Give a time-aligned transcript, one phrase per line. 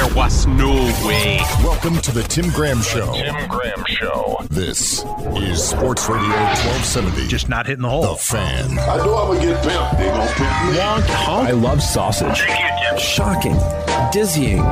[0.00, 0.72] There was no
[1.06, 1.40] way.
[1.62, 3.12] Welcome to the Tim Graham Show.
[3.12, 4.38] Tim Graham Show.
[4.48, 5.04] This
[5.36, 7.28] is Sports Radio 1270.
[7.28, 8.14] Just not hitting the hole.
[8.14, 8.78] The Fan.
[8.78, 9.98] I know I'm gonna get pimped.
[9.98, 10.80] They gonna pimp me.
[10.80, 12.38] I love sausage.
[12.98, 13.58] Shocking.
[14.10, 14.62] Dizzying.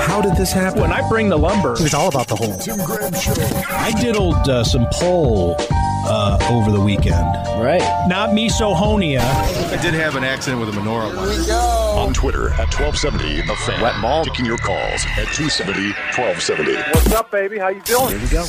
[0.00, 0.80] How did this happen?
[0.80, 2.56] When I bring the lumber, it's all about the hole.
[2.58, 3.34] Tim Graham Show.
[3.68, 5.54] I diddled uh, some pole
[6.04, 7.24] uh, over the weekend.
[7.60, 7.82] Right.
[8.08, 9.20] Not misophonia.
[9.20, 11.50] I did have an accident with a menorah once.
[11.50, 13.80] On Twitter at 1270 The Fan.
[13.80, 14.24] Wet mall.
[14.24, 16.74] Taking your calls at 270 1270.
[16.74, 17.58] What's up, baby?
[17.58, 18.08] How you doing?
[18.08, 18.44] Here we go.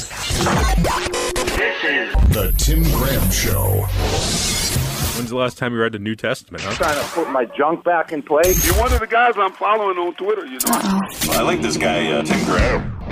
[2.33, 3.85] The Tim Graham Show.
[5.15, 6.73] When's the last time you read the New Testament, huh?
[6.73, 8.65] Trying to put my junk back in place.
[8.65, 11.01] You're one of the guys I'm following on Twitter, you know.
[11.33, 13.02] I like this guy, uh, Tim Graham.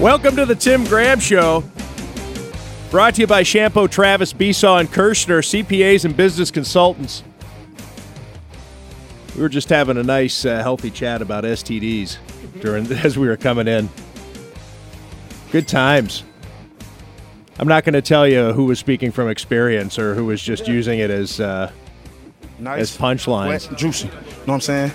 [0.00, 1.62] Welcome to the Tim Graham Show.
[2.90, 7.22] Brought to you by Chiampou Travis, Besaw, and Kershner, CPAs and business consultants.
[9.36, 12.16] We were just having a nice, uh, healthy chat about STDs
[12.60, 13.90] during as we were coming in.
[15.52, 16.24] Good times.
[17.58, 20.66] I'm not going to tell you who was speaking from experience or who was just
[20.66, 21.70] using it as uh,
[22.58, 22.80] Nice.
[22.80, 23.70] as punchlines.
[23.70, 24.08] Wet, juicy.
[24.08, 24.14] Know
[24.46, 24.92] what I'm saying?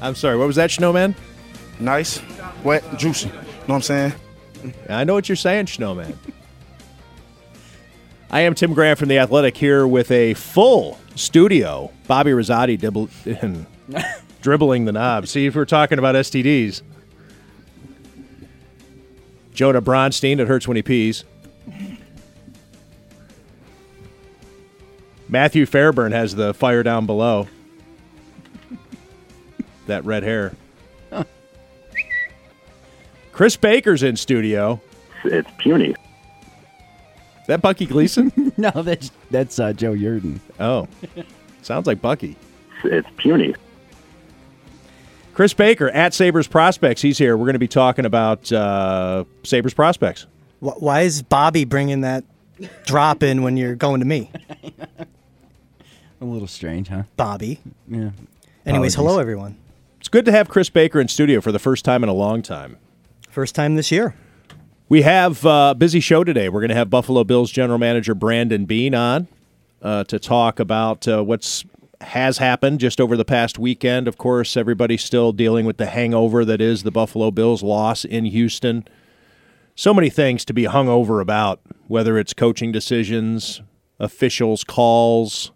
[0.00, 0.38] I'm sorry.
[0.38, 1.14] What was that, Snowman?
[1.78, 2.20] Nice,
[2.64, 3.28] wet, juicy.
[3.28, 4.12] You Know what I'm saying?
[4.88, 6.18] I know what you're saying, Snowman.
[8.30, 11.90] I am Tim Graham from The Athletic here with a full studio.
[12.06, 13.10] Bobby Rosati dibble,
[14.40, 15.26] dribbling the knob.
[15.26, 16.80] See, if we're talking about STDs.
[19.52, 21.24] Jonah Bronstein, it hurts when he pees.
[25.28, 27.48] Matthew Fairburn has the fire down below.
[29.86, 30.54] that red hair.
[33.32, 34.80] Chris Baker's in studio.
[35.24, 35.90] It's puny.
[35.90, 38.32] Is that Bucky Gleason?
[38.58, 40.38] No, that's that's uh, Joe Yurden.
[40.60, 40.86] oh,
[41.62, 42.36] sounds like Bucky.
[42.84, 43.54] It's puny.
[45.32, 47.00] Chris Baker at Sabres Prospects.
[47.00, 47.36] He's here.
[47.38, 50.26] We're going to be talking about uh, Sabres Prospects.
[50.60, 52.24] Why is Bobby bringing that
[52.84, 54.30] drop in when you're going to me,
[56.20, 57.04] A little strange, huh?
[57.16, 57.58] Bobby?
[57.88, 58.10] Yeah.
[58.66, 58.94] Anyways, Apologies.
[58.96, 59.56] hello everyone.
[59.98, 62.42] It's good to have Chris Baker in studio for the first time in a long
[62.42, 62.76] time.
[63.32, 64.14] First time this year.
[64.90, 66.50] We have uh, a busy show today.
[66.50, 69.26] We're going to have Buffalo Bills general manager Brandon Beane on
[69.80, 71.64] uh, to talk about uh, what's
[72.02, 74.06] has happened just over the past weekend.
[74.06, 78.26] Of course, everybody's still dealing with the hangover that is the Buffalo Bills loss in
[78.26, 78.86] Houston.
[79.74, 83.62] So many things to be hung over about, whether it's coaching decisions,
[83.98, 85.52] officials' calls,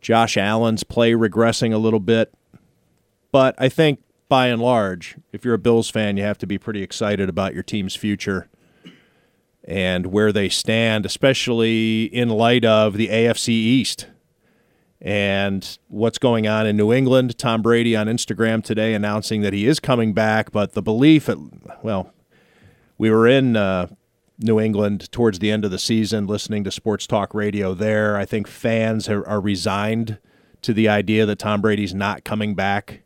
[0.00, 2.34] Josh Allen's play regressing a little bit.
[3.30, 6.58] But I think by and large, if you're a Bills fan, you have to be
[6.58, 8.48] pretty excited about your team's future
[9.64, 14.06] and where they stand, especially in light of the AFC East
[15.00, 17.36] and what's going on in New England.
[17.38, 21.28] Tom Brady on Instagram today announcing that he is coming back, but the belief,
[21.82, 22.12] well,
[22.96, 23.88] we were in uh,
[24.38, 28.16] New England towards the end of the season listening to sports talk radio there.
[28.16, 30.18] I think fans are, are resigned
[30.62, 33.02] to the idea that Tom Brady's not coming back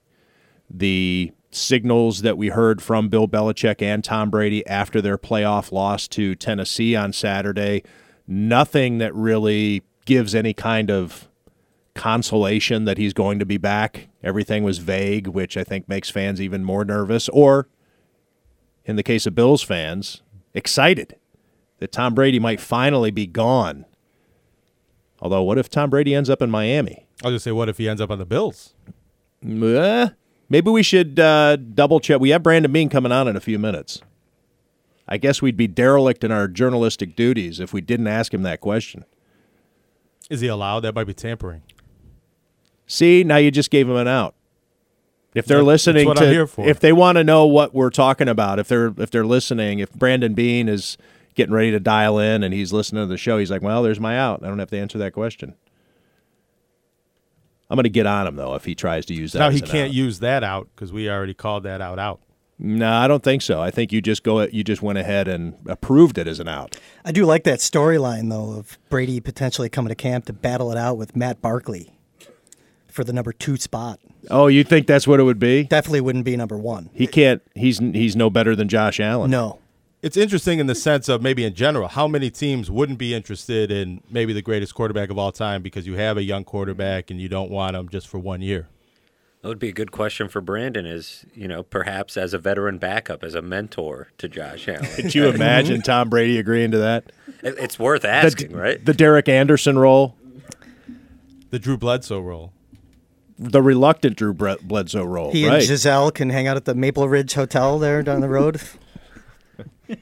[0.71, 6.07] the signals that we heard from Bill Belichick and Tom Brady after their playoff loss
[6.09, 7.83] to Tennessee on Saturday,
[8.27, 11.29] nothing that really gives any kind of
[11.95, 14.09] consolation that he's going to be back.
[14.23, 17.69] Everything was vague, which I think makes fans even more nervous, or
[18.85, 20.23] in the case of Bills fans,
[20.55, 21.17] excited
[21.79, 23.87] that Tom Brady might finally be gone.
[25.21, 27.07] Although, what if Tom Brady ends up in Miami?
[27.23, 28.75] I'll just say, what if he ends up on the Bills?
[29.45, 30.09] Eh,
[30.51, 32.21] maybe we should uh, double check.
[32.21, 34.03] We have Brandon Beane coming on in a few minutes.
[35.09, 38.61] I guess we'd be derelict in our journalistic duties if we didn't ask him that
[38.61, 39.05] question.
[40.29, 40.81] Is he allowed?
[40.81, 41.63] That might be tampering.
[42.87, 44.35] See, now you just gave him an out.
[45.35, 46.67] If they're That- listening to, I'm here for.
[46.69, 49.93] if they want to know what we're talking about, if they're if they're listening, if
[49.93, 50.99] Brandon Beane is
[51.37, 54.01] getting ready to dial in and he's listening to the show, he's like, "Well, there's
[54.01, 54.43] my out.
[54.45, 55.55] I don't have to answer that question."
[57.71, 59.39] I'm going to get on him though if he tries to use that.
[59.39, 59.95] now as he an can't out.
[59.95, 62.21] use that out because we already called that out out.
[62.63, 63.63] No, I don't think so.
[63.63, 64.43] I think you just go.
[64.43, 66.77] You just went ahead and approved it as an out.
[67.07, 70.77] I do like that storyline though of Brady potentially coming to camp to battle it
[70.77, 71.97] out with Matt Barkley
[72.89, 73.99] for the number two spot.
[74.31, 75.63] Oh, you think that's what it would be?
[75.65, 76.91] Definitely wouldn't be number one.
[76.93, 77.41] He can't.
[77.55, 79.31] He's he's no better than Josh Allen.
[79.31, 79.59] No.
[80.03, 83.71] It's interesting in the sense of maybe in general, how many teams wouldn't be interested
[83.71, 87.21] in maybe the greatest quarterback of all time because you have a young quarterback and
[87.21, 88.69] you don't want him just for one year.
[89.43, 90.85] That would be a good question for Brandon.
[90.87, 94.85] Is you know perhaps as a veteran backup, as a mentor to Josh Allen.
[94.97, 97.11] Could you imagine Tom Brady agreeing to that?
[97.43, 98.85] It's worth asking, the, right?
[98.85, 100.15] The Derek Anderson role,
[101.51, 102.53] The Drew Bledsoe role.
[103.39, 105.61] the reluctant Drew Bledsoe role, He right?
[105.61, 108.61] and Gisele can hang out at the Maple Ridge Hotel there down the road.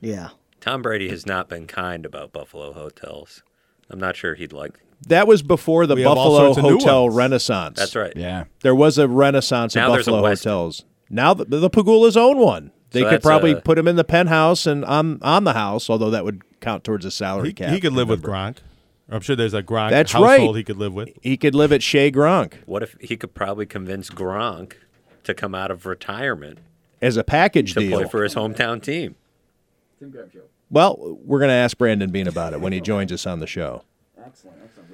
[0.00, 0.30] yeah.
[0.60, 3.42] Tom Brady has not been kind about Buffalo hotels.
[3.90, 4.80] I'm not sure he'd like.
[5.08, 7.10] that was before the We Buffalo sorts of new Hotel.
[7.10, 7.78] Renaissance.
[7.78, 8.12] That's right.
[8.16, 8.44] Yeah.
[8.62, 10.84] There was a renaissance Now of Buffalo hotels.
[11.10, 12.70] Now the, the Pegula's own one.
[12.90, 15.90] They So could probably a- put him in the penthouse and on on the house,
[15.90, 17.72] although that would count towards a salary He, cap.
[17.74, 18.60] he could live with remember.
[18.60, 18.62] Gronk.
[19.10, 20.58] I'm sure there's a Gronk That's household right.
[20.58, 21.10] he could live with.
[21.20, 24.74] He could live at Shea Gronk What if he could probably convince Gronk
[25.24, 26.58] to come out of retirement
[27.00, 27.98] as a package to deal.
[27.98, 29.16] play for his hometown team?
[30.70, 33.46] Well, we're going to ask Brandon Beane about it when he joins us on the
[33.46, 33.84] show.
[34.18, 34.58] Excellent.
[34.64, 34.84] Excellent.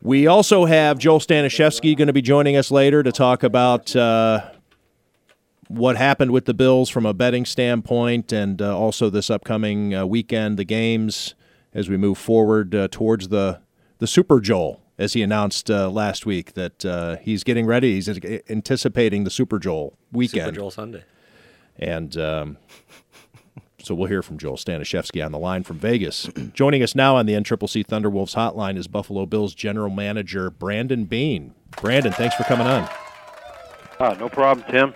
[0.00, 4.50] We also have Joel Stanishevsky going to be joining us later to talk about uh,
[5.66, 10.06] what happened with the Bills from a betting standpoint and uh, also this upcoming uh,
[10.06, 11.34] weekend, the games
[11.74, 13.60] as we move forward uh, towards the,
[13.98, 17.94] the Super Joel, as he announced uh, last week that uh, he's getting ready.
[17.94, 18.08] He's
[18.48, 20.46] anticipating the Super Joel weekend.
[20.46, 21.04] Super Joel Sunday.
[21.78, 22.56] And um,
[23.80, 26.28] so we'll hear from Joel Stanishevsky on the line from Vegas.
[26.54, 31.54] Joining us now on the NCCC Thunderwolves hotline is Buffalo Bills general manager Brandon Beane.
[31.80, 32.88] Brandon, thanks for coming on.
[34.00, 34.94] Uh, no problem, Tim.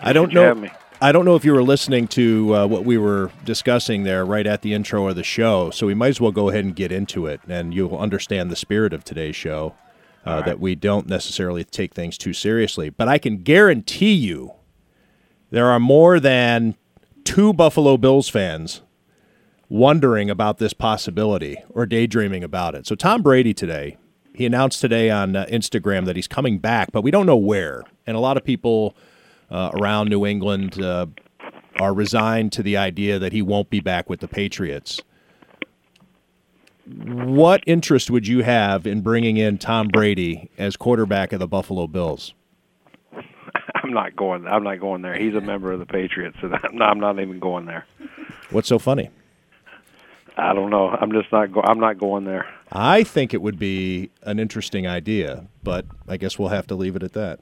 [0.00, 0.68] I don't Thanks for having know.
[0.68, 0.74] me.
[1.00, 4.46] I don't know if you were listening to uh, what we were discussing there right
[4.46, 6.92] at the intro of the show, so we might as well go ahead and get
[6.92, 9.74] into it, and you'll understand the spirit of today's show.
[10.24, 14.52] Uh, That we don't necessarily take things too seriously, but I can guarantee you
[15.52, 16.74] there are more than
[17.24, 18.80] two Buffalo Bills fans
[19.68, 22.86] wondering about this possibility or daydreaming about it.
[22.86, 23.98] So Tom Brady today,
[24.34, 27.84] he announced today on uh, Instagram that he's coming back, but we don't know where.
[28.06, 28.96] And a lot of people
[29.50, 31.06] uh, around New England uh,
[31.78, 35.02] are resigned to the idea that he won't be back with the Patriots.
[36.86, 41.86] What interest would you have in bringing in Tom Brady as quarterback of the Buffalo
[41.86, 42.32] Bills?
[43.82, 44.46] I'm not going.
[44.46, 45.14] I'm not going there.
[45.14, 47.86] He's a member of the Patriots, so I'm not, I'm not even going there.
[48.50, 49.10] What's so funny?
[50.36, 50.88] I don't know.
[50.88, 51.52] I'm just not.
[51.52, 52.46] Go, I'm not going there.
[52.70, 56.96] I think it would be an interesting idea, but I guess we'll have to leave
[56.96, 57.40] it at that.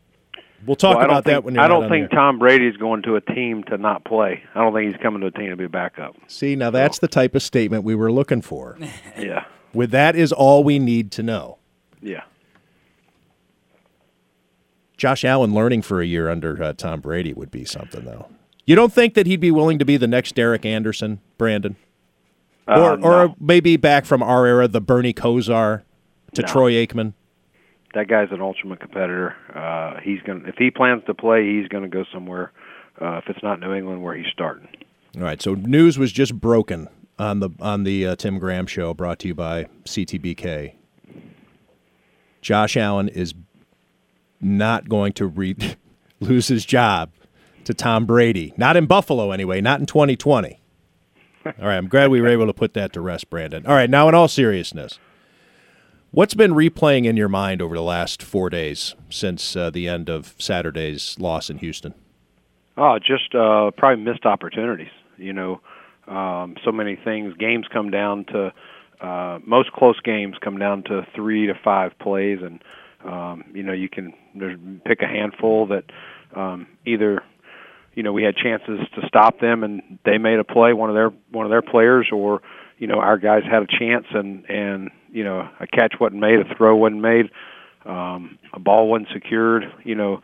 [0.66, 2.18] We'll talk Well, about that when you're I don't think air.
[2.18, 4.42] Tom Brady's going to a team to not play.
[4.54, 6.16] I don't think he's coming to a team to be a backup.
[6.26, 8.76] See, now that's the type of statement we were looking for.
[9.18, 9.44] Yeah.
[9.72, 11.58] With that is all we need to know.
[12.02, 12.24] Yeah.
[15.00, 18.26] Josh Allen learning for a year under uh, Tom Brady would be something, though.
[18.66, 21.76] You don't think that he'd be willing to be the next Derek Anderson, Brandon?
[22.68, 23.34] Uh, or, or no.
[23.40, 25.84] maybe back from our era, the Bernie Kosar
[26.34, 26.48] to No.
[26.48, 27.14] Troy Aikman?
[27.94, 29.34] That guy's an ultimate competitor.
[29.54, 30.44] Uh, he's going.
[30.46, 32.52] If he plans to play, he's going to go somewhere.
[33.00, 34.68] Uh, if it's not New England, where he's starting.
[35.16, 36.88] All right, so news was just broken
[37.18, 40.74] on the on the uh, Tim Graham show, brought to you by CTBK.
[42.42, 43.34] Josh Allen is
[44.40, 45.56] not going to re-
[46.20, 47.10] lose his job
[47.64, 50.60] to Tom Brady, not in Buffalo anyway, not in 2020.
[51.46, 53.66] All right, I'm glad we were able to put that to rest, Brandon.
[53.66, 54.98] All right, now in all seriousness,
[56.10, 60.10] what's been replaying in your mind over the last four days since uh, the end
[60.10, 61.94] of Saturday's loss in Houston?
[62.76, 64.90] Oh, just uh, probably missed opportunities.
[65.16, 65.60] You know,
[66.06, 67.34] um, so many things.
[67.38, 68.52] Games come down to
[69.00, 72.62] uh, most close games come down to three to five plays, and
[73.04, 74.12] um, you know you can
[74.84, 75.84] pick a handful that
[76.34, 77.22] um, either
[77.94, 80.94] you know we had chances to stop them and they made a play one of
[80.94, 82.40] their one of their players or
[82.78, 86.38] you know our guys had a chance and and you know a catch wasn't made
[86.38, 87.30] a throw wasn't made
[87.84, 90.20] um a ball wasn't secured you know.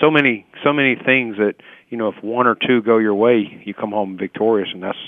[0.00, 1.54] So many so many things that
[1.88, 4.68] you know if one or two go your way you come home victorious.
[4.72, 4.98] And that's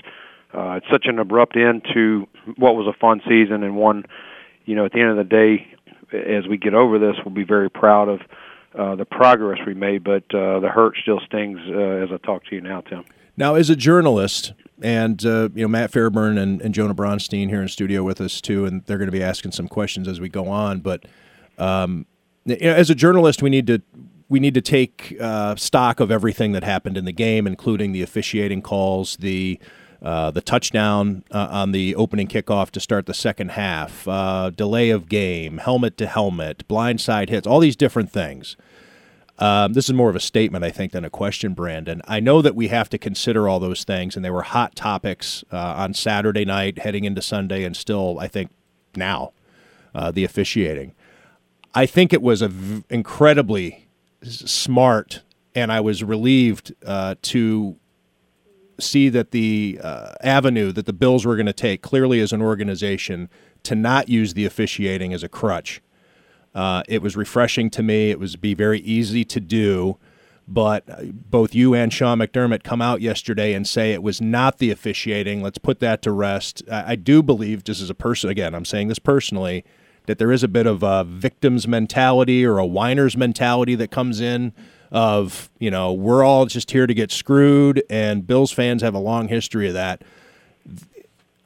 [0.54, 4.04] uh it's such an abrupt end to what was a fun season and one
[4.64, 5.66] you know at the end of the day
[6.12, 8.20] as we get over this we'll be very proud of
[8.74, 12.44] uh, the progress we made, but uh, the hurt still stings uh, as I talk
[12.46, 13.04] to you now, Tim.
[13.36, 17.62] Now, as a journalist, and uh, you know Matt Fairburn and, and Jonah Bronstein here
[17.62, 20.28] in studio with us too, and they're going to be asking some questions as we
[20.28, 20.80] go on.
[20.80, 21.06] But
[21.56, 22.06] um,
[22.48, 23.82] as a journalist, we need to
[24.28, 28.02] we need to take uh, stock of everything that happened in the game, including the
[28.02, 29.58] officiating calls, the
[30.02, 34.90] uh, the touchdown uh, on the opening kickoff to start the second half, uh, delay
[34.90, 38.56] of game, helmet to helmet, blindside hits, all these different things.
[39.40, 42.02] Um, this is more of a statement, I think, than a question, Brandon.
[42.06, 45.44] I know that we have to consider all those things, and they were hot topics
[45.52, 48.50] uh, on Saturday night, heading into Sunday, and still, I think,
[48.96, 49.32] now,
[49.94, 50.92] uh, the officiating.
[51.74, 53.88] I think it was a v- incredibly
[54.22, 55.22] smart,
[55.54, 57.76] and I was relieved to
[58.80, 62.42] see that the uh, avenue that the Bills were going to take clearly as an
[62.42, 63.28] organization
[63.64, 65.80] to not use the officiating as a crutch.
[66.54, 68.10] Uh, it was refreshing to me.
[68.10, 69.98] It was be very easy to do,
[70.46, 74.58] but uh, both you and Sean McDermott come out yesterday and say it was not
[74.58, 75.42] the officiating.
[75.42, 76.62] Let's put that to rest.
[76.70, 79.64] I, I do believe, just as a person, again, I'm saying this personally,
[80.06, 84.20] that there is a bit of a victim's mentality or a whiner's mentality that comes
[84.20, 84.54] in
[84.90, 88.98] of, you know, we're all just here to get screwed, and Bills fans have a
[88.98, 90.02] long history of that.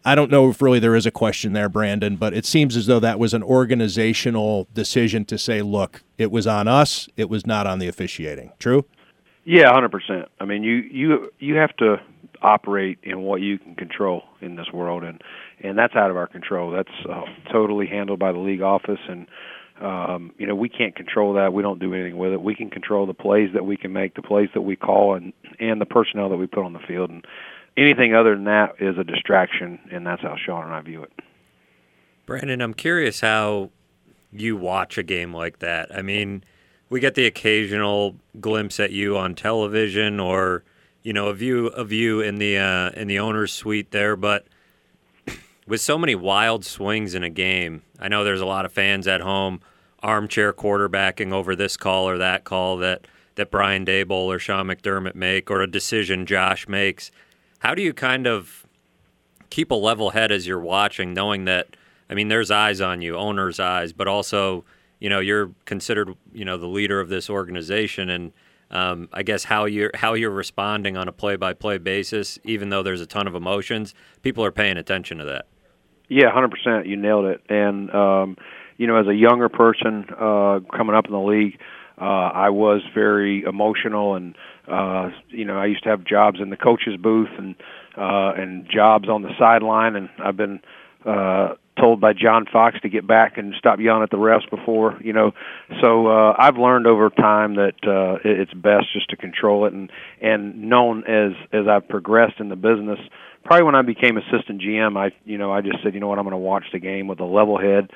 [0.05, 2.87] I don't know if really there is a question there, Brandon, but it seems as
[2.87, 7.47] though that was an organizational decision to say, look, it was on us, it was
[7.47, 8.53] not on the officiating.
[8.59, 8.85] True?
[9.45, 10.29] Yeah, hundred percent.
[10.41, 12.01] I mean, you you you have to
[12.43, 15.23] operate in what you can control in this world, and
[15.61, 16.71] and that's out of our control.
[16.71, 19.27] That's uh, totally handled by the league office, and
[19.83, 21.53] um, you know we can't control that.
[21.53, 22.41] We don't do anything with it.
[22.41, 25.33] We can control the plays that we can make, the plays that we call, and
[25.59, 27.27] and the personnel that we put on the field, and
[27.77, 31.13] anything other than that is a distraction, and that's how Sean and I view it.
[32.27, 33.71] Brandon, I'm curious how
[34.33, 35.95] you watch a game like that.
[35.95, 36.45] I mean,
[36.89, 40.63] we get the occasional glimpse at you on television, or
[41.03, 44.15] you know, a view of you in the uh, in the owner's suite there.
[44.15, 44.47] But
[45.67, 49.09] with so many wild swings in a game, I know there's a lot of fans
[49.09, 49.61] at home
[50.03, 55.15] armchair quarterbacking over this call or that call that that Brian Daboll or Sean McDermott
[55.15, 57.11] make, or a decision Josh makes.
[57.61, 58.67] How do you kind of
[59.49, 61.77] keep a level head as you're watching, knowing that
[62.13, 64.67] I mean, there's eyes on you, owner's eyes, but also,
[65.01, 68.33] you know, you're considered, you know, the leader of this organization, and
[68.71, 73.01] um, I guess how you're how you're responding on a play-by-play basis, even though there's
[73.01, 75.47] a ton of emotions, people are paying attention to that.
[76.09, 76.87] Yeah, hundred percent.
[76.87, 77.41] You nailed it.
[77.49, 78.37] And um,
[78.83, 81.57] you know, as a younger person uh, coming up in the league,
[82.01, 84.35] uh, I was very emotional, and
[84.67, 87.55] uh, you know, I used to have jobs in the coach's booth and
[87.97, 90.59] uh, and jobs on the sideline, and I've been
[91.07, 94.99] uh, told by John Fox to get back and stop yelling at the refs before,
[95.01, 95.31] you know.
[95.81, 99.91] So uh, I've learned over time that uh, it's best just to control it, and
[100.21, 102.99] and known as as I've progressed in the business.
[103.45, 106.19] Probably when I became assistant GM, I you know I just said, you know what,
[106.19, 107.91] I'm going to watch the game with a level head,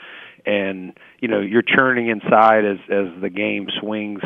[0.46, 4.22] and you know you're churning inside as as the game swings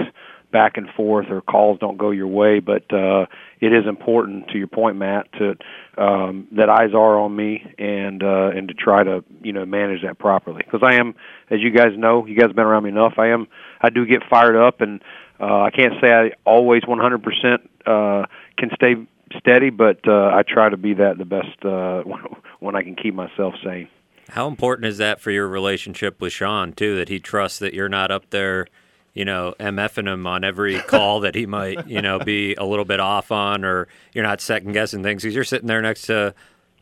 [0.53, 2.61] back and forth or calls don't go your way.
[2.61, 3.27] But uh
[3.61, 5.57] it is important to your point Matt to
[5.97, 10.03] um that eyes are on me and uh and to try to you know manage
[10.03, 10.63] that properly.
[10.65, 11.15] Because I am
[11.51, 13.47] as you guys know you guys have been around me enough I am
[13.81, 15.03] I do get fired up and
[15.41, 18.27] uh I can't say I always 100% uh
[18.59, 18.97] can stay
[19.39, 22.21] steady but uh I try to be that the best uh when,
[22.61, 23.89] when I can keep myself sane
[24.31, 26.97] How important is that for your relationship with Sean too?
[26.97, 28.67] That he trusts that you're not up there,
[29.15, 32.85] you know, mfing him on every call that he might, you know, be a little
[32.85, 36.35] bit off on, or you're not second guessing things because you're sitting there next to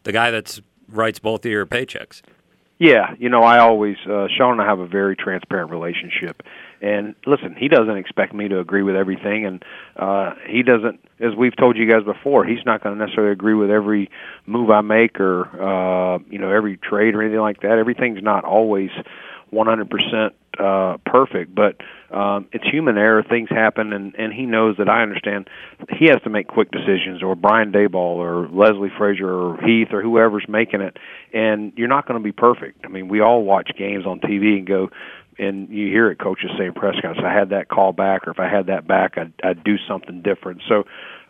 [0.04, 2.22] the guy that's writes both of your paychecks.
[2.78, 6.42] Yeah, you know, I always uh, Sean and I have a very transparent relationship,
[6.80, 9.64] and listen, he doesn't expect me to agree with everything, and
[9.97, 13.54] uh, he doesn't, as we've told you guys before, he's not going to necessarily agree
[13.54, 14.11] with every
[14.47, 17.78] move I make or uh, you know every trade or anything like that.
[17.78, 18.90] Everything's not always
[19.52, 21.76] 100% uh, perfect, but
[22.14, 23.23] um, it's human error.
[23.23, 25.49] Things happen, and and he knows that I understand.
[25.99, 30.02] He has to make quick decisions, or Brian Daboll, or Leslie Frazier, or Heath, or
[30.02, 30.97] whoever's making it.
[31.32, 32.85] And you're not going to be perfect.
[32.85, 34.90] I mean, we all watch games on TV and go,
[35.38, 38.30] and you hear it coaches say in press conference, "I had that call back, or
[38.30, 40.85] if I had that back, I'd, I'd do something different." So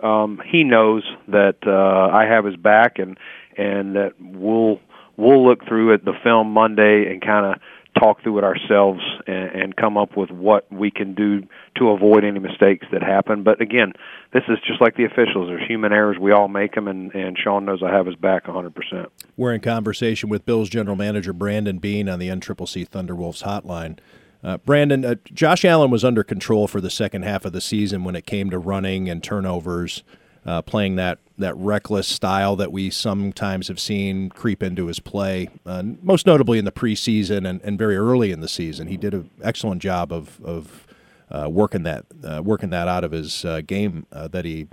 [0.06, 3.18] um, he knows that uh, I have his back, and
[3.56, 4.80] and that we'll
[5.16, 7.60] we'll look through it the film Monday and kind of
[7.98, 11.42] talk through it ourselves and, and come up with what we can do
[11.76, 13.42] to avoid any mistakes that happen.
[13.42, 13.92] But again,
[14.32, 15.48] this is just like the officials.
[15.48, 16.18] There's human errors.
[16.18, 19.06] We all make them, and, and Sean knows I have his back 100%.
[19.36, 23.98] We're in conversation with Bills general manager Brandon Beane on the NCCC Thunderwolves hotline.
[24.42, 28.04] Uh, Brandon, uh, Josh Allen was under control for the second half of the season
[28.04, 30.04] when it came to running and turnovers,
[30.46, 35.48] uh, playing that, that reckless style that we sometimes have seen creep into his play,
[35.66, 38.88] uh, most notably in the preseason and, and very early in the season.
[38.88, 40.86] He did an excellent job of, of
[41.30, 44.66] uh, working that uh, working that out of his uh, game uh, that he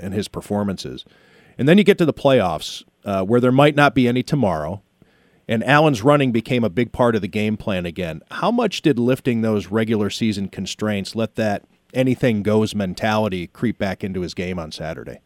[0.00, 1.04] and his performances.
[1.58, 2.84] And then you get to the playoffs
[3.26, 4.82] where there might not be any tomorrow,
[5.46, 8.22] and Allen's running became a big part of the game plan again.
[8.30, 14.02] How much did lifting those regular season constraints let that anything goes mentality creep back
[14.04, 15.20] into his game on Saturday?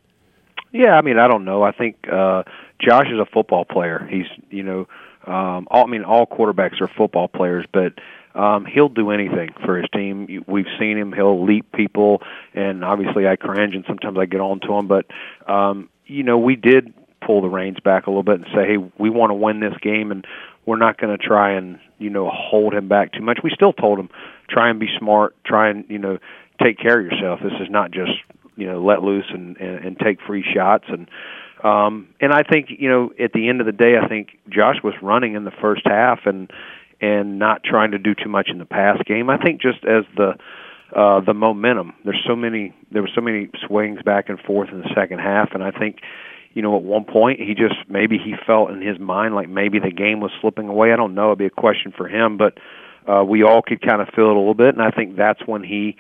[0.73, 1.62] Yeah, I mean, I don't know.
[1.62, 2.42] I think uh,
[2.80, 4.09] Josh is a football player.
[4.11, 4.88] He's, you know,
[5.26, 7.94] um, all, I mean, all quarterbacks are football players, but
[8.35, 10.44] um, he'll do anything for his team.
[10.47, 14.61] We've seen him; he'll leap people, and obviously I cringe, and sometimes I get on
[14.61, 14.88] to him.
[14.88, 15.06] But
[15.47, 16.92] um, you know, we did
[17.25, 19.75] pull the reins back a little bit and say, "Hey, we want to win this
[19.80, 20.26] game, and
[20.66, 23.73] we're not going to try and you know hold him back too much." We still
[23.73, 24.11] told him,
[24.49, 25.37] "Try and be smart.
[25.44, 26.18] Try and you know
[26.62, 27.40] take care of yourself.
[27.42, 28.12] This is not just
[28.56, 31.08] you know let loose and and, and take free shots and."
[31.62, 34.76] Um, and I think you know at the end of the day, I think Josh
[34.84, 36.50] was running in the first half and
[37.00, 39.30] and not trying to do too much in the pass game.
[39.30, 40.34] I think just as the
[40.94, 44.80] uh, the momentum, there's so many there were so many swings back and forth in
[44.80, 45.99] the second half, and I think
[46.52, 49.78] you know at one point he just maybe he felt in his mind like maybe
[49.78, 50.92] the game was slipping away.
[50.92, 51.28] I don't know.
[51.28, 52.58] It'd be a question for him, but
[53.08, 55.40] uh, we all could kind of feel it a little bit, and I think that's
[55.46, 55.96] when he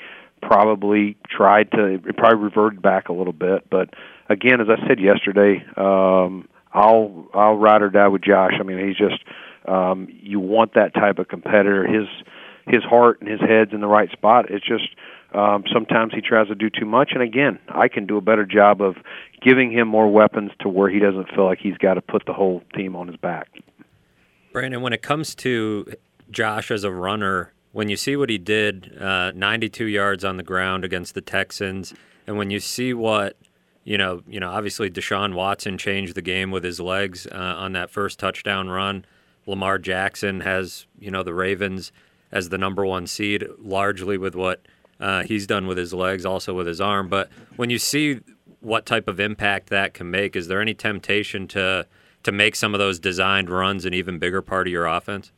[0.46, 3.68] probably tried to it probably reverted back a little bit.
[3.70, 3.90] But
[4.28, 8.52] again as i said yesterday um i'll i'll ride or die with josh.
[8.58, 9.22] I mean he's just
[9.66, 11.86] um you want that type of competitor.
[11.86, 12.08] His
[12.66, 14.50] his heart and his head's in the right spot.
[14.50, 14.88] It's just
[15.34, 17.10] um sometimes he tries to do too much.
[17.12, 18.96] And again i can do a better job of
[19.40, 22.32] giving him more weapons to where he doesn't feel like he's got to put the
[22.32, 23.48] whole team on his back.
[24.52, 25.94] Brandon, when it comes to
[26.30, 30.44] Josh as a runner, when you see what he did, uh, 92 yards on the
[30.44, 31.92] ground against the Texans,
[32.24, 33.36] and when you see what
[33.82, 37.72] you know, you know, obviously Deshaun Watson changed the game with his legs uh, on
[37.72, 39.04] that first touchdown run.
[39.44, 41.92] Lamar Jackson has you know the Ravens
[42.32, 44.62] as the number one seed, largely with what
[45.00, 47.08] uh, he's done with his legs, also with his arm.
[47.08, 48.20] But when you see
[48.60, 51.86] what type of impact that can make, is there any temptation to
[52.22, 55.32] to make some of those designed runs an even bigger part of your offense?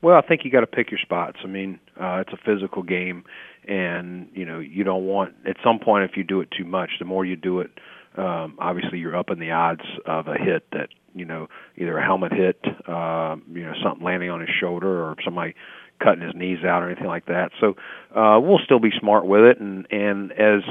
[0.00, 1.38] Well, I think you got to pick your spots.
[1.42, 3.24] I mean, uh, it's a physical game,
[3.66, 6.90] and you know you don't want at some point if you do it too much,
[6.98, 7.70] the more you do it,
[8.16, 12.04] um, obviously you're up in the odds of a hit that you know either a
[12.04, 15.54] helmet hit, uh, you know something landing on his shoulder, or somebody
[16.02, 17.50] cutting his knees out or anything like that.
[17.60, 17.74] So
[18.14, 20.62] uh, we'll still be smart with it, and and as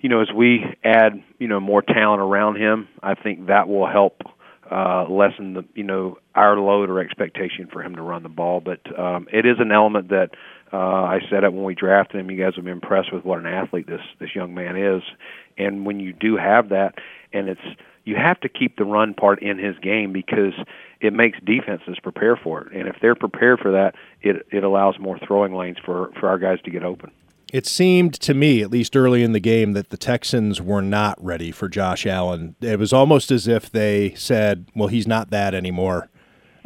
[0.00, 3.86] you know as we add you know more talent around him, I think that will
[3.86, 4.22] help
[4.70, 8.60] uh, lessen the you know our load or expectation for him to run the ball.
[8.60, 10.30] But um, it is an element that
[10.72, 12.30] uh, I said it when we drafted him.
[12.30, 15.02] You guys will be impressed with what an athlete this this young man is,
[15.58, 16.96] and when you do have that,
[17.32, 17.60] and it's
[18.04, 20.54] you have to keep the run part in his game because
[21.00, 24.98] it makes defenses prepare for it, and if they're prepared for that, it it allows
[24.98, 27.10] more throwing lanes for for our guys to get open.
[27.52, 31.16] It seemed to me, at least early in the game, that the Texans were not
[31.24, 32.56] ready for Josh Allen.
[32.60, 36.08] It was almost as if they said, well, he's not that anymore.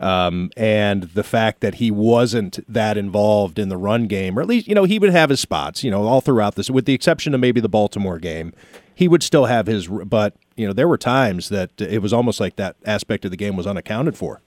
[0.01, 4.49] Um, and the fact that he wasn't that involved in the run game, or at
[4.49, 6.95] least, you know, he would have his spots, you know, all throughout this, with the
[6.95, 8.55] exception of maybe the Baltimore game,
[8.95, 12.41] he would still have his, but, you know, there were times that it was almost
[12.41, 14.41] like that aspect of the game was unaccounted for.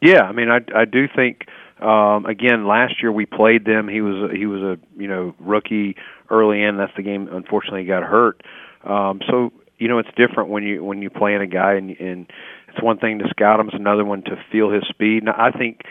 [0.00, 1.46] Yeah, I mean, I I do think
[1.80, 3.88] um, again last year we played them.
[3.88, 5.96] He was he was a you know rookie
[6.30, 6.76] early in.
[6.76, 7.28] That's the game.
[7.32, 8.42] Unfortunately, he got hurt.
[8.84, 11.90] Um, so you know it's different when you when you play in a guy and
[11.98, 12.30] and
[12.76, 13.68] it's one thing to scout him.
[13.68, 15.24] It's another one to feel his speed.
[15.24, 15.82] Now, I think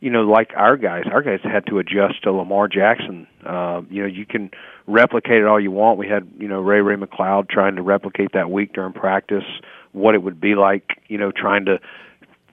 [0.00, 3.26] you know like our guys, our guys had to adjust to Lamar Jackson.
[3.44, 4.50] Uh, you know you can
[4.86, 5.98] replicate it all you want.
[5.98, 9.44] We had you know Ray Ray McCloud trying to replicate that week during practice.
[9.92, 11.80] What it would be like, you know, trying to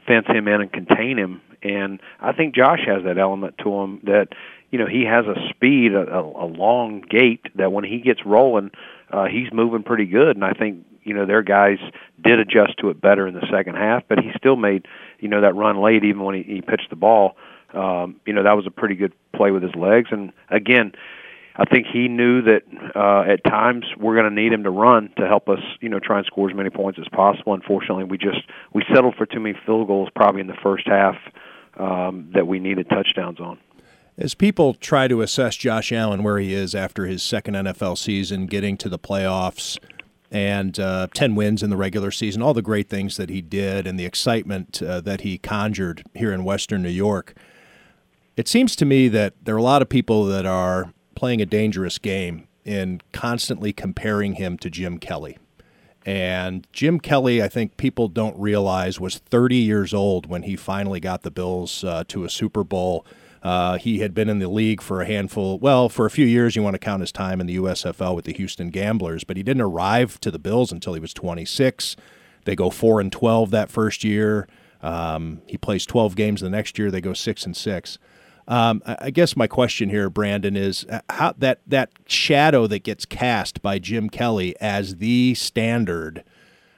[0.07, 1.41] fence him in and contain him.
[1.61, 4.29] And I think Josh has that element to him that
[4.69, 8.71] you know he has a speed, a, a long gait that when he gets rolling,
[9.11, 10.35] uh, he's moving pretty good.
[10.35, 11.79] And I think you know their guys
[12.21, 14.85] did adjust to it better in the second half, but he still made
[15.19, 17.35] you know that run late even when he, he pitched the ball.
[17.73, 20.09] Um, you know that was a pretty good play with his legs.
[20.11, 20.93] And again,
[21.57, 22.61] I think he knew that
[22.95, 25.99] uh, at times we're going to need him to run to help us, you know,
[25.99, 27.53] try and score as many points as possible.
[27.55, 28.41] Unfortunately, we just
[28.73, 31.15] we settled for too many field goals probably in the first half
[31.77, 33.57] um, that we needed touchdowns on.
[34.19, 38.45] As people try to assess Josh Allen where he is after his second NFL season,
[38.45, 39.79] getting to the playoffs,
[40.31, 43.87] and uh, 10 wins in the regular season, all the great things that he did,
[43.87, 47.33] and the excitement uh, that he conjured here in Western New York,
[48.35, 51.45] it seems to me that there are a lot of people that are playing a
[51.45, 55.37] dangerous game in constantly comparing him to Jim Kelly.
[56.05, 60.99] And Jim Kelly, I think people don't realize, was 30 years old when he finally
[60.99, 63.05] got the Bills uh, to a Super Bowl.
[63.43, 66.55] Uh, he had been in the league for a handful, well, for a few years.
[66.55, 69.43] You want to count his time in the USFL with the Houston Gamblers, but he
[69.43, 71.95] didn't arrive to the Bills until he was 26.
[72.45, 74.47] They go four and 12 that first year.
[74.81, 76.91] Um, he plays 12 games the next year.
[76.91, 77.97] They go six and six.
[78.47, 83.61] Um, I guess my question here, Brandon, is how that that shadow that gets cast
[83.61, 86.23] by Jim Kelly as the standard.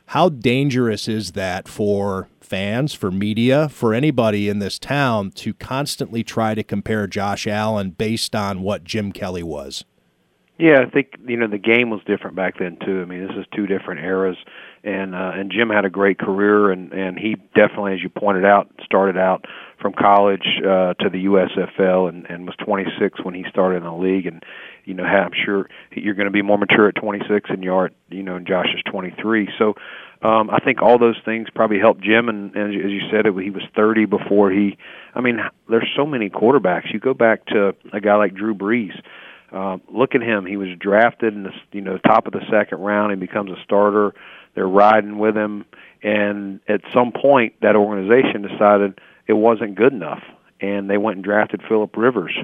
[0.09, 6.23] How dangerous is that for fans, for media, for anybody in this town to constantly
[6.23, 9.85] try to compare Josh Allen based on what Jim Kelly was?
[10.57, 13.03] Yeah, I think you know the game was different back then too.
[13.03, 14.37] I mean, this is two different eras,
[14.83, 18.45] and uh, and Jim had a great career, and and he definitely, as you pointed
[18.45, 19.45] out, started out
[19.81, 23.93] from college uh, to the USFL, and and was 26 when he started in the
[23.93, 24.43] league, and
[24.89, 27.85] you know, I'm sure you're going to be more mature at 26 and you are,
[27.85, 29.47] at, you know, and Josh is 23.
[29.59, 29.75] So
[30.23, 32.27] um, I think all those things probably helped Jim.
[32.27, 34.77] And, and as you said, it he was 30 before he.
[35.13, 35.39] I mean,
[35.69, 36.91] there's so many quarterbacks.
[36.91, 38.99] You go back to a guy like Drew Brees.
[39.51, 40.45] Uh, look at him.
[40.45, 43.11] He was drafted in the you know top of the second round.
[43.11, 44.13] He becomes a starter.
[44.55, 45.65] They're riding with him,
[46.03, 50.23] and at some point, that organization decided it wasn't good enough,
[50.59, 52.35] and they went and drafted Philip Rivers.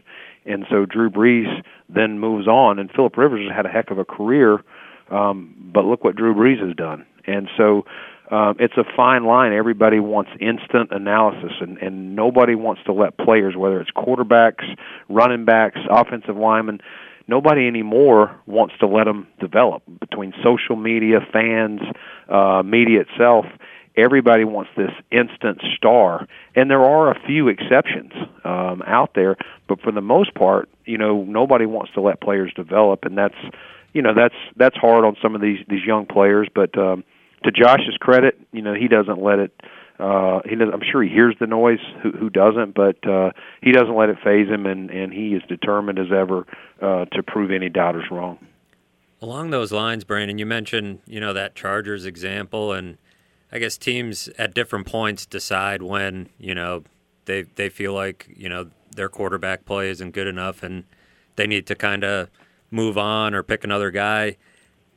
[0.46, 3.98] And so Drew Brees then moves on, and Philip Rivers has had a heck of
[3.98, 4.64] a career.
[5.10, 7.06] Um, but look what Drew Brees has done.
[7.26, 7.86] And so
[8.32, 9.54] um, it's a fine line.
[9.54, 14.66] Everybody wants instant analysis, and, and nobody wants to let players, whether it's quarterbacks,
[15.10, 16.82] running backs, offensive linemen,
[17.28, 19.84] nobody anymore wants to let them develop.
[20.00, 21.82] Between social media, fans,
[22.30, 23.46] uh, media itself,
[23.98, 28.12] everybody wants this instant star, and there are a few exceptions
[28.44, 32.52] um, out there, but for the most part, you know, nobody wants to let players
[32.56, 33.36] develop, and that's,
[33.94, 36.48] you know, that's that's hard on some of these these young players.
[36.54, 37.04] But um,
[37.44, 39.52] to Josh's credit, you know, he doesn't let it.
[40.00, 41.80] Uh, he does, I'm sure he hears the noise.
[42.04, 42.76] Who, who doesn't?
[42.76, 43.32] But uh,
[43.62, 46.46] he doesn't let it phase him, and and he is determined as ever
[46.82, 48.38] uh, to prove any doubters wrong.
[49.22, 52.98] Along those lines, Brandon, you mentioned you know that Chargers example, and
[53.52, 56.84] I guess teams at different points decide when you know
[57.24, 60.86] they they feel like you know their quarterback play isn't good enough and
[61.36, 62.30] they need to kind of
[62.72, 64.38] move on or pick another guy.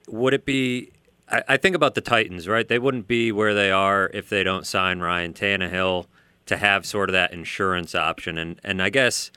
[0.08, 0.90] Would it be?
[1.30, 2.66] I, I think about the Titans, right?
[2.66, 6.06] They wouldn't be where they are if they don't sign Ryan Tannehill
[6.46, 8.38] to have sort of that insurance option.
[8.38, 9.30] And and I guess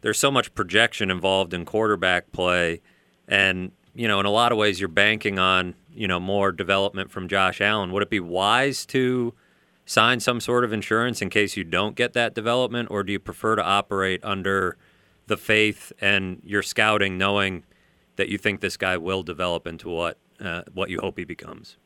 [0.00, 2.80] there's so much projection involved in quarterback play,
[3.26, 7.10] and you know, in a lot of ways, you're banking on you know more development
[7.10, 7.92] from Josh Allen.
[7.92, 9.34] Would it be wise to
[9.84, 13.18] sign some sort of insurance in case you don't get that development, or do you
[13.18, 14.76] prefer to operate under
[15.26, 17.64] the faith and your scouting, knowing
[18.16, 21.76] that you think this guy will develop into what uh, what you hope he becomes?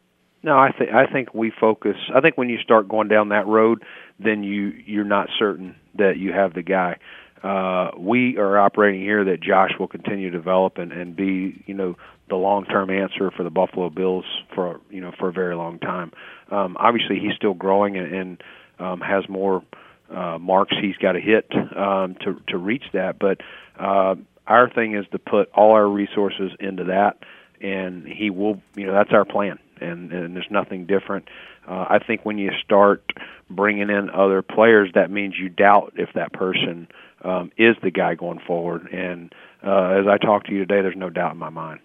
[0.43, 1.97] No, I think I think we focus.
[2.15, 3.85] I think when you start going down that road,
[4.19, 6.99] then you you're not certain that you have the guy.
[7.43, 11.75] Uh, we are operating here that Josh will continue to develop and, and be, you
[11.75, 11.97] know,
[12.29, 16.13] the long-term answer for the Buffalo Bills for you know for a very long time.
[16.51, 18.43] Um, obviously, he's still growing and, and
[18.79, 19.63] um, has more
[20.11, 23.19] uh, marks he's got to hit um, to to reach that.
[23.19, 23.41] But
[23.79, 24.15] uh,
[24.47, 27.19] our thing is to put all our resources into that,
[27.63, 28.61] and he will.
[28.75, 31.29] You know, that's our plan, and and there's nothing different.
[31.67, 33.05] Uh, I think when you start
[33.49, 36.89] bringing in other players, that means you doubt if that person
[37.25, 38.89] um, is the guy going forward.
[38.93, 39.33] And
[39.65, 41.81] uh, as I talk to you today, there's no doubt in my mind.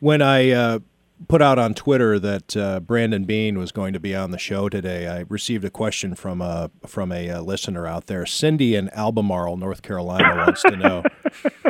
[0.00, 0.78] When I uh,
[1.28, 4.68] put out on Twitter that uh, Brandon Beane was going to be on the show
[4.68, 8.26] today, I received a question from a from a, uh, listener out there.
[8.26, 11.02] Cindy in Albemarle, North Carolina, wants to know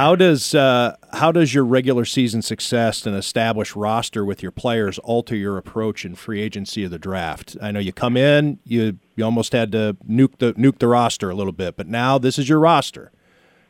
[0.00, 4.98] how does uh, how does your regular season success and established roster with your players
[5.00, 7.54] alter your approach in free agency of the draft?
[7.60, 11.28] I know you come in, you you almost had to nuke the nuke the roster
[11.28, 13.12] a little bit, but now this is your roster.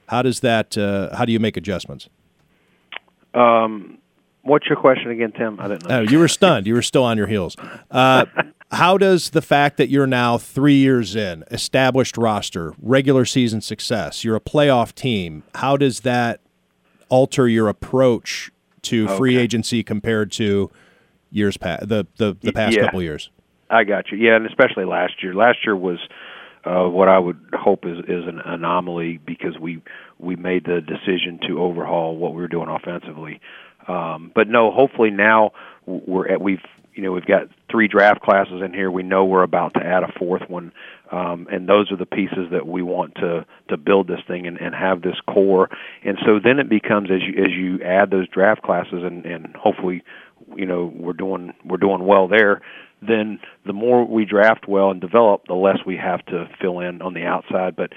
[0.06, 0.78] How does that?
[0.78, 2.08] Uh, how do you make adjustments?
[3.34, 3.98] Um,
[4.42, 5.58] what's your question again, Tim?
[5.60, 5.98] I didn't know.
[5.98, 6.66] Oh, you were stunned.
[6.66, 7.56] You were still on your heels.
[7.90, 8.26] Uh,
[8.72, 14.24] how does the fact that you're now three years in, established roster, regular season success,
[14.24, 16.40] you're a playoff team, how does that
[17.08, 18.50] alter your approach
[18.82, 19.16] to okay.
[19.16, 20.70] free agency compared to
[21.30, 22.84] years past the the, the past yeah.
[22.84, 23.30] couple years?
[23.68, 24.18] I got you.
[24.18, 25.34] Yeah, and especially last year.
[25.34, 25.98] Last year was
[26.64, 29.82] uh, what I would hope is is an anomaly because we
[30.18, 33.40] we made the decision to overhaul what we were doing offensively.
[33.88, 35.52] Um, but no, hopefully now
[35.86, 36.60] we're at, we've
[36.94, 38.90] you know we've got three draft classes in here.
[38.90, 40.72] We know we're about to add a fourth one,
[41.10, 44.60] um, and those are the pieces that we want to to build this thing and,
[44.60, 45.68] and have this core.
[46.04, 49.54] And so then it becomes as you as you add those draft classes and and
[49.56, 50.02] hopefully
[50.56, 52.60] you know we're doing we're doing well there
[53.02, 57.00] then the more we draft well and develop, the less we have to fill in
[57.02, 57.76] on the outside.
[57.76, 57.92] But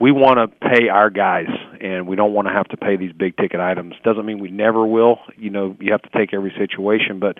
[0.00, 3.12] we want to pay our guys, and we don't want to have to pay these
[3.12, 3.94] big ticket items.
[4.02, 5.18] Doesn't mean we never will.
[5.36, 7.36] You know, you have to take every situation, but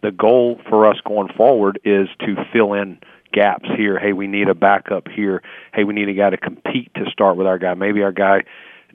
[0.00, 2.98] the goal for us going forward is to fill in
[3.32, 3.98] gaps here.
[3.98, 5.42] Hey, we need a backup here.
[5.74, 7.74] Hey, we need a guy to compete to start with our guy.
[7.74, 8.44] Maybe our guy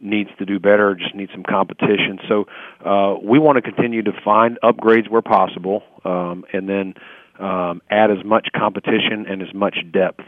[0.01, 2.19] needs to do better, just needs some competition.
[2.29, 2.47] So
[2.86, 6.93] uh, we want to continue to find upgrades where possible, um, and then
[7.38, 10.23] um, add as much competition and as much depth.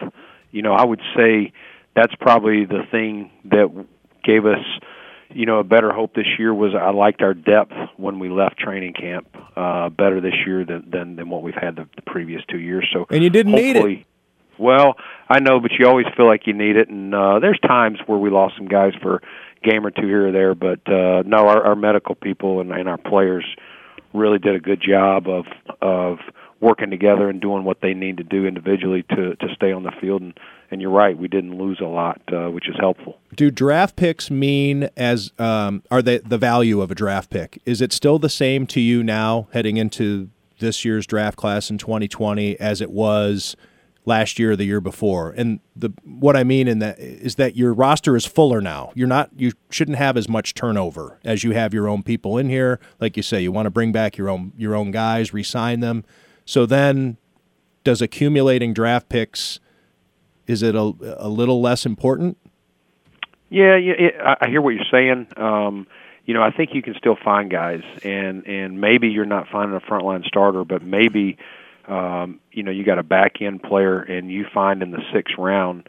[0.51, 1.54] You know, I would say
[1.95, 3.69] that's probably the thing that
[4.23, 4.63] gave us,
[5.30, 8.58] you know, a better hope this year was I liked our depth when we left
[8.58, 12.41] training camp uh, better this year than, than than what we've had the, the previous
[12.49, 12.88] two years.
[12.93, 14.06] So And you didn't need it.
[14.58, 14.95] Well,
[15.27, 18.19] I know, but you always feel like you need it, and uh, there's times where
[18.19, 20.54] we lost some guys for a game or two here or there.
[20.54, 23.43] But uh, no, our, our medical people and, and our players
[24.13, 25.45] really did a good job of
[25.82, 26.19] of
[26.62, 29.91] working together and doing what they need to do individually to to stay on the
[30.00, 30.21] field.
[30.21, 33.19] And, and you're right, we didn't lose a lot, uh, which is helpful.
[33.36, 37.62] Do draft picks mean as um, are they the value of a draft pick?
[37.65, 41.78] Is it still the same to you now heading into this year's draft class in
[41.80, 43.56] 2020 as it was
[44.06, 45.32] last year or the year before?
[45.32, 48.91] And the what I mean in that is that your roster is fuller now.
[48.93, 52.50] You're not you shouldn't have as much turnover as you have your own people in
[52.50, 52.80] here.
[53.00, 56.06] Like you say, you want to bring back your own your own guys, re-sign them.
[56.45, 57.17] So then,
[57.84, 59.60] does accumulating draft picks
[60.47, 62.38] is it a, a little less important?
[63.49, 65.27] Yeah, yeah, I hear what you're saying.
[65.38, 65.88] Um,
[66.25, 69.75] you know, I think you can still find guys, and and maybe you're not finding
[69.75, 71.38] a frontline starter, but maybe
[71.88, 75.38] um, you know you got a back end player, and you find in the sixth
[75.38, 75.88] round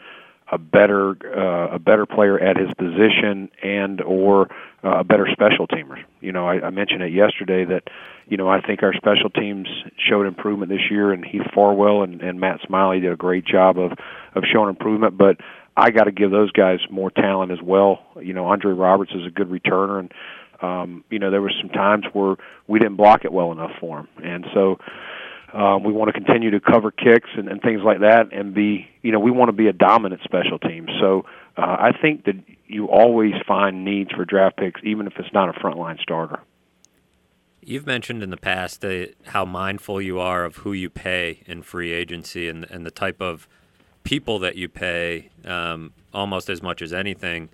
[0.50, 4.48] a better uh, a better player at his position and or
[4.84, 6.02] uh, a better special teamer.
[6.20, 7.84] You know, I, I mentioned it yesterday that
[8.28, 9.68] you know I think our special teams
[10.08, 13.78] showed improvement this year, and Heath Farwell and, and Matt Smiley did a great job
[13.78, 13.92] of
[14.34, 15.36] of showing improvement, but.
[15.74, 18.00] I got to give those guys more talent as well.
[18.20, 20.12] You know, Andre Roberts is a good returner, and
[20.60, 24.00] um, you know there was some times where we didn't block it well enough for
[24.00, 24.78] him, and so
[25.52, 28.88] um, we want to continue to cover kicks and, and things like that, and be
[29.02, 30.86] you know we want to be a dominant special team.
[31.00, 31.24] So
[31.56, 35.48] uh, I think that you always find needs for draft picks, even if it's not
[35.48, 36.40] a frontline starter.
[37.64, 38.84] You've mentioned in the past
[39.26, 43.22] how mindful you are of who you pay in free agency and, and the type
[43.22, 43.46] of
[44.02, 47.50] people that you pay um, almost as much as anything.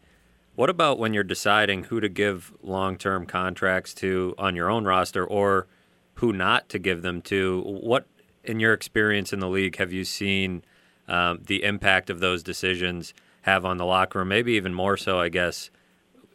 [0.54, 4.86] What about when you're deciding who to give long term contracts to on your own
[4.86, 5.66] roster or
[6.14, 7.60] who not to give them to?
[7.66, 8.06] What,
[8.42, 10.64] in your experience in the league, have you seen
[11.06, 14.28] um, the impact of those decisions have on the locker room?
[14.28, 15.68] Maybe even more so, I guess,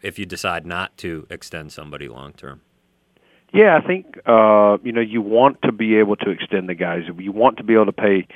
[0.04, 2.62] if you decide not to extend somebody long term.
[3.54, 7.04] Yeah, I think uh, you know you want to be able to extend the guys.
[7.18, 8.28] You want to be able to pay.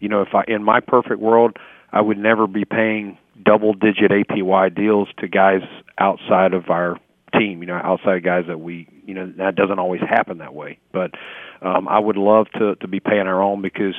[0.00, 1.56] You know, if I in my perfect world,
[1.92, 5.62] I would never be paying double-digit APY deals to guys
[5.98, 6.98] outside of our
[7.38, 7.60] team.
[7.60, 8.88] You know, outside guys that we.
[9.06, 10.78] You know, that doesn't always happen that way.
[10.92, 11.12] But
[11.62, 13.94] um, I would love to to be paying our own because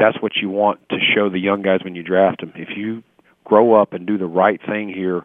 [0.00, 2.52] that's what you want to show the young guys when you draft them.
[2.56, 3.04] If you
[3.44, 5.24] grow up and do the right thing here,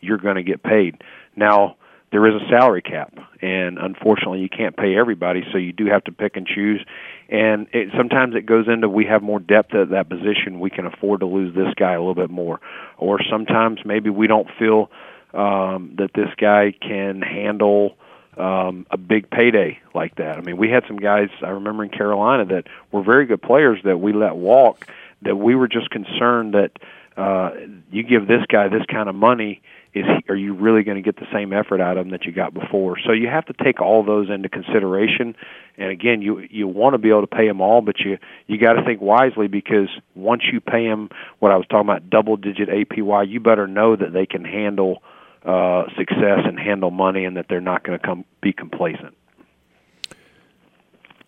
[0.00, 1.02] you're going to get paid.
[1.36, 1.76] Now
[2.12, 6.02] there is a salary cap, and unfortunately, you can't pay everybody, so you do have
[6.04, 6.84] to pick and choose.
[7.28, 10.86] And it, sometimes it goes into we have more depth at that position, we can
[10.86, 12.60] afford to lose this guy a little bit more,
[12.98, 14.90] or sometimes maybe we don't feel
[15.32, 17.96] um, that this guy can handle
[18.36, 20.38] um, a big payday like that.
[20.38, 23.80] I mean, we had some guys I remember in Carolina that were very good players
[23.84, 24.86] that we let walk.
[25.22, 26.72] That we were just concerned that
[27.16, 27.50] uh,
[27.90, 29.60] you give this guy this kind of money
[29.92, 32.32] is are you really going to get the same effort out of him that you
[32.32, 32.96] got before?
[33.04, 35.34] So you have to take all those into consideration.
[35.76, 38.58] And again, you you want to be able to pay them all, but you you
[38.58, 42.36] got to think wisely because once you pay them what I was talking about double
[42.36, 45.02] digit APY, you better know that they can handle
[45.44, 49.16] uh, success and handle money, and that they're not going to come be complacent.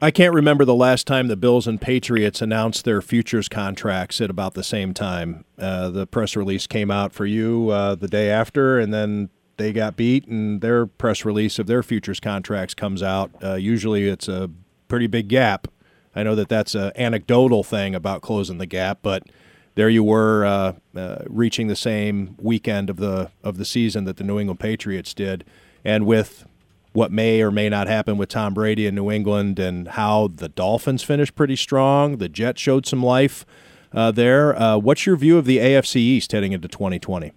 [0.03, 4.31] I can't remember the last time the Bills and Patriots announced their futures contracts at
[4.31, 5.45] about the same time.
[5.57, 9.73] Uh, the press release came out for you uh, the day after, and then they
[9.73, 13.31] got beat, and their press release of their futures contracts comes out.
[13.41, 14.51] Uh, usually, it's a
[14.89, 15.69] pretty big gap.
[16.17, 19.29] I know that that's an anecdotal thing about closing the gap, but
[19.77, 24.17] there you were uh, uh, reaching the same weekend of the of the season that
[24.17, 25.45] the New England Patriots did,
[25.85, 26.45] and with
[26.93, 30.49] what may or may not happen with Tom Brady in New England and how the
[30.49, 32.19] Dolphins finished pretty strong.
[32.19, 33.47] The Jets showed some life
[33.93, 34.55] uh, there.
[34.61, 37.33] Uh, what's your view of the AFC East heading into 2020?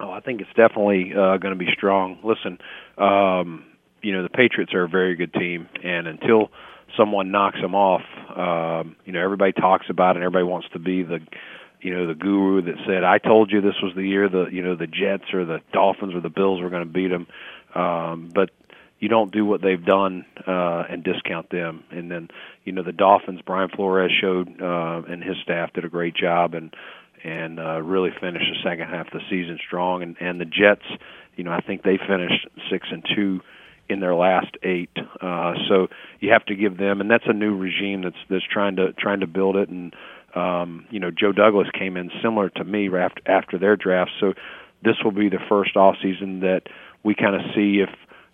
[0.00, 2.18] Oh, I think it's definitely uh, going to be strong.
[2.22, 2.58] Listen,
[2.98, 3.64] um,
[4.02, 6.50] you know the Patriots are a very good team, and until
[6.96, 8.02] someone knocks them off,
[8.36, 10.16] um, you know everybody talks about it.
[10.16, 11.20] and Everybody wants to be the
[11.80, 14.62] you know the guru that said I told you this was the year the you
[14.62, 17.26] know the Jets or the Dolphins or the Bills were going to beat them.
[17.74, 18.50] Um, but
[19.04, 21.84] you don't do what they've done uh, and discount them.
[21.90, 22.28] And then,
[22.64, 26.54] you know, the Dolphins, Brian Flores showed uh, and his staff did a great job
[26.54, 26.74] and
[27.22, 30.02] and uh, really finished the second half of the season strong.
[30.02, 30.86] And and the Jets,
[31.36, 33.42] you know, I think they finished six and two
[33.90, 34.96] in their last eight.
[35.20, 35.88] Uh, so
[36.20, 39.20] you have to give them, and that's a new regime that's that's trying to trying
[39.20, 39.68] to build it.
[39.68, 39.94] And
[40.34, 44.12] um, you know, Joe Douglas came in similar to me after after their draft.
[44.18, 44.32] So
[44.82, 46.62] this will be the first off season that
[47.02, 47.90] we kind of see if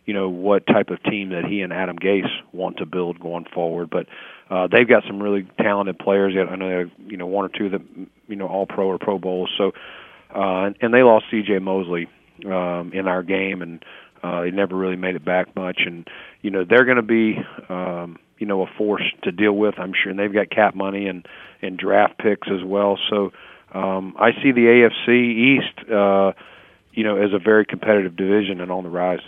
[0.06, 3.46] you know what type of team that he and Adam Gase want to build going
[3.52, 3.90] forward.
[3.90, 4.06] But
[4.50, 6.34] uh, they've got some really talented players.
[6.36, 7.82] I know have, you know one or two that
[8.28, 9.50] you know all pro or Pro Bowls.
[9.56, 9.72] So
[10.34, 11.58] uh, and, and they lost C.J.
[11.58, 12.08] Mosley
[12.46, 13.84] um, in our game, and
[14.22, 15.80] uh, they never really made it back much.
[15.86, 16.08] And
[16.42, 19.74] you know they're going to be um, you know a force to deal with.
[19.78, 21.26] I'm sure, and they've got cap money and
[21.62, 22.98] and draft picks as well.
[23.10, 23.32] So
[23.72, 26.32] um, I see the AFC East, uh,
[26.92, 29.20] you know, as a very competitive division and on the rise.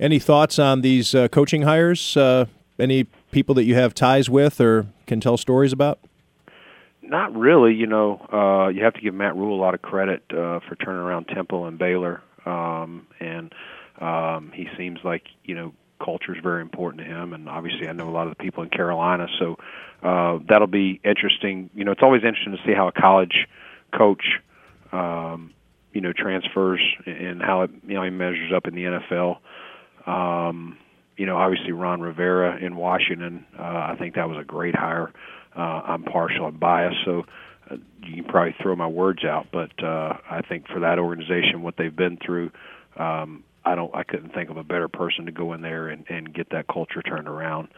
[0.00, 2.16] Any thoughts on these uh, coaching hires?
[2.16, 2.46] Uh,
[2.78, 5.98] any people that you have ties with or can tell stories about?
[7.02, 7.74] Not really.
[7.74, 10.74] You know, uh, you have to give Matt Rhule a lot of credit uh, for
[10.82, 13.52] turning around Temple and Baylor, um, and
[14.00, 17.34] um, he seems like you know culture is very important to him.
[17.34, 19.58] And obviously, I know a lot of the people in Carolina, so
[20.02, 21.68] uh, that'll be interesting.
[21.74, 23.46] You know, it's always interesting to see how a college
[23.94, 24.24] coach,
[24.92, 25.52] um,
[25.92, 29.40] you know, transfers and how it you know he measures up in the NFL.
[30.06, 30.78] Um,
[31.16, 33.44] you know, obviously Ron Rivera in Washington.
[33.58, 35.12] Uh, I think that was a great hire.
[35.54, 37.24] Uh, I'm partial and biased, so
[37.70, 41.62] uh, you can probably throw my words out, but uh, I think for that organization,
[41.62, 42.50] what they've been through,
[42.96, 46.04] um, I don't, I couldn't think of a better person to go in there and,
[46.08, 47.68] and get that culture turned around.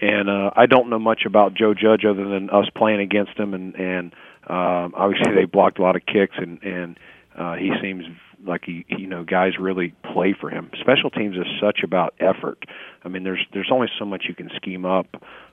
[0.00, 3.54] And uh, I don't know much about Joe Judge other than us playing against him,
[3.54, 4.12] and and
[4.48, 6.98] um, obviously they blocked a lot of kicks, and and
[7.38, 8.04] uh, he seems
[8.44, 10.70] like he, you know, guys really play for him.
[10.80, 12.64] Special teams is such about effort.
[13.04, 15.06] I mean, there's there's only so much you can scheme up,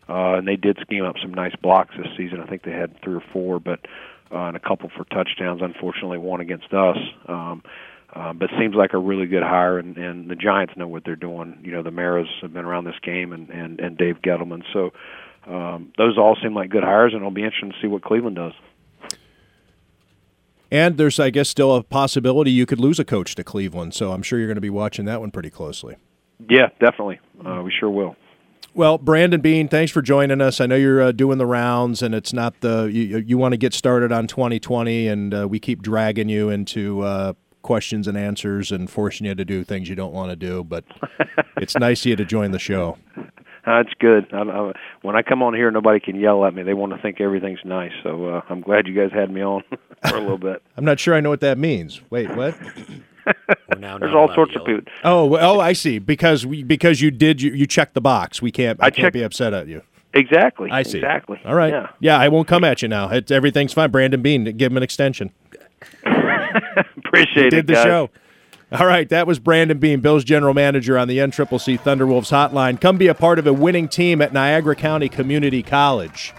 [0.07, 2.41] uh, and they did scheme up some nice blocks this season.
[2.41, 3.79] I think they had three or four, but
[4.31, 5.61] uh, and a couple for touchdowns.
[5.61, 6.97] Unfortunately, one against us.
[7.27, 7.63] Um,
[8.11, 11.15] uh, but seems like a really good hire, and, and the Giants know what they're
[11.15, 11.59] doing.
[11.63, 14.63] You know, the Maras have been around this game, and and and Dave Gettleman.
[14.73, 14.91] So
[15.47, 18.35] um, those all seem like good hires, and it'll be interesting to see what Cleveland
[18.35, 18.53] does.
[20.71, 23.93] And there's, I guess, still a possibility you could lose a coach to Cleveland.
[23.93, 25.95] So I'm sure you're going to be watching that one pretty closely.
[26.49, 27.19] Yeah, definitely.
[27.45, 28.15] Uh, we sure will.
[28.75, 30.61] Well, Brandon Beane, thanks for joining us.
[30.61, 33.57] I know you're uh, doing the rounds, and it's not the you, you want to
[33.57, 38.71] get started on 2020, and uh, we keep dragging you into uh, questions and answers
[38.71, 40.63] and forcing you to do things you don't want to do.
[40.63, 40.85] But
[41.57, 42.97] it's nice of you to join the show.
[43.65, 44.27] That's good.
[44.33, 46.63] I, I, when I come on here, nobody can yell at me.
[46.63, 47.91] They want to think everything's nice.
[48.03, 49.63] So uh, I'm glad you guys had me on
[50.09, 50.61] for a little bit.
[50.77, 52.01] I'm not sure I know what that means.
[52.09, 52.57] Wait, what?
[53.77, 54.91] There's all sorts of people.
[55.03, 55.99] Oh, oh, I see.
[55.99, 58.41] Because we, because you did you, you checked the box.
[58.41, 58.81] We can't.
[58.81, 59.83] I, I can't checked- be upset at you.
[60.13, 60.71] Exactly.
[60.71, 60.97] I see.
[60.97, 61.39] Exactly.
[61.45, 61.71] All right.
[61.71, 61.87] Yeah.
[61.99, 63.09] Yeah, I won't come at you now.
[63.11, 63.91] It, everything's fine.
[63.91, 65.31] Brandon Beane, give him an extension.
[67.05, 67.83] Appreciate Did it, Did the guys.
[67.83, 68.09] show.
[68.71, 72.79] All right, that was Brandon Beane, Bills general manager on the NCCC Thunderwolves hotline.
[72.79, 76.35] Come be a part of a winning team at Niagara County Community College.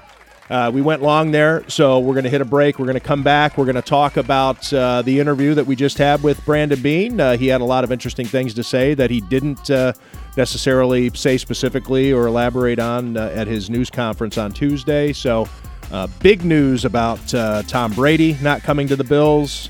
[0.48, 2.78] Uh, we went long there, so we're going to hit a break.
[2.78, 3.58] We're going to come back.
[3.58, 7.18] We're going to talk about uh, the interview that we just had with Brandon Beane.
[7.18, 9.92] Uh, he had a lot of interesting things to say that he didn't uh,
[10.36, 15.12] necessarily say specifically or elaborate on uh, at his news conference on Tuesday.
[15.12, 15.48] So,
[15.90, 17.26] uh, big news about
[17.66, 19.68] Tom Brady not coming to the Bills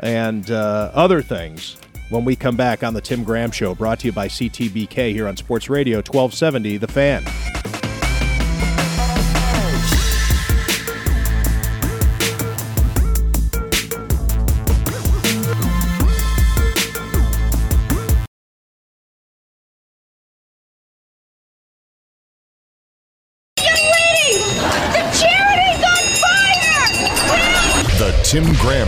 [0.00, 1.78] and other things
[2.08, 5.28] when we come back on the Tim Graham Show, brought to you by CTBK here
[5.28, 7.85] on Sports Radio 1270, The Fan.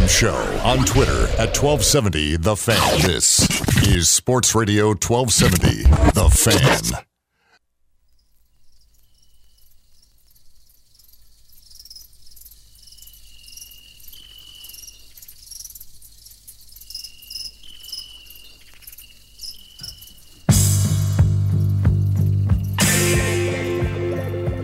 [0.08, 3.00] Show on Twitter at 1270 The Fan.
[3.02, 3.40] This
[3.86, 7.04] is Sports Radio 1270 The Fan.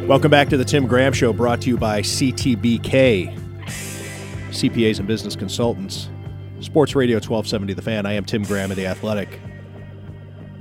[0.08, 3.43] Welcome back to the Tim Graham Show, brought to you by CTBK,
[4.54, 6.08] CPAs and Business Consultants.
[6.60, 8.06] Sports Radio 1270 The Fan.
[8.06, 9.38] I am Tim Graham of The Athletic.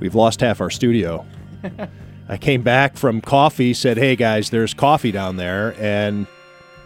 [0.00, 1.24] We've lost half our studio.
[2.28, 6.26] I came back from coffee, said, hey guys, there's coffee down there, and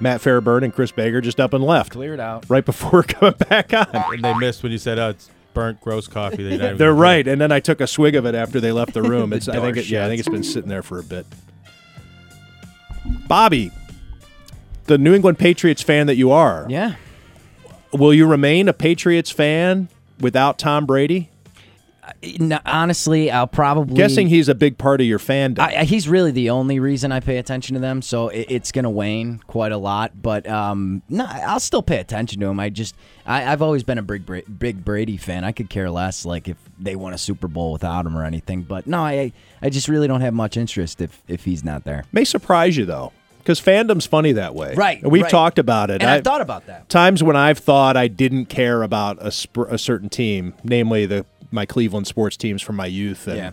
[0.01, 1.93] Matt Fairburn and Chris Baker just up and left.
[1.93, 2.45] Cleared out.
[2.49, 3.87] Right before coming back on.
[3.93, 7.01] And they missed when you said, "Oh, it's burnt, gross coffee." They didn't They're even-
[7.01, 9.31] right, and then I took a swig of it after they left the room.
[9.31, 11.27] The It's I think it, yeah, I think it's been sitting there for a bit.
[13.27, 13.71] Bobby,
[14.85, 16.95] the New England Patriots fan that you are, Yeah.
[17.93, 19.89] Will you remain a Patriots fan
[20.21, 21.31] without Tom Brady?
[22.41, 25.59] No, honestly, I'll probably Guessing he's a big part of your fandom.
[25.59, 28.85] I, he's really the only reason I pay attention to them, so it, it's going
[28.85, 30.13] to wane quite a lot.
[30.21, 32.59] But um, no, I'll still pay attention to him.
[32.59, 32.95] I just,
[33.27, 35.45] I, I've always been a big, big Brady fan.
[35.45, 38.63] I could care less, like if they won a Super Bowl without him or anything.
[38.63, 42.05] But no, I, I just really don't have much interest if if he's not there.
[42.13, 43.13] May surprise you though,
[43.49, 44.75] because fandom's funny that way.
[44.75, 45.31] Right, And we've right.
[45.31, 46.03] talked about it.
[46.03, 46.87] And I've I- thought about that.
[46.91, 51.25] Times when I've thought I didn't care about a, sp- a certain team, namely the
[51.51, 53.51] my Cleveland sports teams from my youth, and Yeah.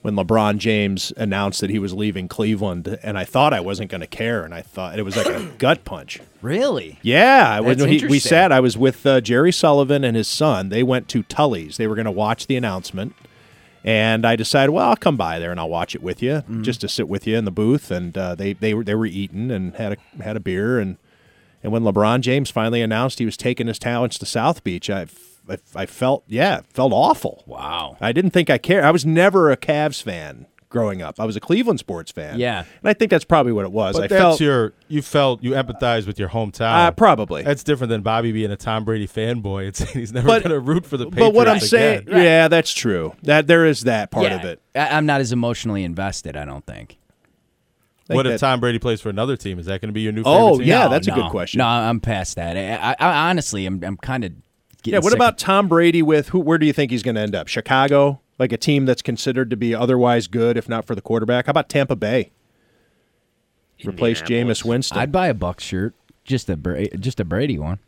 [0.00, 4.00] when LeBron James announced that he was leaving Cleveland, and I thought I wasn't going
[4.00, 6.20] to care, and I thought it was like a gut punch.
[6.40, 6.98] Really?
[7.02, 8.50] Yeah, when That's he, we sat.
[8.50, 10.70] I was with uh, Jerry Sullivan and his son.
[10.70, 11.76] They went to Tully's.
[11.76, 13.14] They were going to watch the announcement,
[13.84, 16.62] and I decided, well, I'll come by there and I'll watch it with you, Mm-hmm.
[16.62, 17.90] just to sit with you in the booth.
[17.90, 20.96] And uh, they they were they were eating and had a had a beer and
[21.62, 25.06] and when LeBron James finally announced he was taking his talents to South Beach, I.
[25.50, 27.42] I, I felt yeah, felt awful.
[27.46, 27.96] Wow.
[28.02, 28.84] I didn't think I cared.
[28.84, 31.18] I was never a Cavs fan growing up.
[31.18, 32.38] I was a Cleveland sports fan.
[32.38, 32.60] Yeah.
[32.60, 33.96] and I think that's probably what it was.
[33.96, 36.86] But I that's felt your you felt you empathized with your hometown.
[36.86, 37.42] Uh, probably.
[37.42, 40.52] That's different than Bobby being a Tom Brady fanboy and saying he's never But- going
[40.52, 42.22] to root for the Patriots But what I'm saying, again.
[42.22, 43.14] yeah, that's true.
[43.22, 44.60] That there is that part yeah, of it.
[44.74, 46.36] I, I'm not as emotionally invested.
[46.36, 46.98] I don't think.
[48.08, 49.58] What think if Tom Brady plays for another team?
[49.58, 50.22] Is that going to be your new?
[50.24, 50.66] Oh, team?
[50.66, 51.58] yeah, No, that's a good question.
[51.58, 52.56] No, I'm past that.
[52.56, 54.32] I, I, I honestly, I'm, I'm kind of.
[54.84, 55.00] Yeah.
[55.00, 56.40] What about Tom Brady with who?
[56.40, 57.48] Where do you think he's going to end up?
[57.48, 61.46] Chicago, like a team that's considered to be otherwise good, if not for the quarterback.
[61.46, 62.30] How about Tampa Bay?
[63.84, 64.98] Replace Jameis Winston.
[64.98, 67.78] I'd buy a Bucs shirt, just a Bra- just a Brady one.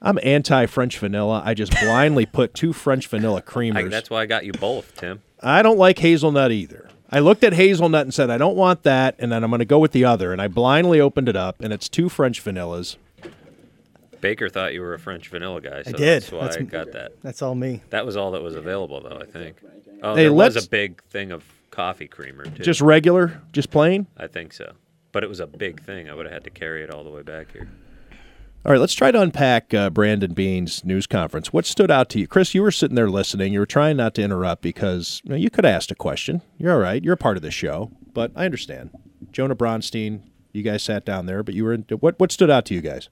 [0.00, 1.42] I'm anti French vanilla.
[1.44, 3.90] I just blindly put two French vanilla I, creamers.
[3.90, 5.22] that's why I got you both, Tim.
[5.40, 6.88] I don't like hazelnut either.
[7.10, 9.64] I looked at hazelnut and said, I don't want that, and then I'm going to
[9.66, 10.32] go with the other.
[10.32, 12.96] And I blindly opened it up, and it's two French vanillas.
[14.22, 16.22] Baker thought you were a French vanilla guy, so I did.
[16.22, 17.20] that's why That's I m- got that.
[17.20, 17.82] That's all me.
[17.90, 19.18] That was all that was available, though.
[19.20, 19.56] I think.
[20.02, 22.62] Oh, Hey, there was a big thing of coffee creamer too.
[22.62, 24.06] Just regular, just plain.
[24.16, 24.72] I think so,
[25.12, 26.08] but it was a big thing.
[26.08, 27.68] I would have had to carry it all the way back here.
[28.64, 31.52] All right, let's try to unpack uh, Brandon Beane's news conference.
[31.52, 32.54] What stood out to you, Chris?
[32.54, 33.52] You were sitting there listening.
[33.52, 36.42] You were trying not to interrupt because you, know, you could have asked a question.
[36.58, 37.02] You're all right.
[37.02, 38.90] You're a part of the show, but I understand.
[39.32, 40.20] Jonah Bronstein,
[40.52, 41.72] you guys sat down there, but you were.
[41.72, 43.08] In, what what stood out to you guys?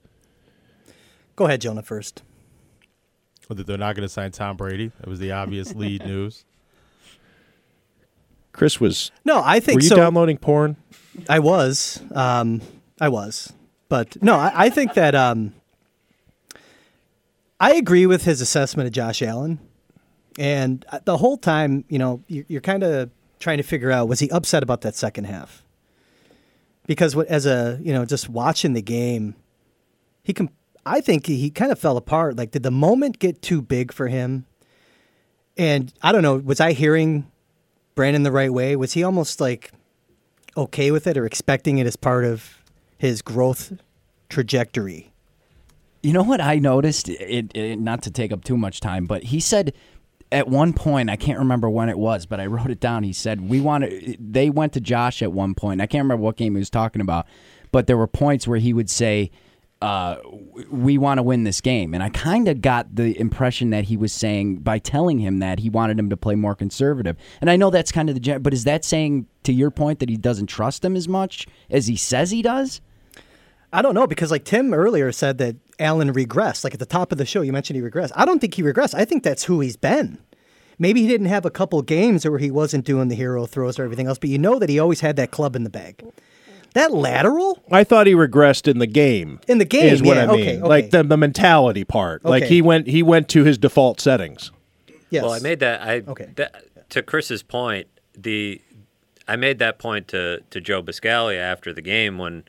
[1.35, 2.23] Go ahead, Jonah, first.
[3.47, 4.91] Well, that they're not going to sign Tom Brady.
[4.99, 6.45] That was the obvious lead news.
[8.53, 9.11] Chris was.
[9.25, 9.95] No, I think Were you so.
[9.95, 10.77] downloading porn?
[11.29, 12.01] I was.
[12.13, 12.61] Um,
[12.99, 13.51] I was.
[13.89, 15.53] But no, I, I think that um,
[17.59, 19.59] I agree with his assessment of Josh Allen.
[20.39, 23.09] And uh, the whole time, you know, you're, you're kind of
[23.39, 25.63] trying to figure out was he upset about that second half?
[26.87, 29.35] Because what, as a, you know, just watching the game,
[30.23, 30.49] he can.
[30.85, 32.37] I think he, kind of fell apart.
[32.37, 34.45] Like, did the moment get too big for him?
[35.57, 36.37] And I don't know.
[36.37, 37.29] Was I hearing
[37.95, 38.75] Brandon the right way?
[38.75, 39.71] Was he almost like
[40.57, 42.63] okay with it or expecting it as part of
[42.97, 43.73] his growth
[44.29, 45.11] trajectory?
[46.01, 47.09] You know what I noticed?
[47.09, 49.73] It, it not to take up too much time, but he said
[50.31, 53.03] at one point, I can't remember when it was, but I wrote it down.
[53.03, 54.15] He said we want to.
[54.19, 55.81] They went to Josh at one point.
[55.81, 57.27] I can't remember what game he was talking about,
[57.71, 59.29] but there were points where he would say,
[59.81, 60.17] uh,
[60.69, 63.97] "We want to win this game," and I kind of got the impression that he
[63.97, 67.17] was saying by telling him that he wanted him to play more conservative.
[67.39, 68.39] And I know that's kind of the.
[68.39, 71.87] But is that saying to your point that he doesn't trust him as much as
[71.87, 72.81] he says he does?
[73.73, 76.63] I don't know because like Tim earlier said that Allen regressed.
[76.63, 78.11] Like at the top of the show, you mentioned he regressed.
[78.15, 78.93] I don't think he regressed.
[78.93, 80.19] I think that's who he's been.
[80.77, 83.83] Maybe he didn't have a couple games where he wasn't doing the hero throws or
[83.83, 86.03] everything else, but you know that he always had that club in the bag.
[86.73, 89.39] That lateral I thought he regressed in the game.
[89.47, 90.41] in the game is what yeah, I mean.
[90.41, 90.67] okay, okay.
[90.67, 92.23] Like the, the mentality part.
[92.23, 94.51] Like he went he went to his default settings.
[95.09, 95.23] yes.
[95.23, 95.81] Well, I made that.
[95.81, 96.29] I Okay.
[96.35, 97.87] that, to Chris's point.
[98.17, 98.61] The
[99.27, 102.43] I made that point to to Joe Buscaglia after the game when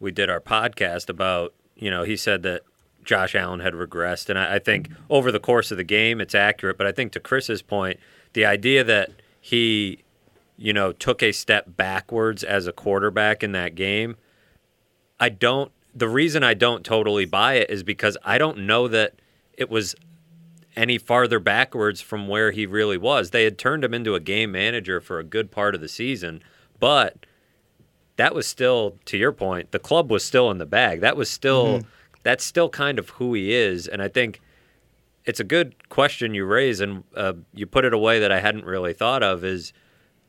[0.00, 2.62] we did our podcast about you know he said that
[3.04, 6.34] Josh Allen had regressed, and I, I think over the course of the game it's
[6.34, 6.78] accurate.
[6.78, 7.98] But I think to Chris's point,
[8.32, 9.10] the idea that
[9.40, 9.98] he
[10.56, 14.16] you know took a step backwards as a quarterback in that game,
[15.18, 15.72] I don't.
[15.94, 19.14] The reason I don't totally buy it is because I don't know that
[19.52, 19.94] it was
[20.76, 23.30] any farther backwards from where he really was.
[23.30, 26.42] They had turned him into a game manager for a good part of the season,
[26.80, 27.26] but
[28.16, 31.00] that was still, to your point, the club was still in the bag.
[31.00, 31.82] That was still,
[32.22, 33.86] that's still kind of who he is.
[33.86, 34.40] And I think
[35.24, 38.64] it's a good question you raise, and uh, you put it away that I hadn't
[38.64, 39.44] really thought of.
[39.44, 39.72] Is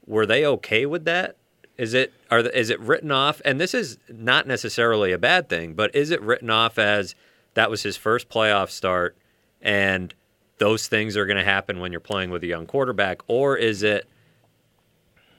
[0.07, 1.37] were they okay with that?
[1.77, 3.41] Is it are the, is it written off?
[3.43, 7.15] And this is not necessarily a bad thing, but is it written off as
[7.53, 9.17] that was his first playoff start,
[9.61, 10.13] and
[10.57, 13.83] those things are going to happen when you're playing with a young quarterback, or is
[13.83, 14.07] it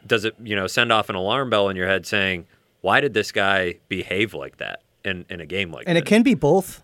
[0.07, 2.47] does it you know send off an alarm bell in your head saying
[2.83, 6.01] why did this guy behave like that in, in a game like and that?
[6.01, 6.83] And it can be both.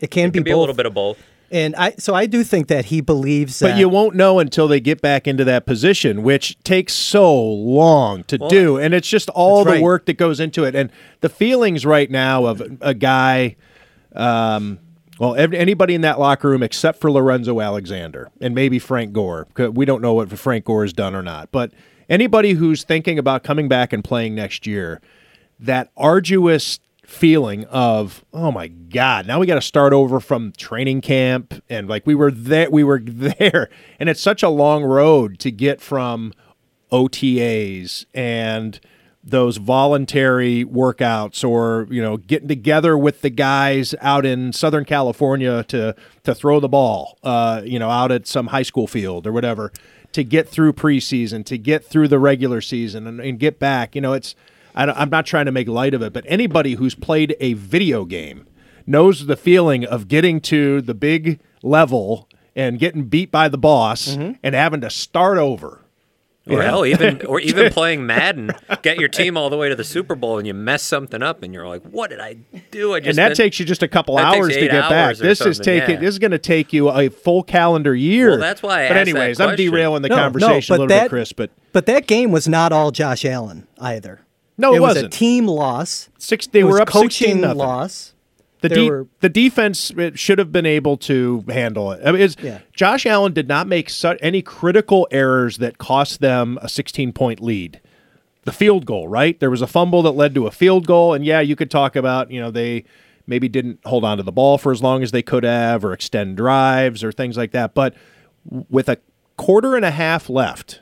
[0.00, 0.60] It can, It can be a both.
[0.60, 1.18] little bit of both.
[1.50, 4.66] And I so I do think that he believes that But you won't know until
[4.66, 8.78] they get back into that position, which takes so long to Well, do.
[8.78, 9.82] And it's just all that's the right.
[9.82, 10.74] work that goes into it.
[10.74, 10.90] And
[11.20, 13.56] the feelings right now of a guy,
[14.14, 14.78] um,
[15.18, 19.46] well, ev- anybody in that locker room except for Lorenzo Alexander and maybe Frank Gore.
[19.54, 21.50] 'cause We don't know what Frank Gore has done or not.
[21.52, 21.70] But
[22.08, 25.00] anybody who's thinking about coming back and playing next year,
[25.60, 31.00] that arduous feeling of oh my god now we got to start over from training
[31.00, 31.62] camp.
[31.70, 33.70] And like we were there we were there.
[33.98, 36.32] And it's such a long road to get from
[36.92, 38.78] OTAs and
[39.22, 45.64] those voluntary workouts or you know getting together with the guys out in southern california
[45.64, 49.32] to to throw the ball uh you know out at some high school field or
[49.32, 49.72] whatever
[50.16, 53.94] to get through preseason to get through the regular season and, and get back.
[53.94, 54.34] You know it's
[54.76, 57.54] I don't- i'm not trying to make light of it but anybody who's played a
[57.54, 58.46] video game
[58.86, 64.08] knows the feeling of getting to the big level and getting beat by the boss
[64.08, 64.32] mm-hmm.
[64.42, 65.82] and having to start over
[66.48, 66.62] Or Yeah.
[66.62, 68.52] hell, even or even playing Madden,
[68.82, 71.42] get your team all the way to the Super Bowl, and you mess something up,
[71.42, 72.36] and you're like, "What did I
[72.70, 74.92] do?" I just and that been- takes you just a couple hours to get back.
[74.92, 76.00] hours or This is taking yeah.
[76.02, 78.30] this is going to take you a full calendar year.
[78.30, 80.78] Well, that's why I But asked that anyways, I'm derailing the No, no, conversation a
[80.78, 81.32] little that- bit, Chris.
[81.32, 84.20] But But that game was not all Josh Allen either.
[84.58, 85.14] No, it was wasn't.
[85.14, 86.08] a team loss.
[86.18, 86.46] Six.
[86.46, 87.54] They It were was up coaching 16-0.
[87.56, 88.12] loss.
[88.62, 92.00] the de- were- the defense it should have been able to handle it.
[92.04, 92.60] I mean, Yeah.
[92.72, 97.40] Josh Allen did not make su- any critical errors that cost them a 16 point
[97.40, 97.80] lead.
[98.44, 99.38] The field goal, right?
[99.38, 101.94] There was a fumble that led to a field goal, and yeah, you could talk
[101.96, 102.84] about you know they
[103.26, 105.92] maybe didn't hold on to the ball for as long as they could have, or
[105.92, 107.74] extend drives, or things like that.
[107.74, 107.92] But
[108.70, 108.98] with a
[109.36, 110.80] quarter and a half left,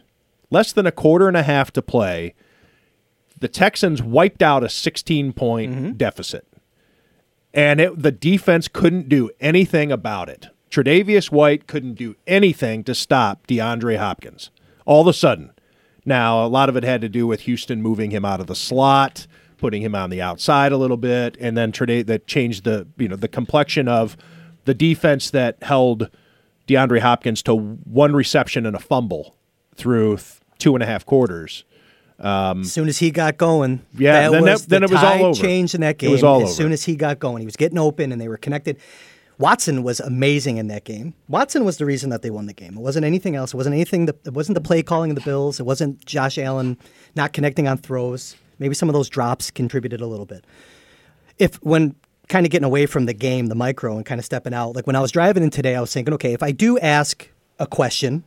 [0.50, 2.34] less than a quarter and a half to play,
[3.38, 5.92] the Texans wiped out a 16 point mm-hmm.
[5.92, 6.46] deficit
[7.54, 10.48] and it, the defense couldn't do anything about it.
[10.70, 14.50] Tre'Davious White couldn't do anything to stop DeAndre Hopkins.
[14.84, 15.52] All of a sudden,
[16.04, 18.56] now a lot of it had to do with Houston moving him out of the
[18.56, 22.88] slot, putting him on the outside a little bit, and then Tre'Davious that changed the
[22.98, 24.16] you know the complexion of
[24.64, 26.10] the defense that held
[26.66, 29.36] DeAndre Hopkins to one reception and a fumble
[29.76, 31.64] through th- two and a half quarters.
[32.20, 34.90] Um, As soon as he got going, Yeah, that then was that- then the it
[34.92, 35.40] was all over.
[35.40, 36.10] changed in that It game.
[36.12, 36.52] was all as over.
[36.52, 38.76] soon as he got going, he was getting open and they were connected.
[39.36, 41.14] Watson was amazing in that game.
[41.28, 42.74] Watson was the reason that they won the game.
[42.76, 43.52] It wasn't anything else.
[43.52, 44.06] It wasn't anything.
[44.06, 45.58] That, it wasn't the play calling of the Bills.
[45.58, 46.78] It wasn't Josh Allen
[47.16, 48.36] not connecting on throws.
[48.60, 50.44] Maybe some of those drops contributed a little bit.
[51.40, 51.96] If when
[52.28, 54.86] kind of getting away from the game, the micro, and kind of stepping out, like
[54.86, 57.66] when I was driving in today, I was thinking, okay, if I do ask a
[57.66, 58.22] question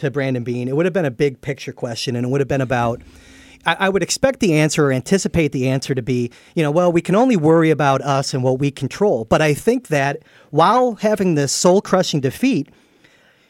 [0.00, 2.48] to Brandon Beane, it would have been a big picture question, and it would have
[2.48, 3.00] been about.
[3.66, 7.02] I, would expect the answer or anticipate the answer to be, you know, well, we
[7.02, 9.26] can only worry about us and what we control.
[9.26, 12.70] But I think that while having this soul crushing defeat,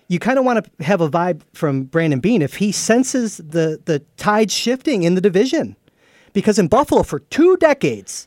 [0.08, 3.80] you kind of want to have a vibe from Brandon Beane if he senses the
[3.84, 5.76] the tide shifting in the division,
[6.32, 8.26] because in Buffalo for two decades,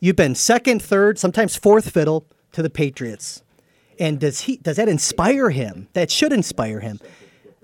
[0.00, 3.44] you've been second, third, sometimes fourth fiddle to the Patriots.
[4.00, 5.86] And does he does that inspire him?
[5.92, 6.98] That should inspire him.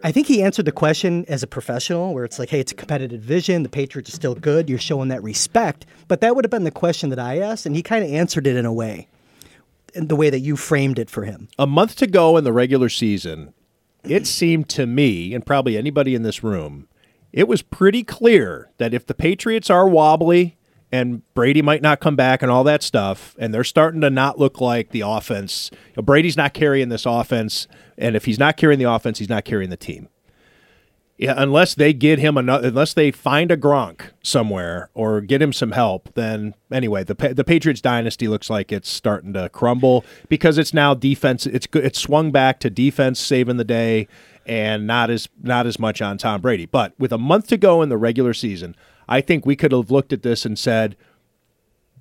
[0.05, 2.75] I think he answered the question as a professional, where it's like, hey, it's a
[2.75, 3.65] competitive division.
[3.65, 4.69] The Patriots are still good.
[4.69, 5.87] You're showing that respect.
[6.07, 8.47] But that would have been the question that I asked, and he kind of answered
[8.47, 9.09] it in a way,
[9.95, 11.49] in the way that you framed it for him.
[11.59, 13.55] a month to go in the regular season,
[14.05, 16.87] it seemed to me, and probably anybody in this room,
[17.33, 20.58] it was pretty clear that if the Patriots are wobbly
[20.91, 24.39] and Brady might not come back and all that stuff, and they're starting to not
[24.39, 28.57] look like the offense, you know, Brady's not carrying this offense, and if he's not
[28.57, 30.09] carrying the offense, he's not carrying the team.
[31.19, 35.53] Yeah, unless they get him another, unless they find a Gronk somewhere or get him
[35.53, 40.59] some help, then anyway, the the Patriots dynasty looks like it's starting to crumble because
[40.59, 41.45] it's now defense.
[41.45, 41.67] It's.
[41.75, 44.07] It's swung back to defense saving the day,
[44.49, 46.67] and not as not as much on Tom Brady.
[46.67, 48.75] But with a month to go in the regular season,
[49.09, 50.97] I think we could have looked at this and said,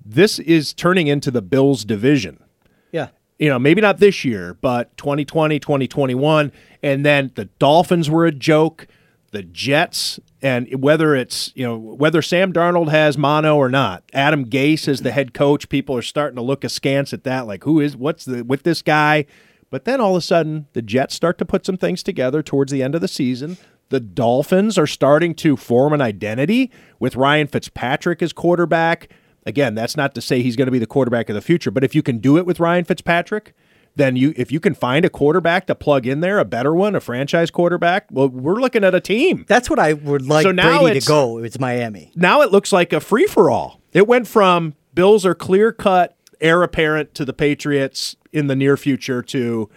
[0.04, 2.42] "This is turning into the Bills' division."
[2.90, 3.08] Yeah.
[3.38, 6.50] you know, maybe not this year, but 2020, 2021.
[6.82, 8.86] And then the Dolphins were a joke.
[9.30, 14.46] The Jets, and whether it's, you know, whether Sam Darnold has mono or not, Adam
[14.46, 15.68] Gase is the head coach.
[15.68, 17.46] People are starting to look askance at that.
[17.46, 19.26] Like, who is, what's the, with this guy?
[19.70, 22.72] But then all of a sudden, the Jets start to put some things together towards
[22.72, 23.58] the end of the season.
[23.90, 29.10] The Dolphins are starting to form an identity with Ryan Fitzpatrick as quarterback.
[29.46, 31.84] Again, that's not to say he's going to be the quarterback of the future, but
[31.84, 33.54] if you can do it with Ryan Fitzpatrick,
[33.96, 36.94] then you if you can find a quarterback to plug in there, a better one,
[36.94, 39.44] a franchise quarterback, well, we're looking at a team.
[39.48, 41.38] That's what I would like So now Brady to go.
[41.38, 42.12] It's Miami.
[42.14, 43.80] Now it looks like a free for all.
[43.92, 48.76] It went from Bills are clear cut heir apparent to the Patriots in the near
[48.76, 49.68] future to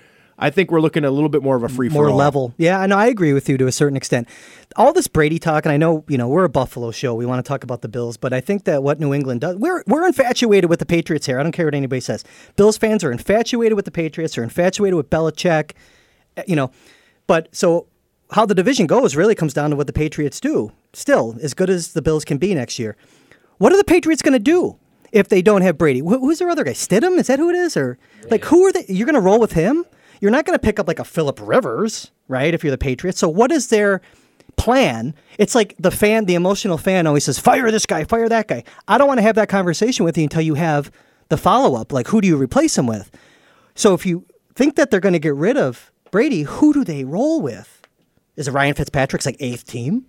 [0.43, 2.53] I think we're looking at a little bit more of a free for more level.
[2.57, 2.97] Yeah, I know.
[2.97, 4.27] I agree with you to a certain extent.
[4.75, 7.13] All this Brady talk, and I know you know we're a Buffalo show.
[7.13, 9.57] We want to talk about the Bills, but I think that what New England does,
[9.57, 11.39] we're we're infatuated with the Patriots here.
[11.39, 12.23] I don't care what anybody says.
[12.55, 14.35] Bills fans are infatuated with the Patriots.
[14.37, 15.73] Are infatuated with Belichick.
[16.37, 16.71] eh, You know,
[17.27, 17.85] but so
[18.31, 20.71] how the division goes really comes down to what the Patriots do.
[20.93, 22.95] Still, as good as the Bills can be next year,
[23.59, 24.77] what are the Patriots going to do?
[25.11, 26.71] If they don't have Brady, Who- who's their other guy?
[26.71, 27.17] Stidham?
[27.17, 27.75] Is that who it is?
[27.75, 27.97] Or
[28.29, 28.85] like who are they?
[28.87, 29.85] You're going to roll with him?
[30.21, 32.53] You're not going to pick up like a Philip Rivers, right?
[32.53, 33.19] If you're the Patriots.
[33.19, 34.01] So what is their
[34.55, 35.15] plan?
[35.39, 38.63] It's like the fan, the emotional fan always says, fire this guy, fire that guy.
[38.87, 40.91] I don't want to have that conversation with you until you have
[41.29, 41.91] the follow up.
[41.91, 43.09] Like, who do you replace him with?
[43.75, 47.03] So if you think that they're going to get rid of Brady, who do they
[47.03, 47.81] roll with?
[48.35, 50.05] Is it Ryan Fitzpatrick's like eighth team?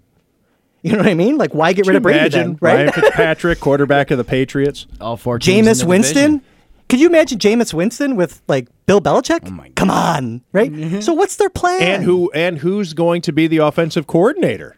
[0.84, 1.36] You know what I mean?
[1.38, 2.58] Like, why get Could rid of Brady imagine then?
[2.60, 2.74] Right?
[2.74, 4.86] Ryan Fitzpatrick, quarterback of the Patriots.
[5.00, 6.14] All four teams Jameis Winston.
[6.38, 6.42] division.
[6.88, 9.40] Could you imagine Jameis Winston with like Bill Belichick?
[9.48, 10.72] Oh Come on, right?
[10.72, 11.00] Mm-hmm.
[11.00, 11.82] So what's their plan?
[11.82, 14.76] And who and who's going to be the offensive coordinator?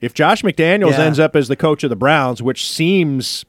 [0.00, 1.04] If Josh McDaniels Yeah.
[1.04, 3.44] ends up as the coach of the Browns, which seems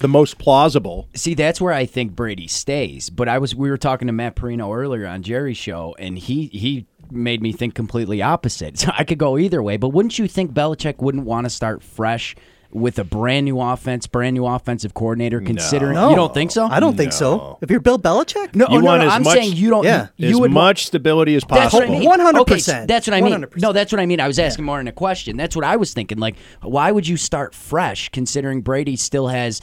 [0.00, 1.08] the most plausible.
[1.14, 3.08] See, that's where I think Brady stays.
[3.10, 6.48] But I was we were talking to Matt Parrino earlier on Jerry's show, and he
[6.48, 8.78] he made me think completely opposite.
[8.84, 9.76] So I could go either way.
[9.76, 12.34] But wouldn't you think Belichick wouldn't want to start fresh
[12.70, 15.40] with a brand new offense, brand new offensive coordinator?
[15.40, 16.10] Considering No.
[16.10, 16.66] you don't think so?
[16.66, 17.56] I don't think so.
[17.62, 19.84] If you're Bill Belichick, No, you no, want no, as I'm much, saying you don't.
[19.84, 20.08] Yeah.
[20.16, 21.80] you as would much stability as possible.
[21.80, 22.08] what I mean.
[22.44, 22.86] 100%.
[22.88, 23.32] That's what I mean.
[23.32, 23.60] 100%.
[23.62, 24.18] No, that's what I mean.
[24.20, 25.36] I was asking more in a question.
[25.36, 26.18] That's what I was thinking.
[26.18, 29.60] Like, why would you start fresh, considering Brady still has?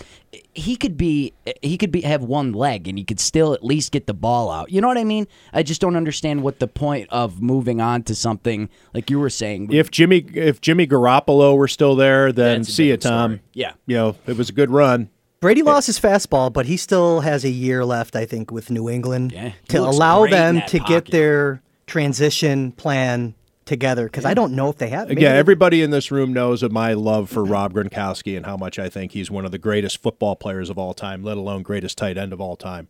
[0.54, 1.34] He could be.
[1.62, 4.50] He could be have one leg, and he could still at least get the ball
[4.50, 4.72] out.
[4.72, 5.28] You know what I mean?
[5.52, 9.30] I just don't understand what the point of moving on to something like you were
[9.30, 9.74] saying.
[9.74, 13.32] If Jimmy if Jimmy Garoppolo were still there, then see you, Tom.
[13.32, 13.42] story.
[13.54, 13.74] Yeah.
[13.88, 15.10] You know, it was a good run.
[15.42, 18.88] Brady lost his fastball, but he still has a year left, I think, with New
[18.88, 23.34] England he to allow them that to get their transition plan
[23.72, 24.06] together.
[24.06, 25.08] Because I don't know if they have.
[25.08, 28.56] maybe they- everybody in this room knows of my love for Rob Gronkowski and how
[28.58, 31.64] much I think he's one of the greatest football players of all time, let alone
[31.64, 32.88] greatest tight end of all time.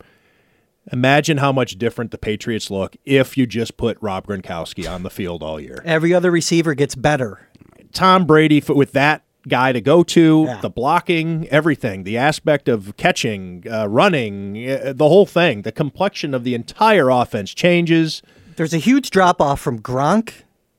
[0.92, 5.12] Imagine how much different the Patriots look if you just put Rob Gronkowski on the
[5.12, 5.82] field all year.
[5.86, 7.48] every other receiver gets better.
[7.94, 13.64] Tom Brady with that guy to go to, the blocking, everything, the aspect of catching,
[13.72, 18.22] uh, running, uh, the whole thing, the complexion of the entire offense changes.
[18.56, 20.34] There's a huge drop off from Gronk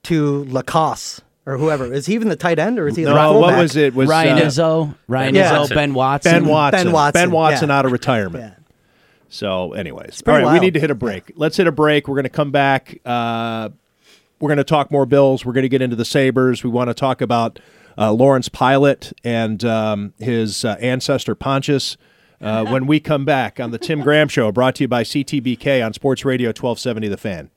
[0.04, 1.92] to LaCosse or whoever.
[1.92, 3.94] Is he even the tight end or is he the No, what was it?
[3.94, 5.58] Was Ryan uh, Izzo, Ryan Yeah.
[5.58, 6.84] Izzo, Ben Watson, Ben Watson.
[6.84, 7.78] Ben Watson, Ben Watson yeah.
[7.78, 8.54] out of retirement.
[9.28, 11.32] So, anyways, all pretty right, we need to hit a break.
[11.36, 12.06] Let's hit a break.
[12.06, 12.98] We're going to come back.
[13.04, 13.70] Uh,
[14.40, 15.44] we're going to talk more Bills.
[15.44, 16.62] We're going to get into the Sabres.
[16.62, 17.58] We want to talk about
[17.96, 21.96] uh, Lawrence Pilut and um, his uh, ancestor Pontius.
[22.42, 25.84] Uh, when we come back on the Tim Graham Show, brought to you by CTBK
[25.84, 27.50] on Sports Radio 1270 The Fan.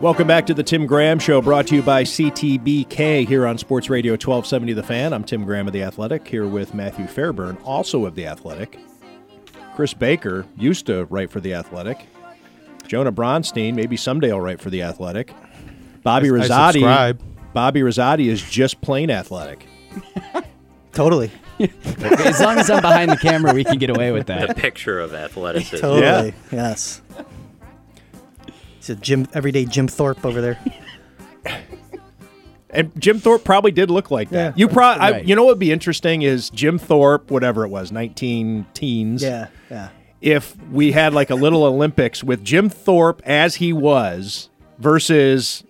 [0.00, 3.88] Welcome back to the Tim Graham Show, brought to you by CTBK here on Sports
[3.88, 5.12] Radio 1270 The Fan.
[5.14, 8.78] I'm Tim Graham of The Athletic, here with Matthew Fairburn, also of The Athletic.
[9.74, 12.06] Chris Baker used to write for The Athletic.
[12.86, 15.32] Jonah Bronstein, maybe someday I'll write for The Athletic.
[16.02, 16.72] Bobby I- I Rosati.
[16.72, 17.20] subscribe.
[17.54, 19.64] Bobby Rosati is just plain athletic.
[20.92, 21.30] Totally.
[21.60, 24.48] as long as I'm behind the camera, we can get away with that.
[24.48, 25.80] The picture of athleticism.
[25.80, 26.34] Totally.
[26.52, 27.00] Yes.
[28.84, 30.58] It's a Jim everyday Jim Thorpe over there.
[32.70, 34.36] And Jim Thorpe probably did look like that.
[34.48, 34.52] Yeah.
[34.56, 35.24] You probably, Right.
[35.24, 39.22] you know, what would be interesting is Jim Thorpe, whatever it was, nineteen teens.
[39.22, 39.46] Yeah.
[39.70, 39.90] Yeah.
[40.20, 45.62] if we had like a little Olympics with Jim Thorpe as he was versus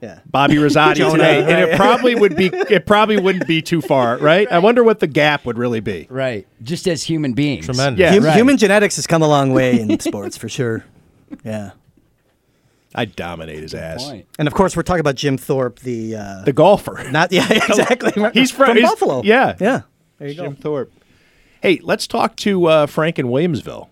[0.00, 0.20] Yeah.
[0.24, 4.16] Bobby Rosati Jonah, today, and it probably would be it probably wouldn't be too far,
[4.18, 4.46] right?
[4.52, 6.06] I wonder what the gap would really be.
[6.08, 6.46] Right.
[6.62, 7.64] Just as human beings.
[7.64, 7.98] Tremendous.
[8.00, 8.36] Yeah, Hum- right.
[8.36, 10.84] Human genetics has come a long way in sports for sure.
[11.44, 11.72] Yeah.
[12.94, 14.04] I'd dominate his ass.
[14.04, 14.26] Point.
[14.38, 17.06] And of course, we're talking about Jim Thorpe, the uh, The golfer.
[17.10, 18.12] not yeah exactly.
[18.32, 19.22] He's from, from he's- Buffalo.
[19.22, 19.82] Yeah, Yeah.
[20.18, 20.50] There you Jim go.
[20.52, 20.92] Jim Thorpe.
[21.60, 23.88] Hey, let's talk to uh, Frank in Williamsville.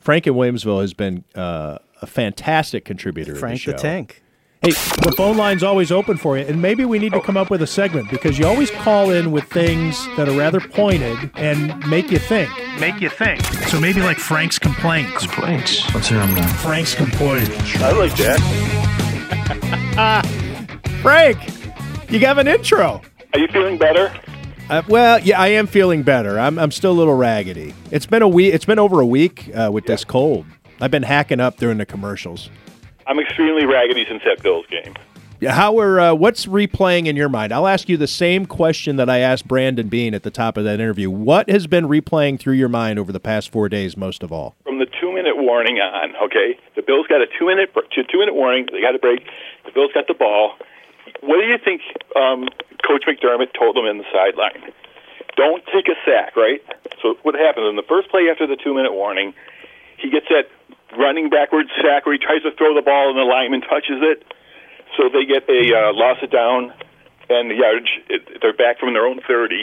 [0.00, 3.34] Frank in Williamsville has been uh, a fantastic contributor.
[3.34, 3.78] to Frank the, the.
[3.78, 4.22] Tank.
[4.64, 7.50] Hey, the phone line's always open for you, and maybe we need to come up
[7.50, 11.86] with a segment because you always call in with things that are rather pointed and
[11.86, 12.50] make you think.
[12.80, 13.44] Make you think.
[13.68, 15.26] So maybe like Frank's complaints.
[15.26, 15.94] Complaints.
[15.94, 17.52] Let's hear them Frank's complaints.
[17.76, 18.40] I like that.
[21.02, 23.02] Frank, you have an intro.
[23.34, 24.18] Are you feeling better?
[24.70, 26.40] Uh, well, yeah, I am feeling better.
[26.40, 27.74] I'm, I'm still a little raggedy.
[27.90, 28.54] It's been a week.
[28.54, 30.46] It's been over a week uh, with this cold.
[30.80, 32.48] I've been hacking up during the commercials.
[33.06, 34.94] I'm extremely raggedy since that Bills game.
[35.40, 37.52] Yeah, How are uh, what's replaying in your mind?
[37.52, 40.64] I'll ask you the same question that I asked Brandon Beane at the top of
[40.64, 41.10] that interview.
[41.10, 44.56] What has been replaying through your mind over the past four days most of all?
[44.64, 48.34] From the two minute warning on, okay, the Bills got a two minute two minute
[48.34, 48.68] warning.
[48.72, 49.26] They got a break.
[49.66, 50.56] The Bills got the ball.
[51.20, 51.82] What do you think
[52.16, 52.48] um,
[52.86, 54.72] Coach McDermott told them in the sideline?
[55.36, 56.62] Don't take a sack, right?
[57.02, 59.34] So what happens in the first play after the two minute warning?
[59.98, 60.48] He gets that
[60.98, 64.24] running backwards sack where he tries to throw the ball and the lineman touches it.
[64.96, 66.72] So they get a uh, loss of down,
[67.28, 67.98] and the yardage.
[68.08, 69.62] It, they're back from their own 30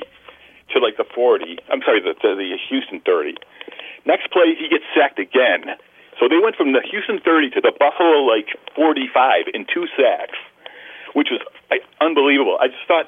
[0.74, 1.58] to like the 40.
[1.72, 3.36] I'm sorry, the, the, the Houston 30.
[4.06, 5.78] Next play, he gets sacked again.
[6.20, 10.38] So they went from the Houston 30 to the Buffalo like 45 in two sacks,
[11.14, 12.58] which was like, unbelievable.
[12.60, 13.08] I just thought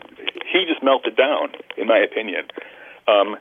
[0.51, 2.45] he just melted down, in my opinion.
[3.07, 3.35] Um,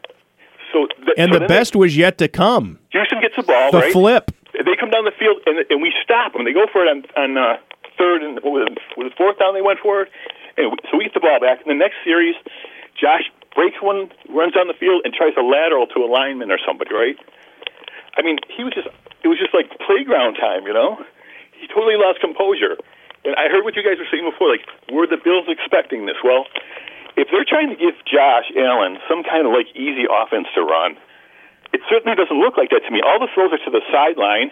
[0.72, 2.78] so th- And so the best was yet to come.
[2.90, 3.92] Houston gets the ball, The right?
[3.92, 4.30] flip.
[4.52, 6.44] They come down the field and, and we stop them.
[6.44, 7.56] They go for it on, on uh,
[7.96, 9.54] third and what was it, fourth down.
[9.54, 10.08] They went for it,
[10.56, 11.64] and we, so we get the ball back.
[11.64, 12.36] In the next series,
[12.98, 16.58] Josh breaks one, runs down the field, and tries a lateral to a lineman or
[16.60, 16.92] somebody.
[16.92, 17.16] Right?
[18.16, 18.88] I mean, he was just
[19.24, 20.66] it was just like playground time.
[20.66, 21.00] You know,
[21.56, 22.76] he totally lost composure.
[23.24, 24.50] And I heard what you guys were saying before.
[24.50, 26.18] Like, were the Bills expecting this?
[26.24, 26.50] Well,
[27.16, 30.98] if they're trying to give Josh Allen some kind of like easy offense to run,
[31.72, 33.00] it certainly doesn't look like that to me.
[33.00, 34.50] All the throws are to the sideline,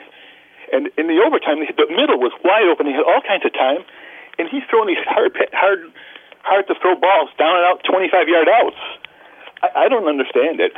[0.72, 2.86] and in the overtime, the the middle was wide open.
[2.86, 3.84] He had all kinds of time,
[4.38, 5.80] and he's throwing these hard, hard,
[6.42, 8.80] hard to throw balls down and out, twenty-five yard outs.
[9.62, 10.72] I, I don't understand it.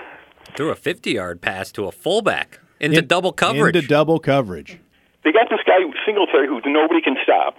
[0.54, 3.74] Threw a 50 yard pass to a fullback into double coverage.
[3.74, 4.78] Into double coverage.
[5.24, 7.56] They got this guy Singletary who nobody can stop,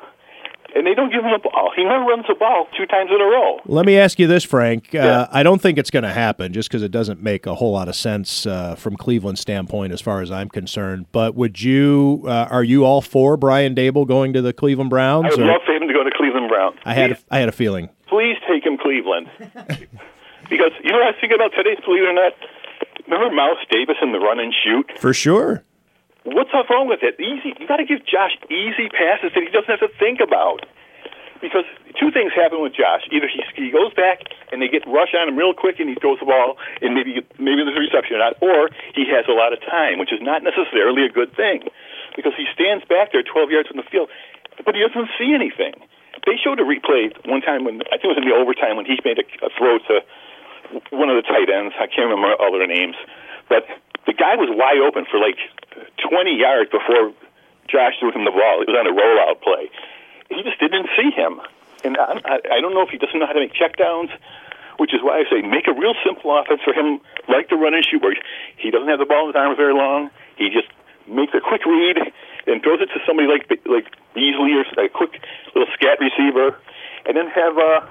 [0.76, 1.72] and they don't give him the ball.
[1.76, 3.60] He never runs the ball two times in a row.
[3.66, 4.94] Let me ask you this, Frank.
[4.96, 7.72] Uh, I don't think it's going to happen just because it doesn't make a whole
[7.72, 11.06] lot of sense uh, from Cleveland's standpoint, as far as I'm concerned.
[11.12, 15.26] But would you, uh, are you all for Brian Daboll going to the Cleveland Browns?
[15.26, 16.78] I would or- love for him to go to Cleveland Browns.
[16.86, 17.90] I had, a, I had a feeling.
[18.08, 19.30] Please take him Cleveland.
[20.50, 22.34] because you know what I was thinking about today, believe it or not?
[23.08, 24.92] Remember Mouse Davis in the run and shoot?
[24.98, 25.64] For sure.
[26.24, 27.20] What's wrong with it?
[27.20, 27.52] Easy.
[27.60, 30.66] You got to give Josh easy passes that he doesn't have to think about.
[31.44, 31.68] Because
[32.00, 34.24] two things happen with Josh: either he he goes back
[34.56, 37.20] and they get rush on him real quick and he throws the ball and maybe
[37.36, 40.24] maybe there's a reception or not, or he has a lot of time, which is
[40.24, 41.68] not necessarily a good thing,
[42.16, 44.08] because he stands back there 12 yards from the field,
[44.64, 45.76] but he doesn't see anything.
[46.24, 48.88] They showed a replay one time when I think it was in the overtime when
[48.88, 50.00] he made a, a throw to
[50.96, 51.76] one of the tight ends.
[51.76, 52.96] I can't remember all their names,
[53.52, 53.68] but
[54.06, 55.40] the guy was wide open for like
[56.02, 57.14] 20 yards before
[57.68, 58.62] Josh threw him the ball.
[58.62, 59.72] It was on a rollout play.
[60.30, 61.40] He just didn't see him,
[61.84, 64.10] and I, I, don't know if he doesn't know how to make checkdowns,
[64.78, 67.00] which is why I say make a real simple offense for him,
[67.30, 68.16] like the run and shoot, where
[68.58, 70.10] he doesn't have the ball in his arms very long.
[70.38, 70.68] He just
[71.08, 72.00] makes a quick read
[72.48, 75.22] and throws it to somebody like like Beasley or a quick
[75.54, 76.58] little scat receiver,
[77.06, 77.86] and then have uh,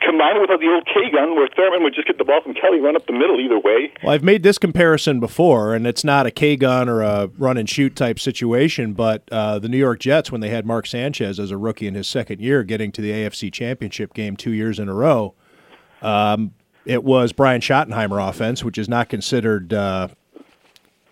[0.00, 2.54] combine it with the old K gun where Thurman would just get the ball from
[2.54, 3.92] Kelly, run up the middle either way.
[4.02, 7.56] Well, I've made this comparison before, and it's not a K gun or a run
[7.56, 11.38] and shoot type situation, but uh, the New York Jets, when they had Mark Sanchez
[11.38, 14.78] as a rookie in his second year, getting to the AFC Championship game two years
[14.78, 15.34] in a row,
[16.00, 16.52] um,
[16.84, 19.72] it was Brian Schottenheimer offense, which is not considered.
[19.72, 20.08] Uh,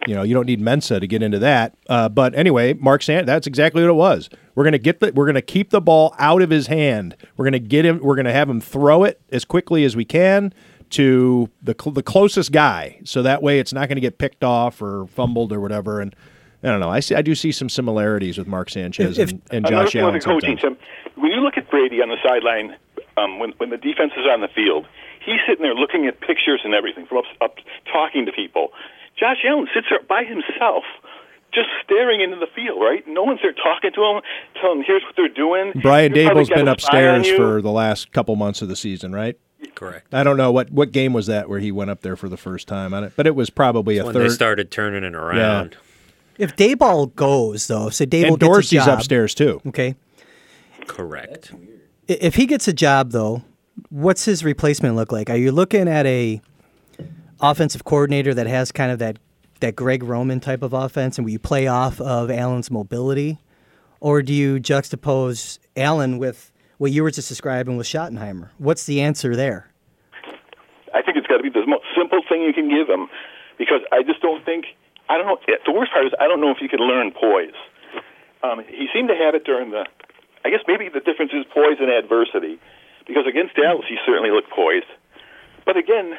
[0.06, 1.74] you know, you don't need Mensa to get into that.
[1.88, 4.30] Uh, but anyway, Mark San that's exactly what it was.
[4.54, 7.16] We're gonna get the we're gonna keep the ball out of his hand.
[7.36, 8.00] We're gonna get him.
[8.02, 10.52] We're gonna have him throw it as quickly as we can
[10.90, 14.42] to the cl- the closest guy, so that way it's not going to get picked
[14.42, 16.00] off or fumbled or whatever.
[16.00, 16.14] And
[16.62, 16.90] I don't know.
[16.90, 17.14] I see.
[17.14, 20.20] I do see some similarities with Mark Sanchez If- and, and Josh Allen.
[20.20, 20.58] coaching.
[20.58, 20.76] Tim,
[21.14, 22.76] when you look at Brady on the sideline,
[23.16, 24.86] um, when when the defense is on the field,
[25.24, 27.54] he's sitting there looking at pictures and everything from up, up
[27.90, 28.72] talking to people.
[29.20, 30.84] Josh Allen sits there by himself,
[31.52, 32.80] just staring into the field.
[32.80, 33.04] Right?
[33.06, 34.22] No one's there talking to him,
[34.60, 35.72] telling him here's what they're doing.
[35.82, 38.62] Brian Here's how they Daboll's been a spy on upstairs for the last couple months
[38.62, 39.38] of the season, right?
[39.74, 40.12] Correct.
[40.14, 42.38] I don't know what what game was that where he went up there for the
[42.38, 42.94] first time.
[42.94, 44.30] I don't, but it was probably a when third.
[44.30, 45.76] they started turning it around.
[46.38, 46.44] Yeah.
[46.46, 49.60] If Daboll goes though, so Daboll and gets a Dorsey's job, upstairs too.
[49.66, 49.94] Okay,
[50.86, 51.52] Correct.
[52.08, 53.42] If he gets a job though,
[53.90, 55.30] what's his replacement look like?
[55.30, 56.40] Are you looking at a
[57.40, 59.18] offensive coordinator that has kind of that
[59.60, 63.38] that Greg Roman type of offense, and will you play off of Allen's mobility,
[64.00, 68.48] or do you juxtapose Allen with what you were just describing with Schottenheimer?
[68.56, 69.70] What's the answer there?
[70.94, 73.08] I think it's got to be the most simple thing you can give him,
[73.58, 74.64] because I just don't think
[75.08, 75.38] I don't know.
[75.46, 77.58] The worst part is I don't know if you can learn poise.
[78.42, 79.84] Um, he seemed to have it during the.
[80.42, 82.58] I guess maybe the difference is poise and adversity,
[83.06, 84.88] because against Dallas he certainly looked poised,
[85.66, 86.16] but again,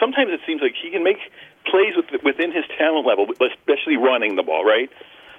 [0.00, 1.18] sometimes it seems like he can make
[1.66, 4.90] plays with, within his talent level, especially running the ball, right?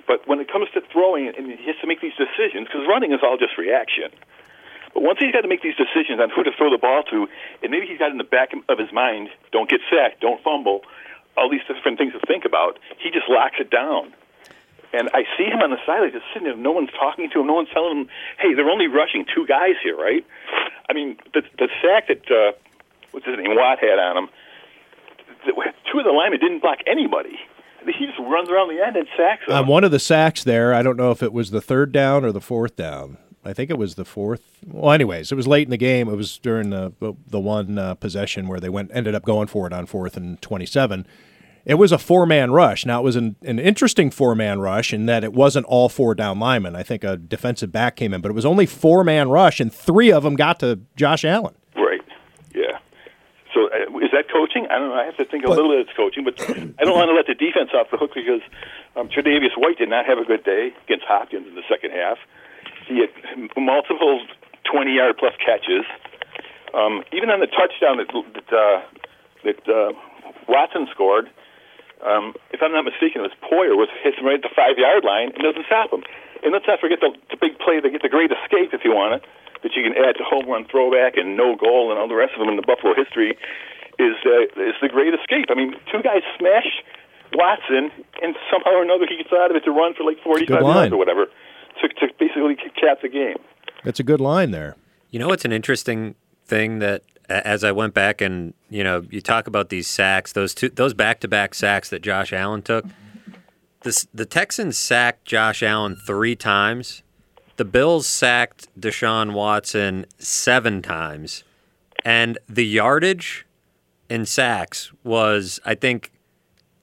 [0.08, 3.14] But when it comes to throwing, and he has to make these decisions, because running
[3.14, 4.10] is all just reaction.
[4.94, 7.28] But once he's got to make these decisions on who to throw the ball to,
[7.62, 10.82] and maybe he's got in the back of his mind, don't get sacked, don't fumble,
[11.38, 14.14] all these different things to think about, he just locks it down.
[14.92, 16.58] And I see him on the sideline just sitting there.
[16.58, 17.48] No one's talking to him.
[17.48, 18.10] No one's telling him,
[18.40, 20.26] "Hey, they're only rushing two guys here, right?"
[20.90, 22.54] I mean, the the sack that uh,
[23.12, 24.30] what's his name Watt had on him.
[25.91, 27.39] Two of the linemen didn't block anybody.
[27.86, 29.55] He just runs around the end and sacks them.
[29.55, 32.26] On one of the sacks there, I don't know if it was the third down
[32.26, 33.18] or the fourth down.
[33.45, 34.41] I think it was the fourth.
[34.68, 36.10] Well, anyways, it was late in the game.
[36.10, 39.66] It was during the the one uh, possession where they went ended up going for
[39.66, 41.07] it on fourth and twenty seven.
[41.66, 42.86] It was a four man rush.
[42.86, 46.16] Now it was an, an interesting four man rush in that it wasn't all four
[46.16, 46.76] down linemen.
[46.76, 49.74] I think a defensive back came in, but it was only four man rush, and
[49.74, 51.55] three of them got to Josh Allen.
[51.76, 52.01] Right.
[52.53, 52.80] Yeah.
[53.53, 54.67] So uh, is that coaching?
[54.67, 54.99] I don't know.
[54.99, 57.32] I have to think a little bit it's coaching, but I don't want to let
[57.32, 58.43] the defense off the hook because
[58.99, 62.20] um, Tre'Davious White did not have a good day against Hopkins in the second half.
[62.91, 63.11] He had
[63.55, 64.20] multiple
[64.67, 65.88] 20 yard plus catches.
[66.76, 68.78] Um, even on the touchdown that that, uh,
[69.47, 69.91] that uh,
[70.47, 71.32] Watson scored,
[72.05, 74.78] um, if I'm not mistaken, it was Poyer was hits him right at the five
[74.78, 76.03] yard line and doesn't stop him.
[76.43, 78.91] And let's not forget the, the big play to get the great escape, if you
[78.95, 79.22] want it,
[79.63, 82.32] that you can add to home run throwback and no goal and all the rest
[82.34, 83.36] of them in the Buffalo history
[84.00, 85.47] is uh, is the great escape.
[85.52, 86.82] I mean, two guys smash
[87.34, 87.91] Watson,
[88.24, 90.76] and somehow or another he gets out of it to run for like 45 line.
[90.76, 91.26] yards or whatever
[91.82, 93.38] to, to basically cap the game.
[93.84, 94.76] That's a good line there.
[95.12, 99.22] You know it's an interesting thing that as I went back and you know you
[99.22, 102.86] talk about these sacks, those two those back to back sacks that Josh Allen took.
[103.84, 107.02] This, the Texans sacked Josh Allen three times.
[107.56, 111.43] The Bills sacked Deshaun Watson seven times,
[112.04, 113.45] and the yardage
[114.10, 116.12] in sacks was, I think,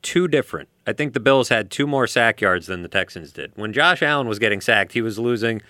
[0.03, 0.69] two different.
[0.87, 3.53] I think the Bills had two more sack yards than the Texans did.
[3.57, 5.63] When Josh Allen was getting sacked, he was losing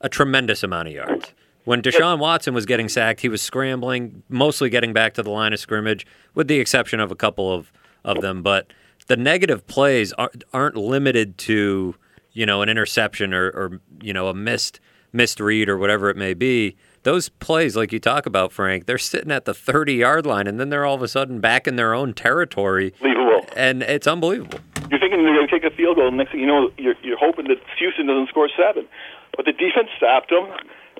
[0.00, 1.32] a tremendous amount of yards.
[1.64, 5.52] When Deshaun Watson was getting sacked, he was scrambling, mostly getting back to the line
[5.52, 7.72] of scrimmage, with the exception of a couple of,
[8.04, 8.42] of them.
[8.42, 8.66] But
[9.06, 11.94] the negative plays aren't, aren't limited to
[12.34, 14.80] you know an interception or, or you know a missed
[15.12, 16.76] missed read or whatever it may be.
[17.04, 20.58] Those plays, like you talk about, Frank, they're sitting at the 30 yard line, and
[20.58, 22.94] then they're all of a sudden back in their own territory.
[23.00, 23.46] Unbelievable.
[23.56, 24.58] And it's unbelievable.
[24.90, 26.94] You're thinking they're going to take a field goal, and next thing you know, you're,
[27.02, 28.88] you're hoping that Houston doesn't score seven.
[29.36, 30.48] But the defense stopped them.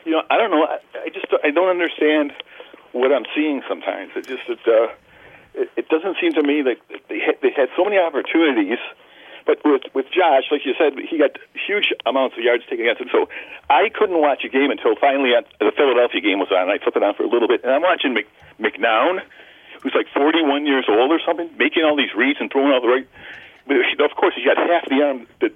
[0.04, 0.64] You know, I don't know.
[0.64, 2.32] I, I just I don't understand
[2.92, 4.12] what I'm seeing sometimes.
[4.14, 4.92] It just it, uh,
[5.54, 6.76] it, it doesn't seem to me that
[7.08, 8.78] they had, they had so many opportunities.
[9.46, 13.02] But with with Josh, like you said, he got huge amounts of yards taken against
[13.02, 13.12] him.
[13.12, 13.28] So
[13.68, 16.72] I couldn't watch a game until finally the Philadelphia game was on.
[16.72, 18.24] I flipped it on for a little bit, and I'm watching Mc,
[18.56, 19.20] McCown,
[19.82, 22.88] who's like 41 years old or something, making all these reads and throwing all the
[22.88, 23.08] right.
[23.68, 25.52] But of course, he's got half the arm that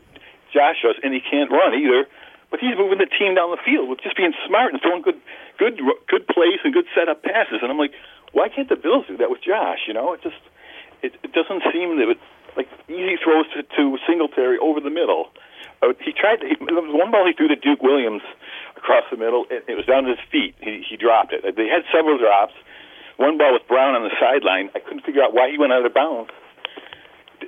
[0.53, 2.05] Josh does, and he can't run either.
[2.51, 5.20] But he's moving the team down the field with just being smart and throwing good,
[5.59, 7.61] good, good plays and good setup passes.
[7.61, 7.93] And I'm like,
[8.32, 9.84] why can't the Bills do that with Josh?
[9.86, 10.41] You know, it just
[11.03, 12.18] it, it doesn't seem that it,
[12.57, 15.28] like easy throws to, to Singletary over the middle.
[15.82, 16.42] Uh, he tried.
[16.42, 18.22] He, there was one ball he threw to Duke Williams
[18.76, 19.46] across the middle.
[19.51, 20.55] and it was down to his feet.
[20.61, 21.42] He, he dropped it.
[21.57, 22.55] They had several drops.
[23.16, 24.70] One ball with Brown on the sideline.
[24.74, 26.30] I couldn't figure out why he went out of bounds.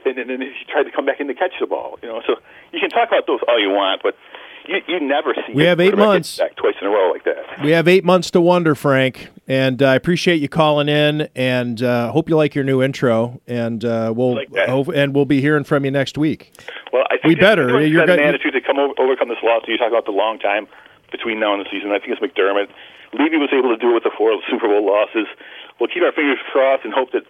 [0.05, 1.99] And then he tried to come back in to catch the ball.
[2.03, 2.37] You know, so
[2.73, 4.17] you can talk about those all you want, but
[4.67, 6.39] you, you never see We have eight months.
[6.57, 7.37] twice in a row like that.
[7.63, 11.83] We have eight months to wonder, Frank, and uh, I appreciate you calling in, and
[11.83, 15.65] uh, hope you like your new intro, and uh, we'll hope, and we'll be hearing
[15.65, 16.53] from you next week.
[16.93, 17.81] Well, I think We better.
[17.85, 19.63] You're got an attitude to come over, overcome this loss.
[19.67, 20.67] You talk about the long time
[21.11, 21.91] between now and the season.
[21.91, 22.69] I think it's McDermott.
[23.13, 25.27] Levy was able to do it with the four Super Bowl losses.
[25.81, 27.25] We'll keep our fingers crossed and hope that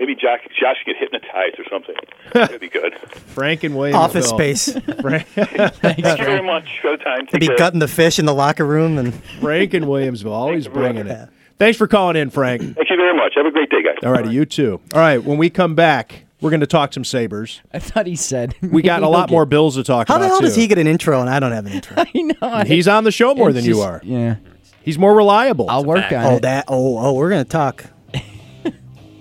[0.00, 1.94] maybe Josh, Josh can get hypnotized or something.
[2.32, 2.94] That'd be good.
[2.98, 3.96] Frank and Williams.
[3.96, 4.72] Office space.
[5.00, 5.26] Frank.
[5.28, 6.64] Thank you very much.
[6.82, 7.26] Go to time.
[7.28, 7.56] To be care.
[7.56, 11.28] gutting the fish in the locker room and Frank and Williamsville, always bringing it.
[11.58, 12.60] Thanks for calling in, Frank.
[12.60, 13.32] Thank you very much.
[13.36, 13.96] Have a great day, guys.
[14.02, 14.80] All righty, you too.
[14.92, 17.62] All right, when we come back, we're going to talk some Sabres.
[17.72, 20.28] I thought he said We got a lot more Bills to talk how about the
[20.28, 20.46] hell too.
[20.46, 21.96] does he get an intro and I don't have an intro?
[21.96, 22.64] I know.
[22.66, 24.02] He's on the show more It's than you are.
[24.04, 24.36] Yeah.
[24.82, 25.68] He's more reliable.
[25.70, 26.34] I'll work on oh it.
[26.34, 27.86] Oh, that oh oh we're gonna talk.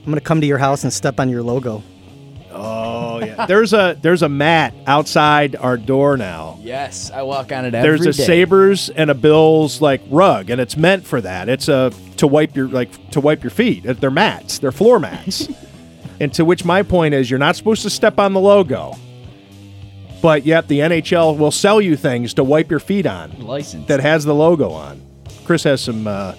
[0.06, 1.82] I'm gonna come to your house and step on your logo.
[2.52, 3.46] Oh yeah.
[3.48, 6.60] there's a there's a mat outside our door now.
[6.62, 8.26] Yes, I walk on it every There's a day.
[8.26, 11.50] Sabres and a Bills like rug, and it's meant for that.
[11.50, 13.84] It's a to wipe your like to wipe your feet.
[13.84, 14.60] They're mats.
[14.60, 15.50] They're floor mats.
[16.20, 18.94] and to which my point is, you're not supposed to step on the logo,
[20.22, 23.88] but yet the NHL will sell you things to wipe your feet on License.
[23.88, 25.02] that has the logo on.
[25.46, 26.06] Chris has some.
[26.06, 26.36] Uh,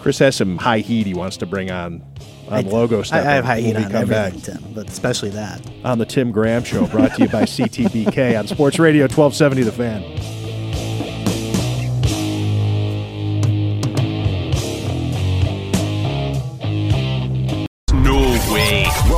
[0.00, 2.02] Chris has some high heat he wants to bring on
[2.52, 3.18] on I- logo I, stuff.
[3.26, 4.42] I have high heat on come everything, back.
[4.60, 5.60] Tim, but especially that.
[5.84, 9.72] on the Tim Graham Show, brought to you by CTBK on Sports Radio 1270 The
[9.72, 10.41] Fan.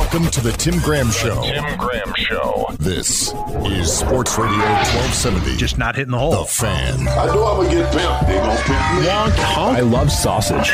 [0.05, 1.41] Welcome to the Tim Graham Show.
[1.41, 2.67] Tim Graham Show.
[2.77, 3.33] This
[3.65, 5.57] is Sports Radio 1270.
[5.57, 6.43] Just not hitting the hole.
[6.43, 7.07] The Fan.
[7.07, 8.27] I know I'm gonna get pimped.
[8.27, 9.09] They gonna pimp me.
[9.09, 10.67] I love sausage.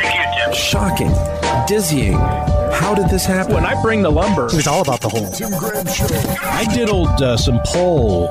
[0.53, 1.13] Shocking.
[1.65, 2.19] Dizzying.
[2.73, 3.53] How did this happen?
[3.53, 5.29] When I bring the lumber, It was all about the hole.
[5.31, 6.07] Tim Graham Show.
[6.41, 8.29] I diddled uh, some pole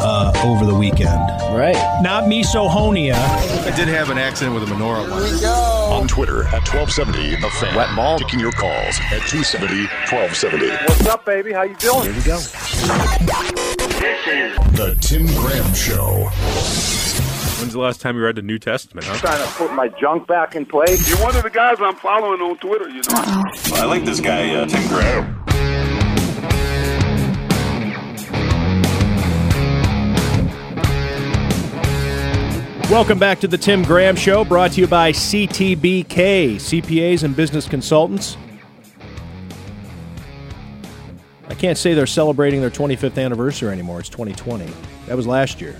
[0.00, 1.20] uh, over the weekend.
[1.56, 1.76] Right.
[2.02, 3.14] Not misophonia.
[3.14, 5.44] I did have an accident with a menorah once.
[5.44, 7.74] On Twitter at 1270 The Fan.
[7.76, 8.18] Wet ball.
[8.18, 10.68] Taking your calls at 270 1270.
[10.70, 11.52] What's up, baby?
[11.52, 12.04] How you doing?
[12.04, 12.38] Here we go.
[14.00, 16.28] This is The Tim Graham Show.
[17.62, 19.16] When's the last time you read the New Testament, huh?
[19.18, 21.08] Trying to put my junk back in place.
[21.08, 23.02] You're one of the guys I'm following on Twitter, you know.
[23.14, 25.44] I like this guy, uh, Tim Graham.
[32.90, 37.68] Welcome back to the Tim Graham Show, brought to you by CTBK, CPAs and Business
[37.68, 38.36] Consultants.
[41.48, 44.00] I can't say they're celebrating their 25th anniversary anymore.
[44.00, 44.68] It's 2020.
[45.06, 45.78] That was last year.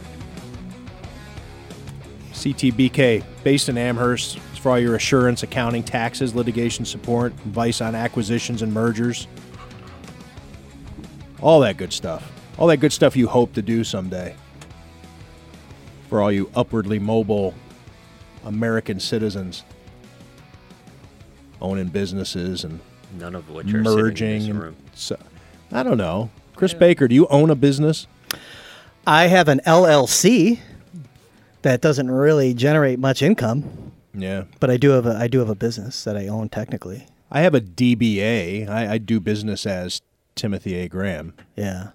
[2.42, 7.94] CTBK, based in Amherst, is for all your assurance, accounting, taxes, litigation support, advice on
[7.94, 9.28] acquisitions and mergers.
[11.40, 12.32] All that good stuff.
[12.58, 14.34] All that good stuff you hope to do someday
[16.08, 17.54] for all you upwardly mobile
[18.44, 19.62] American citizens
[21.60, 22.80] owning businesses and
[23.18, 24.40] None of which are merging.
[24.40, 25.16] sitting in this and so,
[25.70, 26.30] I don't know.
[26.56, 28.08] Chris Baker, do you own a business?
[29.06, 30.58] I have an LLC
[31.62, 34.44] that doesn't really generate much income, Yeah.
[34.60, 37.06] but I do have a I do have a business that I own technically.
[37.30, 38.68] I have a DBA.
[38.68, 40.02] I, I do business as
[40.34, 40.88] Timothy A.
[40.88, 41.32] Graham.
[41.56, 41.88] Yeah.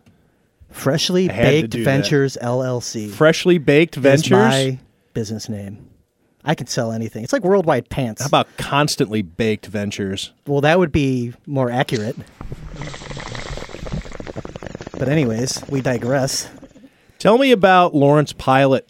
[0.70, 1.86] Freshly I had to Baked do that.
[1.92, 3.10] Ventures LLC.
[3.10, 4.32] Freshly Baked Ventures?
[4.32, 4.80] my
[5.14, 5.86] business name.
[6.44, 7.24] I can sell anything.
[7.24, 8.22] It's like worldwide pants.
[8.22, 10.32] How about Constantly Baked Ventures?
[10.46, 12.16] Well, that would be more accurate.
[14.98, 16.50] But anyways, we digress.
[17.20, 18.82] Tell me about Lawrence Pilut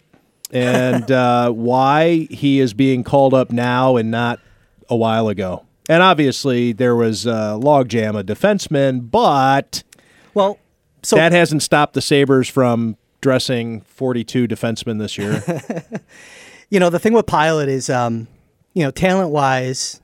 [0.50, 4.40] and uh, why he is being called up now and not
[4.88, 5.64] a while ago.
[5.88, 9.82] And obviously, there was uh, logjam, a defenseman, but
[10.34, 10.58] well,
[11.02, 15.42] so that hasn't stopped the Sabres from dressing 42 defensemen this year.
[16.70, 18.28] You know, the thing with Pilut is, um,
[18.74, 20.02] you know, talent wise,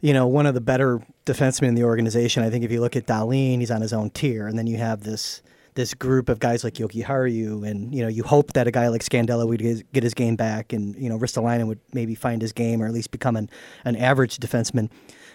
[0.00, 2.44] you know, one of the better defensemen in the organization.
[2.44, 4.76] I think if you look at Dahlin, he's on his own tier, and then you
[4.76, 5.42] have this
[5.74, 9.02] this group of guys like Jokiharju, and you know, you hope that a guy like
[9.02, 9.60] Scandella would
[9.92, 12.92] get, his game back, and you know, Ristolainen would maybe find his game or at
[12.92, 13.48] least become an,
[13.84, 14.90] an average defenseman.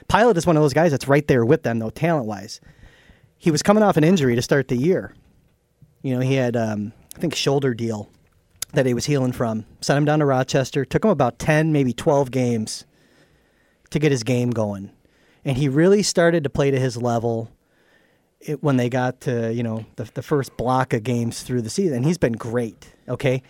[0.10, 2.62] Pilut is one of those guys that's right there with them, though, talent wise.
[3.38, 5.14] He was coming off an injury to start the year.
[6.02, 8.10] You know, he had um, I think shoulder deal
[8.74, 9.66] that he was healing from.
[9.82, 10.86] Sent him down to Rochester.
[10.86, 12.86] Took him about ten, maybe twelve games
[13.90, 14.92] to get his game going,
[15.44, 17.50] and he really started to play to his level
[18.40, 21.70] it, when they got to you know the, the first block of games through the
[21.70, 22.04] season.
[22.04, 22.94] He's been great.
[23.08, 23.44] Okay,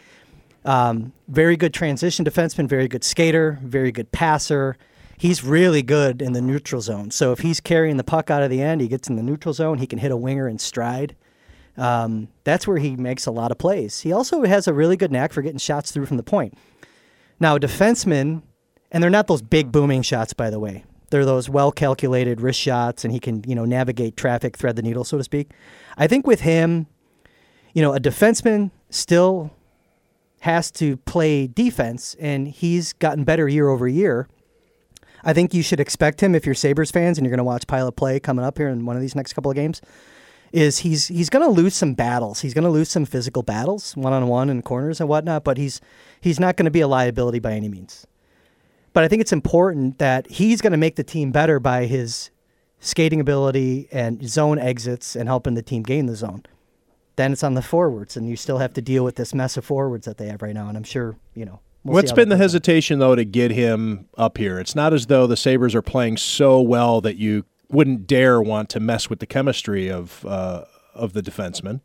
[0.66, 4.78] um, very good transition defenseman, very good skater, very good passer.
[5.18, 7.10] He's really good in the neutral zone.
[7.10, 9.54] So if he's carrying the puck out of the end, he gets in the neutral
[9.54, 9.80] zone.
[9.80, 11.16] He can hit a winger in stride.
[11.76, 14.02] Um, that's where he makes a lot of plays.
[14.02, 16.56] He also has a really good knack for getting shots through from the point.
[17.40, 18.42] Now, a defenseman,
[18.92, 20.86] and they're not those big booming shots, by the way.
[21.10, 24.82] They're those well calculated wrist shots, and he can, you know, navigate traffic, thread the
[24.82, 25.52] needle, so to speak.
[25.98, 26.88] I think with him,
[27.74, 29.52] you know, a defenseman still
[30.42, 34.28] has to play defense, and he's gotten better year over year.
[35.24, 37.68] I think you should expect him if you're Sabres fans and you're going to watch
[37.68, 39.82] Pilut play coming up here in one of these next couple of games.
[40.54, 42.40] Is he's he's going to lose some battles.
[42.40, 45.44] He's going to lose some physical battles, one on one and corners and whatnot.
[45.44, 45.82] But he's
[46.22, 48.08] he's not going to be a liability by any means.
[48.98, 52.32] But I think it's important that he's going to make the team better by his
[52.80, 56.42] skating ability and zone exits and helping the team gain the zone.
[57.16, 59.64] Then it's on the forwards, and you still have to deal with this mess of
[59.64, 60.68] forwards that they have right now.
[60.68, 61.60] And I'm sure you know.
[61.84, 64.58] we'll What's been the hesitation, though, to get him up here?
[64.58, 68.68] It's not as though the Sabres are playing so well that you wouldn't dare want
[68.72, 70.64] to mess with the chemistry of uh,
[70.96, 71.82] of the defenseman.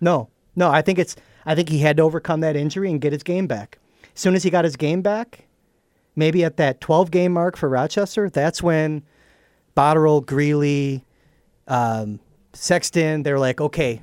[0.00, 0.72] No, no.
[0.72, 1.14] I think it's.
[1.46, 3.78] I think he had to overcome that injury and get his game back.
[4.12, 5.44] As soon as he got his game back,
[6.18, 9.02] maybe at that 12 game mark for Rochester, that's when
[9.76, 11.04] Botterill, Greeley,
[11.66, 12.20] um,
[12.52, 14.02] Sexton, they're like, okay,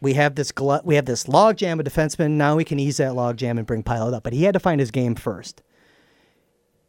[0.00, 2.32] we have this glut, we have this logjam of defensemen.
[2.32, 4.22] Now we can ease that logjam and bring Pilut up.
[4.22, 5.62] But he had to find his game first.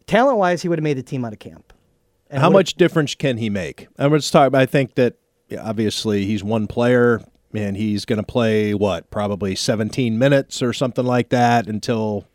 [0.05, 1.73] talent wise, he would have made the team out of camp.
[2.30, 3.88] And How much difference can he make?
[3.97, 4.53] I'm going to talk.
[4.53, 5.15] I think that
[5.47, 7.21] yeah, obviously he's one player,
[7.53, 12.25] and he's going to play what probably 17 minutes or something like that until,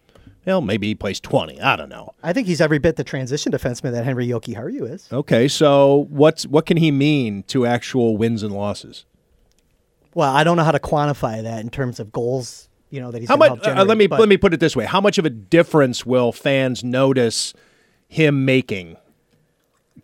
[0.47, 1.61] well, maybe he plays 20.
[1.61, 2.15] I don't know.
[2.23, 5.09] I think he's every bit the transition defenseman that Henri Jokiharju is.
[5.13, 9.05] Okay, so what's what can he mean to actual wins and losses?
[10.15, 12.69] Well, I don't know how to quantify that in terms of goals.
[12.91, 13.65] You know that he's How much?
[13.65, 15.31] help Uh, let me but- let me put it this way: How much of a
[15.31, 17.55] difference will fans notice
[18.09, 18.97] him making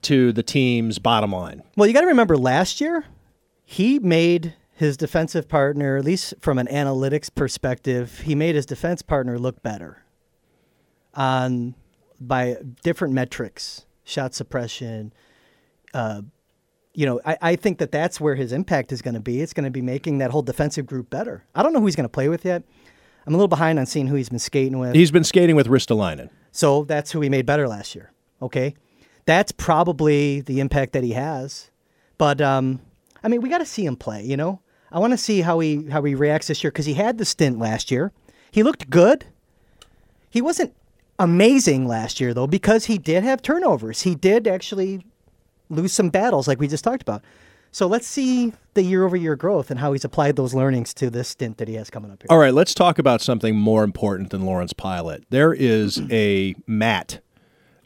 [0.02, 1.62] to the team's bottom line?
[1.76, 3.04] Well, you got to remember last year,
[3.64, 9.02] he made his defensive partner, at least from an analytics perspective, he made his defense
[9.02, 10.04] partner look better
[11.14, 11.74] on
[12.20, 15.12] by different metrics, shot suppression.
[15.94, 16.22] Uh,
[16.94, 19.40] you know, I, I think that that's where his impact is going to be.
[19.40, 21.44] It's going to be making that whole defensive group better.
[21.54, 22.62] I don't know who he's going to play with yet.
[23.26, 24.94] I'm a little behind on seeing who he's been skating with.
[24.94, 26.30] He's been skating with Ristolainen.
[26.50, 28.12] So that's who he made better last year.
[28.40, 28.74] Okay.
[29.26, 31.70] That's probably the impact that he has.
[32.16, 32.80] But um,
[33.22, 34.60] I mean, we got to see him play, you know?
[34.90, 37.24] I want to see how he how he reacts this year because he had the
[37.24, 38.12] stint last year.
[38.50, 39.26] He looked good.
[40.30, 40.74] He wasn't
[41.18, 44.02] amazing last year though because he did have turnovers.
[44.02, 45.04] He did actually
[45.68, 47.22] lose some battles like we just talked about.
[47.70, 51.10] So let's see the year over year growth and how he's applied those learnings to
[51.10, 52.28] this stint that he has coming up here.
[52.30, 55.24] All right, let's talk about something more important than Lawrence Pilut.
[55.28, 57.20] There is a mat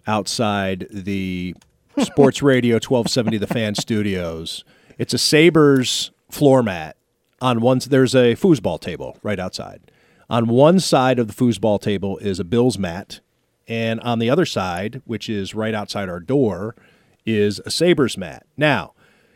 [0.07, 1.55] outside the
[1.99, 4.65] Sports Radio 1270 The Fan Studios.
[4.99, 6.97] It's a Sabres floor mat.
[7.41, 9.91] On one, there's a foosball table right outside.
[10.33, 13.21] On one side of the foosball table is a Bills mat,
[13.69, 16.75] and on the other side, which is right outside our door,
[17.27, 18.47] is a Sabres mat.
[18.57, 18.95] Now,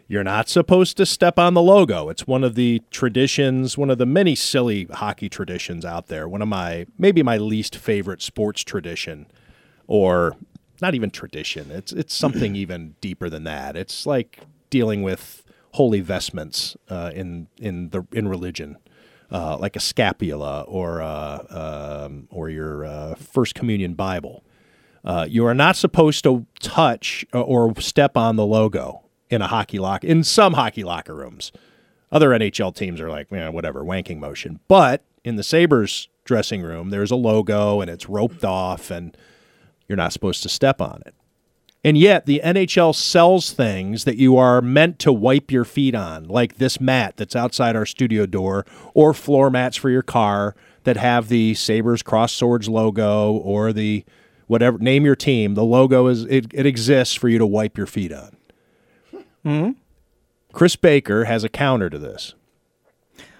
[0.09, 2.09] you're not supposed to step on the logo.
[2.09, 6.27] It's one of the traditions, one of the many silly hockey traditions out there.
[6.27, 9.27] One of my, maybe my least favorite sports tradition,
[9.87, 10.35] or
[10.81, 11.71] not even tradition.
[11.71, 13.77] It's it's something even deeper than that.
[13.77, 14.41] It's like
[14.71, 18.79] dealing with holy vestments uh, in in the in religion,
[19.31, 24.45] uh, like a scapula or uh, um, or your uh, First Communion Bible.
[25.05, 29.47] Uh, you are not supposed to touch uh, or step on the logo in a
[29.47, 31.53] hockey lock in some hockey locker rooms.
[32.11, 34.61] Other NHL teams are like, yeah, whatever, wanking motion.
[34.69, 39.17] But in the Sabres dressing room, there's a logo and it's roped off, and
[39.89, 41.15] you're not supposed to step on it.
[41.87, 46.25] And yet, the NHL sells things that you are meant to wipe your feet on,
[46.25, 50.97] like this mat that's outside our studio door, or floor mats for your car that
[50.97, 54.05] have the Sabres Cross Swords logo or the
[54.49, 55.55] whatever name your team.
[55.55, 58.37] The logo is it, it exists for you to wipe your feet on.
[59.45, 59.71] hmm
[60.53, 62.35] Chris Baker has a counter to this.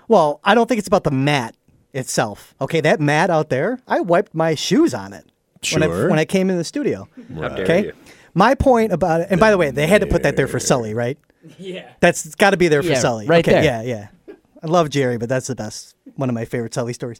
[0.07, 1.57] Well, I don't think it's about the mat
[1.93, 2.55] itself.
[2.61, 5.27] Okay, that mat out there, I wiped my shoes on it
[5.73, 6.11] when, I, Sure.
[6.11, 7.09] when I came in the studio.
[7.35, 7.93] How dare okay, you.
[8.37, 10.61] My point about it, and by the way, they had to put that there for
[10.61, 11.19] Sully, right?
[11.59, 11.91] Yeah.
[12.01, 13.27] That's got to be there for Yeah, Sully.
[13.27, 13.65] right okay, there.
[13.65, 14.35] Yeah, yeah.
[14.63, 15.97] I love Jerry, but that's the best.
[16.17, 17.19] One of my favorite Sully stories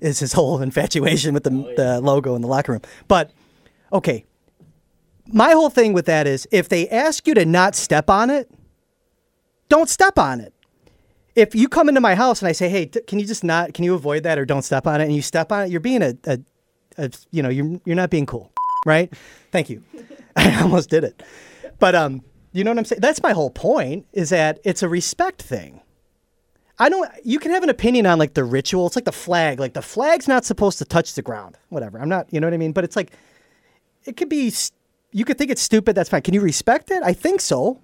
[0.00, 2.82] is his whole infatuation with the, oh, the logo in the locker room.
[3.08, 3.30] But
[3.92, 4.26] okay,
[5.26, 8.50] my whole thing with that is if they ask you to not step on it,
[9.70, 10.52] don't step on it.
[11.34, 13.72] If you come into my house and I say, "Hey, t- can you just not?
[13.72, 15.80] Can you avoid that or don't step on it?" and you step on it, you're
[15.80, 16.38] being a, a,
[16.98, 18.50] a you know, you're you're not being cool,
[18.84, 19.12] right?
[19.52, 19.82] Thank you.
[20.56, 21.22] I almost did it,
[21.78, 22.22] but um,
[22.52, 23.00] you know what I'm saying?
[23.00, 24.06] That's my whole point.
[24.12, 25.80] Is that it's a respect thing.
[26.78, 27.10] I don't.
[27.24, 28.86] You can have an opinion on like the ritual.
[28.86, 29.58] It's like the flag.
[29.58, 31.58] Like the flag's not supposed to touch the ground.
[31.68, 31.98] Whatever.
[31.98, 32.32] I'm not.
[32.32, 32.72] You know what I mean?
[32.72, 33.12] But it's like
[34.04, 34.52] it could be.
[35.10, 35.94] You could think it's stupid.
[35.94, 36.22] That's fine.
[36.22, 37.02] Can you respect it?
[37.02, 37.80] I think so.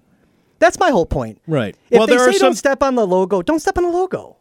[0.59, 1.41] That's my whole point.
[1.47, 1.75] Right.
[1.89, 3.83] If well, they there say are some don't step on the logo, don't step on
[3.83, 4.37] the logo.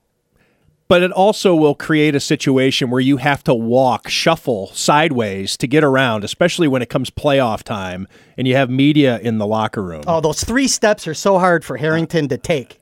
[0.88, 5.66] But it also will create a situation where you have to walk, shuffle sideways to
[5.66, 8.06] get around, especially when it comes playoff time
[8.36, 10.02] and you have media in the locker room.
[10.06, 12.80] Oh, those three steps are so hard for Harrington to take.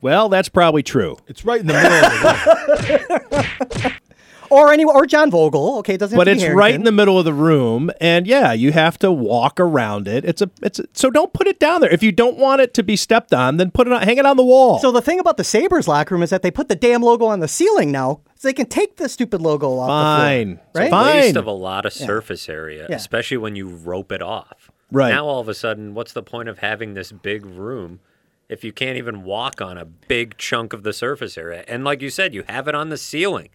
[0.00, 1.16] Well, that's probably true.
[1.26, 3.92] It's right in the middle of the
[4.50, 5.78] Or any or John Vogel.
[5.78, 6.16] Okay, it doesn't.
[6.16, 8.72] But have to it's be right in the middle of the room, and yeah, you
[8.72, 10.24] have to walk around it.
[10.24, 11.90] It's a, it's a, so don't put it down there.
[11.90, 14.26] If you don't want it to be stepped on, then put it on, hang it
[14.26, 14.78] on the wall.
[14.78, 17.26] So the thing about the Sabres locker room is that they put the damn logo
[17.26, 20.50] on the ceiling now, so they can take the stupid logo off Fine.
[20.50, 20.62] the floor.
[20.74, 20.90] Right?
[20.90, 21.16] Fine.
[21.16, 22.96] waste of a lot of surface area, Yeah.
[22.96, 24.70] especially when you rope it off.
[24.92, 25.10] Right.
[25.10, 28.00] Now all of a sudden, what's the point of having this big room
[28.48, 31.64] if you can't even walk on a big chunk of the surface area?
[31.66, 33.48] And like you said, you have it on the ceiling.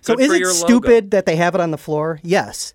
[0.00, 0.66] So Good is it your logo.
[0.66, 2.20] stupid that they have it on the floor?
[2.22, 2.74] Yes.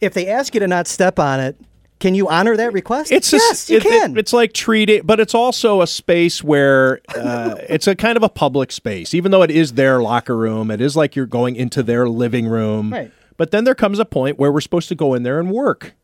[0.00, 1.56] If they ask you to not step on it,
[1.98, 3.12] can you honor that request?
[3.12, 4.16] It's a- yes, you it- it- can.
[4.16, 8.28] it's like treating, but it's also a space where uh, it's a kind of a
[8.30, 10.70] public space, even though it is their locker room.
[10.70, 12.92] It is like you're going into their living room.
[12.92, 13.12] Right.
[13.36, 15.94] But then there comes a point where we're supposed to go in there and work.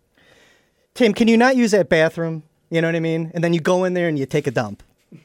[0.95, 2.43] Tim, can you not use that bathroom?
[2.71, 3.31] You know what I mean?
[3.35, 4.83] And then you go in there and you take a dump.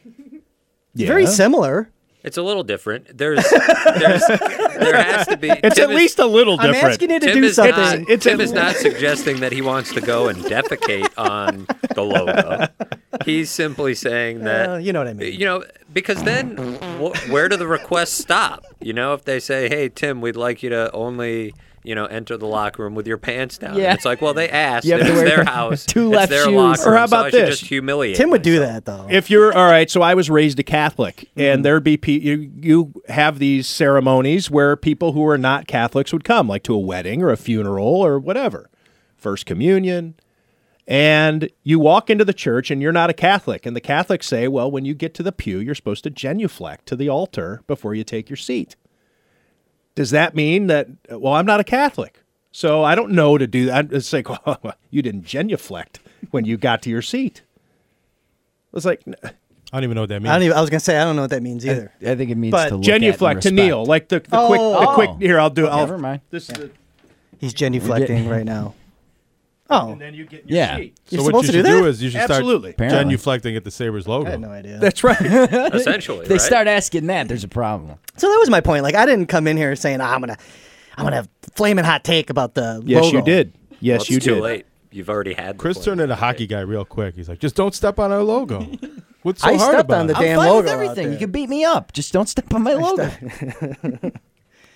[0.93, 1.89] It's Very similar.
[2.23, 3.17] It's a little different.
[3.17, 5.49] There's, there's there has to be.
[5.63, 6.93] It's Tim at least a little I'm different.
[6.93, 8.05] asking you to Tim do is not- something.
[8.09, 11.65] It's Tim at- is not suggesting that he wants to go and defecate on
[11.95, 12.67] the logo.
[13.25, 15.33] He's simply saying that Uh, you know what I mean.
[15.39, 16.57] You know, because then
[16.99, 18.63] wh- where do the requests stop?
[18.79, 21.53] You know, if they say, "Hey, Tim, we'd like you to only."
[21.83, 23.75] You know, enter the locker room with your pants down.
[23.77, 23.93] Yeah.
[23.93, 24.85] It's like, well, they asked.
[24.85, 25.85] You have It's to wear their house.
[25.85, 26.53] two it's left their shoes.
[26.53, 27.49] locker Or room, how so about I this?
[27.59, 28.17] just humiliate.
[28.17, 29.07] Tim would do that though.
[29.09, 31.39] If you're all right, so I was raised a Catholic, Mm-hmm.
[31.41, 36.13] and there'd be pe- you, you have these ceremonies where people who are not Catholics
[36.13, 38.69] would come, like to a wedding or a funeral or whatever,
[39.17, 40.13] First Communion,
[40.87, 44.47] and you walk into the church and you're not a Catholic, and the Catholics say,
[44.47, 47.93] well, when you get to the pew, you're supposed to genuflect to the altar before
[47.95, 48.75] you take your seat.
[49.95, 50.87] Does that mean that?
[51.09, 52.19] Well, I'm not a Catholic,
[52.51, 53.91] so I don't know to do that.
[53.91, 55.99] It's like well, you didn't genuflect
[56.31, 57.41] when you got to your seat.
[58.73, 59.01] It's like
[59.73, 60.29] I don't even know what that means.
[60.31, 60.57] I don't even.
[60.57, 61.91] I was gonna say I don't know what that means either.
[62.05, 64.47] I think it means But to look genuflect at to kneel, like the, the Oh.
[64.47, 65.09] quick, the quick.
[65.11, 65.15] Oh.
[65.17, 65.67] Here, I'll do.
[65.67, 66.21] I'll, Never mind.
[66.29, 66.71] This is the,
[67.39, 68.75] He's genuflecting right now.
[69.71, 70.77] Oh, and then you get Yeah.
[70.77, 71.89] You're so what supposed you to should do do, that?
[71.89, 72.73] is you should Absolutely.
[72.73, 73.15] start Apparently.
[73.15, 74.27] genuflecting at the Sabres logo.
[74.27, 74.77] I had no idea.
[74.79, 75.19] That's right.
[75.21, 76.41] Essentially, They right?
[76.41, 77.27] start asking that.
[77.27, 77.97] There's a problem.
[78.17, 78.83] So that was my point.
[78.83, 80.37] Like I didn't come in here saying "Ah, I'm gonna,
[80.97, 83.17] I'm gonna have flaming hot take about the yes, logo.
[83.17, 83.53] you did.
[83.79, 84.41] Yes, Well, it's you too did.
[84.43, 84.65] late.
[84.91, 85.55] You've already had.
[85.55, 85.85] the Chris play.
[85.85, 87.15] turned into a hockey guy real quick.
[87.15, 88.59] He's like, just don't step on our logo.
[89.21, 90.17] What's so I hard stepped about on the it?
[90.17, 91.03] I'm damn fine logo with out everything.
[91.05, 91.13] there.
[91.13, 91.93] You can beat me up.
[91.93, 93.09] Just don't step on my logo.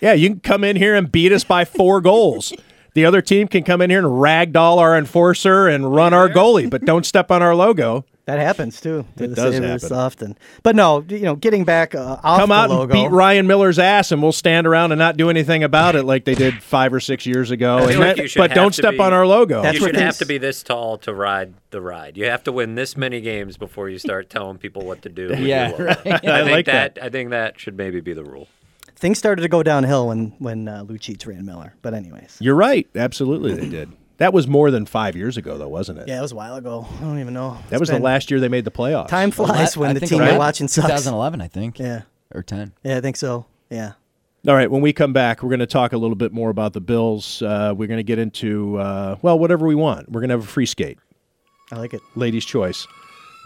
[0.02, 2.54] Yeah, you can come in here and beat us by four goals.
[2.96, 6.70] The other team can come in here and ragdoll our enforcer and run our goalie,
[6.70, 8.04] but don't step on our logo.
[8.26, 9.06] That happens too.
[9.18, 9.94] to It the does happen.
[9.96, 10.38] often.
[10.64, 12.82] But no, you know, getting back uh, off Come the out logo.
[12.82, 16.06] and beat Ryan Miller's ass, and we'll stand around and not do anything about it
[16.06, 17.78] like they did five or six years ago.
[17.88, 19.62] And like that- but don't step be- on our logo.
[19.62, 22.18] That's you what should have to be this tall to ride the ride.
[22.18, 25.28] You have to win this many games before you start telling people what to do.
[25.38, 26.08] Yeah, right.
[26.08, 27.04] I, I think like that, that.
[27.04, 28.48] I think that should maybe be the rule.
[29.06, 31.76] Things started to go downhill when when uh, Lucic ran Miller.
[31.84, 32.88] But anyways, You're right.
[32.96, 33.92] Absolutely, they did.
[34.18, 36.08] That was more than five years ago, though, wasn't it?
[36.08, 36.88] yeah, it was a while ago.
[36.98, 37.52] I don't even know.
[37.70, 39.10] That It's was the last year they made the playoffs.
[39.10, 40.88] Time flies when I the team it you're was watching sucks.
[40.88, 41.78] 2011, I think.
[41.78, 42.02] Yeah,
[42.34, 42.72] Or 10.
[42.84, 43.46] yeah, I think so.
[43.70, 43.92] Yeah.
[44.48, 46.74] All right, when we come back, we're going to talk a little bit more about
[46.74, 47.44] the Bills.
[47.44, 50.12] Uh, we're going to get into, uh, well, whatever we want.
[50.12, 50.98] We're going to have a free skate,
[51.72, 52.02] I like it.
[52.16, 52.88] ladies' choice.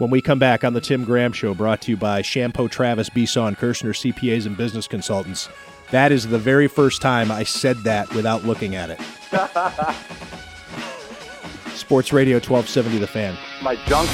[0.00, 3.10] When we come back on the Tim Graham Show, brought to you by Chiampou Travis
[3.10, 5.50] Besaw, Kershner CPAs and Business Consultants.
[5.90, 8.98] That is the very first time I said that without looking at it.
[11.76, 13.36] Sports Radio 1270, The Fan.
[13.62, 14.08] My junk.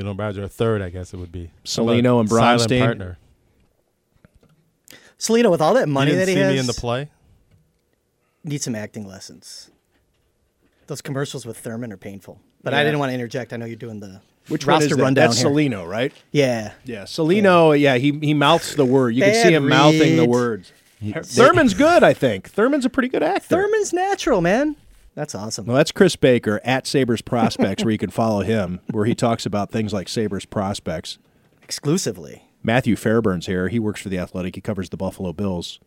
[0.00, 1.50] Cellino Badger, a third, I guess it would be.
[1.66, 2.68] Cellino and Bronstein.
[2.68, 3.18] Silent partner.
[5.22, 7.08] Cellino, with all that money you that he see has, me in the play.
[8.42, 9.70] needs some acting lessons.
[10.88, 12.40] Those commercials with Thurman are painful.
[12.64, 12.90] But I Yeah.
[12.90, 13.52] one want to interject.
[13.52, 15.02] I know you're doing the Which one roster is that?
[15.02, 15.48] rundown That's here.
[15.50, 16.12] Cellino, right?
[16.32, 16.72] Yeah.
[16.84, 17.78] Yeah, Cellino.
[17.78, 19.14] Yeah, he he mouths the word.
[19.14, 20.28] You can see Bad him mouthing the read.
[20.30, 20.72] words.
[21.24, 22.50] Thurman's good, I think.
[22.50, 23.46] Thurman's a pretty good actor.
[23.56, 24.74] Thurman's natural, man.
[25.14, 25.66] That's awesome.
[25.66, 29.44] Well, that's Chris Baker at Sabres Prospects, where you can follow him, where he talks
[29.44, 31.18] about things like Sabres Prospects.
[31.62, 32.42] Exclusively.
[32.62, 33.68] Matthew Fairburn's here.
[33.68, 34.54] He works for the Athletic.
[34.54, 35.80] He covers the Buffalo Bills.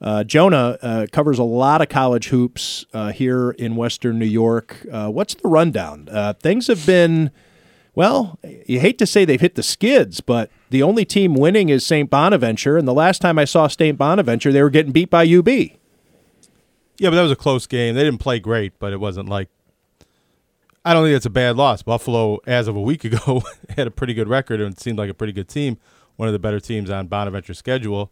[0.00, 4.86] Uh, Jonah uh, covers a lot of college hoops uh, here in Western New York.
[4.90, 6.08] Uh, what's the rundown?
[6.10, 7.30] Uh, things have been,
[7.94, 11.84] well, you hate to say they've hit the skids, but the only team winning is
[11.84, 12.08] St.
[12.08, 12.76] Bonaventure.
[12.76, 13.98] And the last time I saw St.
[13.98, 15.48] Bonaventure, they were getting beat by UB.
[15.48, 17.94] Yeah, but that was a close game.
[17.94, 19.48] They didn't play great, but it wasn't like.
[20.84, 21.82] I don't think it's a bad loss.
[21.82, 23.42] Buffalo, as of a week ago,
[23.76, 25.78] had a pretty good record and seemed like a pretty good team.
[26.18, 28.10] One of the better teams on Bonaventure's schedule.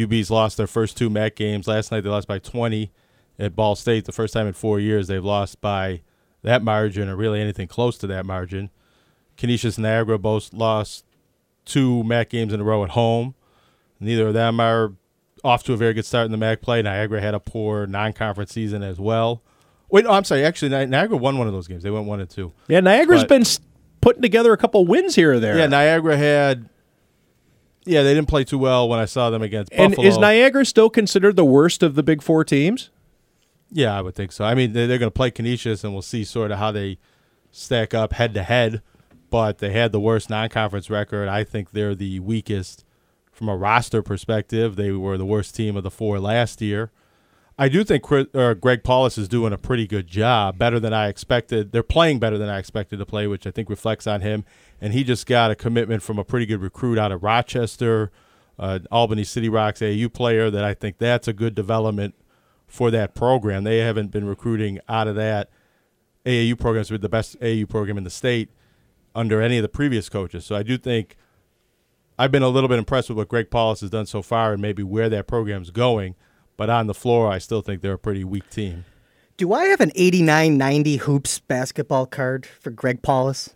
[0.00, 1.66] UB's lost their first two MAC games.
[1.66, 2.92] Last night they lost by 20
[3.40, 4.04] at Ball State.
[4.04, 6.02] The first time in four years they've lost by
[6.42, 8.70] that margin or really anything close to that margin.
[9.36, 11.04] Canisius and Niagara both lost
[11.64, 13.34] two MAC games in a row at home.
[13.98, 14.92] Neither of them are
[15.42, 16.82] off to a very good start in the MAC play.
[16.82, 19.42] Niagara had a poor non-conference season as well.
[19.90, 20.44] Wait, no, I'm sorry.
[20.44, 21.82] Actually, Ni- Niagara won one of those games.
[21.82, 22.52] They went one and two.
[22.68, 23.44] Yeah, Niagara's But- been
[24.00, 25.58] putting together a couple wins here or there.
[25.58, 26.68] Yeah, Niagara had.
[27.88, 30.06] Yeah, they didn't play too well when I saw them against and Buffalo.
[30.06, 32.90] is Niagara still considered the worst of the big four teams?
[33.70, 34.44] Yeah, I would think so.
[34.44, 36.98] I mean, they're, they're going to play Canisius, and we'll see sort of how they
[37.50, 38.82] stack up head to head.
[39.30, 41.28] But they had the worst non-conference record.
[41.28, 42.84] I think they're the weakest
[43.30, 44.76] from a roster perspective.
[44.76, 46.90] They were the worst team of the four last year.
[47.60, 50.92] I do think Chris, uh, Greg Paulus is doing a pretty good job, better than
[50.92, 51.72] I expected.
[51.72, 54.44] They're playing better than I expected to play, which I think reflects on him.
[54.80, 58.12] And he just got a commitment from a pretty good recruit out of Rochester,
[58.60, 60.50] uh, Albany City Rocks AAU player.
[60.50, 62.14] That I think that's a good development
[62.68, 63.64] for that program.
[63.64, 65.50] They haven't been recruiting out of that
[66.24, 68.50] AAU programs with the best AAU program in the state
[69.16, 70.46] under any of the previous coaches.
[70.46, 71.16] So I do think
[72.16, 74.62] I've been a little bit impressed with what Greg Paulus has done so far and
[74.62, 76.14] maybe where that program's going.
[76.58, 78.84] But on the floor, I still think they're a pretty weak team.
[79.38, 83.54] Do I have an 89 90 hoops basketball card for Greg Paulus?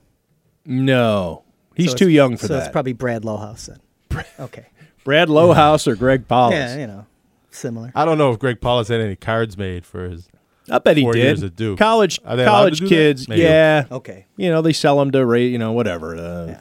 [0.64, 1.42] No,
[1.74, 2.62] he's So too young for so that.
[2.66, 4.24] it's probably Brad Lohaus then.
[4.38, 4.66] Okay.
[5.04, 6.54] Brad Lohaus or Greg Paulus?
[6.54, 7.04] Yeah, you know,
[7.50, 7.90] similar.
[7.96, 10.28] I don't know if Greg Paulus had any cards made for his.
[10.70, 11.24] I bet he four did.
[11.24, 11.76] Years at Duke.
[11.80, 13.42] College Are they allowed to college do kids, Maybe.
[13.42, 13.86] yeah.
[13.90, 14.26] Okay.
[14.36, 16.14] You know, they sell them to rate, you know, whatever.
[16.14, 16.60] Uh,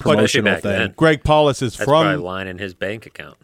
[0.00, 0.72] promotional back thing.
[0.72, 0.94] then.
[0.96, 3.36] Greg Paulus is That's from probably lying in his bank account.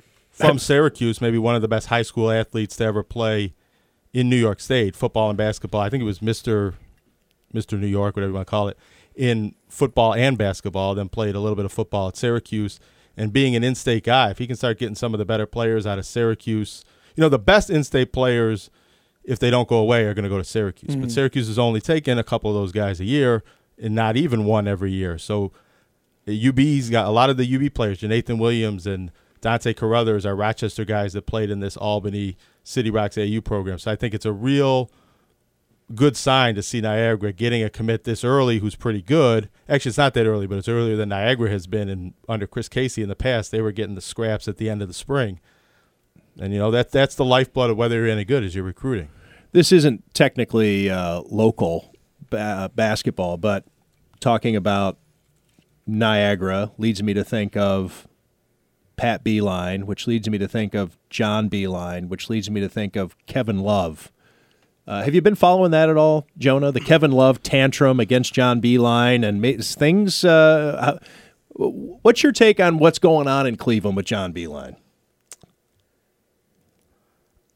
[0.47, 3.55] From Syracuse, maybe one of the best high school athletes to ever play
[4.13, 5.81] in New York State, football and basketball.
[5.81, 6.75] I think it was Mister
[7.53, 8.77] Mister New York, whatever you want to call it,
[9.15, 10.95] in football and basketball.
[10.95, 12.81] Then played a little bit of football at Syracuse,
[13.17, 15.87] and being an in-state guy, if he can start getting some of the better players
[15.87, 16.85] out of Syracuse,
[17.17, 18.71] you know, the best in-state players,
[19.25, 20.97] if they don't go away, are going to go to Syracuse.
[20.97, 21.13] But Mhm.
[21.13, 23.43] Syracuse is only taking a couple of those guys a year,
[23.79, 25.19] and not even one every year.
[25.19, 25.53] So
[26.27, 29.11] UB's got a lot of the UB players, Jeenathan Williams and
[29.43, 33.79] Dontay Caruthers are Rochester guys that played in this Albany City Rocks AU program.
[33.79, 34.91] So I think it's a real
[35.95, 39.49] good sign to see Niagara getting a commit this early who's pretty good.
[39.69, 42.69] Actually, it's not that early, but it's earlier than Niagara has been in under Chris
[42.69, 43.51] Casey in the past.
[43.51, 45.41] They were getting the scraps at the end of the spring.
[46.39, 49.09] And you know that that's the lifeblood of whether you're any good is your recruiting.
[49.53, 51.93] This isn't technically uh, local
[52.31, 53.65] ba- basketball, but
[54.21, 54.99] talking about
[55.87, 58.07] Niagara leads me to think of
[59.01, 62.97] Pat Beilein, which leads me to think of John Beilein, which leads me to think
[62.97, 64.13] of Kevin Love.
[64.87, 66.71] Uh, have you been following that at all, Jonah?
[66.71, 70.23] The Kevin Love tantrum against John Beilein and things.
[70.23, 70.99] Uh,
[71.55, 74.77] what's your take on what's going on in Cleveland with John Beilein?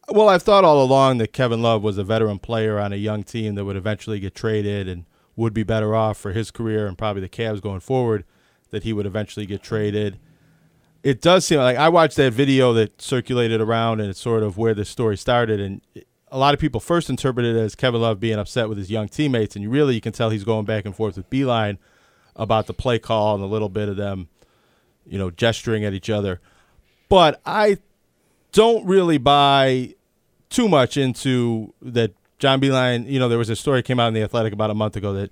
[0.09, 3.23] Well, I've thought all along that Kevin Love was a veteran player on a young
[3.23, 5.05] team that would eventually get traded and
[5.37, 8.25] would be better off for his career and probably the Cavs going forward,
[8.71, 10.19] that he would eventually get traded.
[11.05, 14.57] It does seem like I watched that video that circulated around and it's sort of
[14.57, 15.61] where the story started.
[15.61, 15.83] And
[16.33, 19.09] a lot of people first interpreted it as Kevin Love being upset with his young
[19.09, 19.55] teammates.
[19.55, 21.77] And you really, you can tell he's going back and forth with Beilein
[22.35, 24.29] about the play call and a little bit of them,
[25.07, 26.41] you know, gesturing at each other.
[27.11, 27.77] But I
[28.53, 29.95] don't really buy
[30.49, 34.15] too much into that John Beilein, you know, there was a story came out in
[34.15, 35.31] the Athletic about a month ago that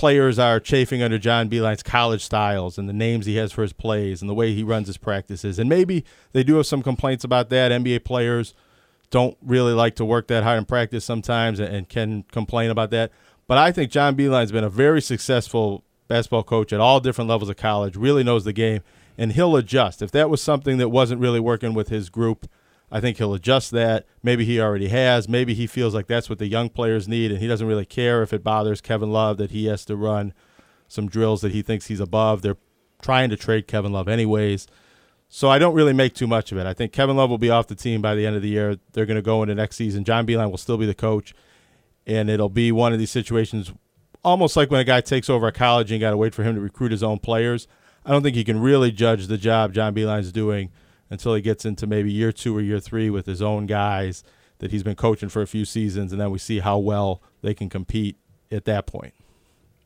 [0.00, 3.74] players are chafing under John Beilein's college styles and the names he has for his
[3.74, 5.58] plays and the way he runs his practices.
[5.58, 7.70] And maybe they do have some complaints about that.
[7.70, 8.54] NBA players
[9.10, 12.90] don't really like to work that hard in practice sometimes and, and can complain about
[12.92, 13.12] that.
[13.46, 17.50] But I think John Beilein's been a very successful basketball coach at all different levels
[17.50, 18.80] of college, really knows the game,
[19.18, 20.00] and he'll adjust.
[20.00, 22.48] If that was something that wasn't really working with his group,
[22.90, 24.06] I think he'll adjust that.
[24.22, 25.28] Maybe he already has.
[25.28, 28.22] Maybe he feels like that's what the young players need, and he doesn't really care
[28.22, 30.32] if it bothers Kevin Love that he has to run
[30.88, 32.42] some drills that he thinks he's above.
[32.42, 32.56] They're
[33.00, 34.66] trying to trade Kevin Love anyways.
[35.28, 36.66] So I don't really make too much of it.
[36.66, 38.76] I think Kevin Love will be off the team by the end of the year.
[38.92, 40.02] They're going to go into next season.
[40.02, 41.32] John Beilein will still be the coach,
[42.04, 43.72] and it'll be one of these situations
[44.24, 46.56] almost like when a guy takes over a college and got to wait for him
[46.56, 47.68] to recruit his own players.
[48.04, 50.72] I don't think you can really judge the job John Beilein's doing
[51.10, 54.22] until he gets into maybe year two or year three with his own guys
[54.58, 57.54] that he's been coaching for a few seasons, and then we see how well they
[57.54, 58.16] can compete
[58.52, 59.14] at that point.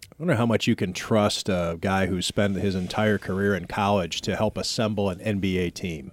[0.05, 3.67] I wonder how much you can trust a guy who spent his entire career in
[3.67, 6.13] college to help assemble an NBA team.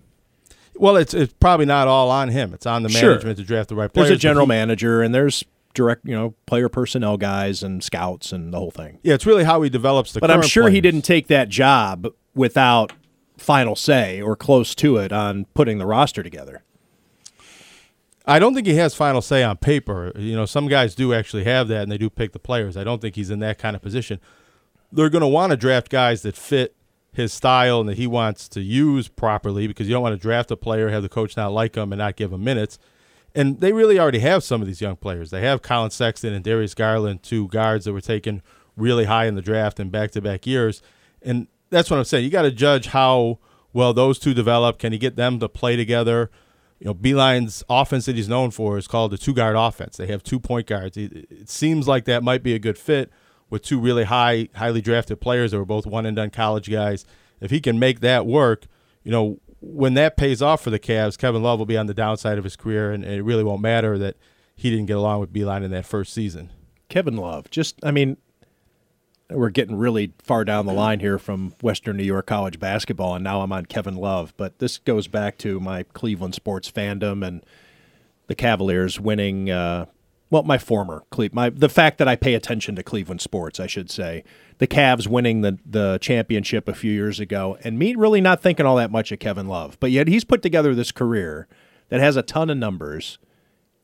[0.76, 2.54] Well, it's it's probably not all on him.
[2.54, 3.10] It's on the Sure.
[3.12, 4.10] management to draft the right players.
[4.10, 5.44] There's a general he- manager, and there's
[5.74, 8.98] direct, you know, player personnel guys and scouts and the whole thing.
[9.04, 10.20] Yeah, it's really how he develops the.
[10.20, 12.94] but I'm sure he didn't take that job without
[13.42, 16.64] final say or close to it on putting the roster together.
[18.26, 20.12] I don't think he has final say on paper.
[20.16, 22.78] You know, some guys do actually have that, and they do pick the players.
[22.78, 24.20] I don't think he's in that kind of position.
[24.92, 26.76] They're going to want to draft guys that fit
[27.14, 30.52] his style and that he wants to use properly because you don't want to draft
[30.52, 32.78] a player, have the coach not like him, and not give him minutes.
[33.34, 35.32] And they really already have some of these young players.
[35.32, 38.42] They have Collin Sexton and Darius Garland, two guards that were taken
[38.78, 40.82] really high in the draft in back to back years.
[41.22, 42.24] And that's what I'm saying.
[42.24, 43.40] You got to judge how
[43.74, 44.78] well those two develop.
[44.78, 46.30] Can you get them to play together?
[46.80, 49.98] You know, Beilein's offense that he's known for is called the two guard offense.
[49.98, 50.98] They have two point guards.
[50.98, 53.12] It, seems like that might be a good fit
[53.50, 57.06] with two really high, highly drafted players that were both one and done college guys.
[57.40, 58.68] If he can make that work,
[59.04, 61.94] you know, when that pays off for the Cavs, Kevin Love will be on the
[61.94, 64.18] downside of his career, and, and it really won't matter that
[64.56, 66.50] he didn't get along with Beilein in that first season.
[66.90, 68.18] Kevin Love, just I mean,
[69.34, 73.24] we're getting really far down the line here from Western New York college basketball, and
[73.24, 74.34] now I'm on Kevin Love.
[74.38, 77.44] But this goes back to my Cleveland sports fandom and
[78.28, 79.50] the Cavaliers winning.
[79.50, 79.86] Uh,
[80.30, 83.68] well, my former Cle- my the fact that I pay attention to Cleveland sports, I
[83.68, 84.24] should say,
[84.60, 88.66] the Cavs winning the the championship a few years ago, and me really not thinking
[88.66, 91.48] all that much of Kevin Love, but yet he's put together this career
[91.90, 93.18] that has a ton of numbers.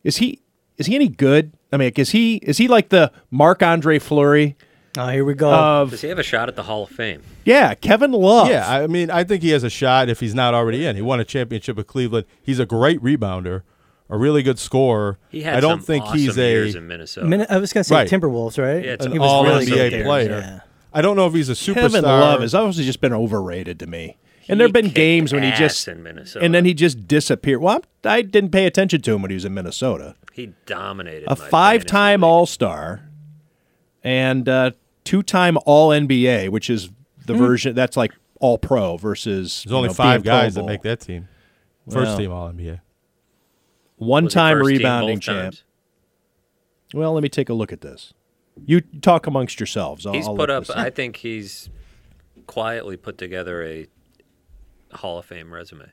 [0.03, 0.41] Is he
[0.77, 1.53] is he any good?
[1.71, 4.55] I mean, is he is he like the Marc Andre Fleury?
[4.97, 5.53] Oh, here we go.
[5.53, 7.21] Of Does he have a shot at the Hall of Fame?
[7.45, 8.47] yeah, Kevin Love.
[8.49, 10.95] Yeah, I mean, I think he has a shot if he's not already in.
[10.95, 12.25] He won a championship with Cleveland.
[12.41, 13.61] He's a great rebounder,
[14.09, 15.17] a really good scorer.
[15.29, 17.27] He had I don't some think awesome he's a years in Minnesota.
[17.27, 18.09] Min- I was going to say Right.
[18.09, 18.83] Timberwolves, right?
[18.83, 20.03] Yeah, an he was all really NBA good there.
[20.03, 20.39] player.
[20.39, 20.59] Yeah.
[20.93, 21.73] I don't know if he's a superstar.
[21.75, 24.17] Kevin Love has obviously just been overrated to me.
[24.49, 26.43] And there have been kicked games when he ass just in Minnesota.
[26.45, 27.61] and then he just disappeared.
[27.61, 30.15] Well, I'm- I didn't pay attention to him when he was in Minnesota.
[30.31, 31.25] He dominated.
[31.27, 33.01] A my five-time All-Star
[34.03, 34.71] and uh,
[35.07, 36.89] two-time All NBA, which is
[37.25, 37.39] the Hmm.
[37.39, 39.63] version that's like All Pro versus.
[39.63, 41.27] There's only know, five guys that make that team.
[41.89, 42.81] First Well, team All NBA.
[43.97, 45.37] One-time Was he first team rebounding champ.
[45.43, 45.63] times?
[46.93, 48.13] Well, let me take a look at this.
[48.65, 50.05] You talk amongst yourselves.
[50.05, 50.65] I'll, He's I'll put up.
[50.75, 51.69] I think he's
[52.47, 53.87] quietly put together a
[54.93, 55.91] Hall of Fame resume.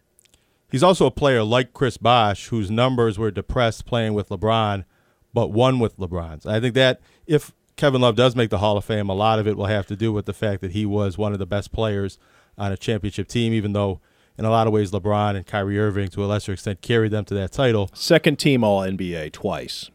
[0.70, 4.84] He's also a player like Chris Bosh, whose numbers were depressed playing with LeBron,
[5.32, 6.46] but won with LeBron's.
[6.46, 9.48] I think that if Kevin Love does make the Hall of Fame, a lot of
[9.48, 11.72] it will have to do with the fact that he was one of the best
[11.72, 12.18] players
[12.56, 14.00] on a championship team, even though
[14.38, 17.24] in a lot of ways LeBron and Kyrie Irving, to a lesser extent, carried them
[17.26, 17.90] to that title.
[17.94, 19.90] Second team All NBA twice.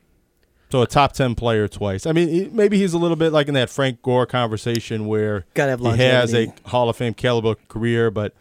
[0.72, 2.06] So a top 10 player twice.
[2.06, 5.72] I mean, maybe he's a little bit like in that Frank Gore conversation where Gotta
[5.72, 6.54] have he has a.
[6.66, 8.36] Hall of Fame caliber career, but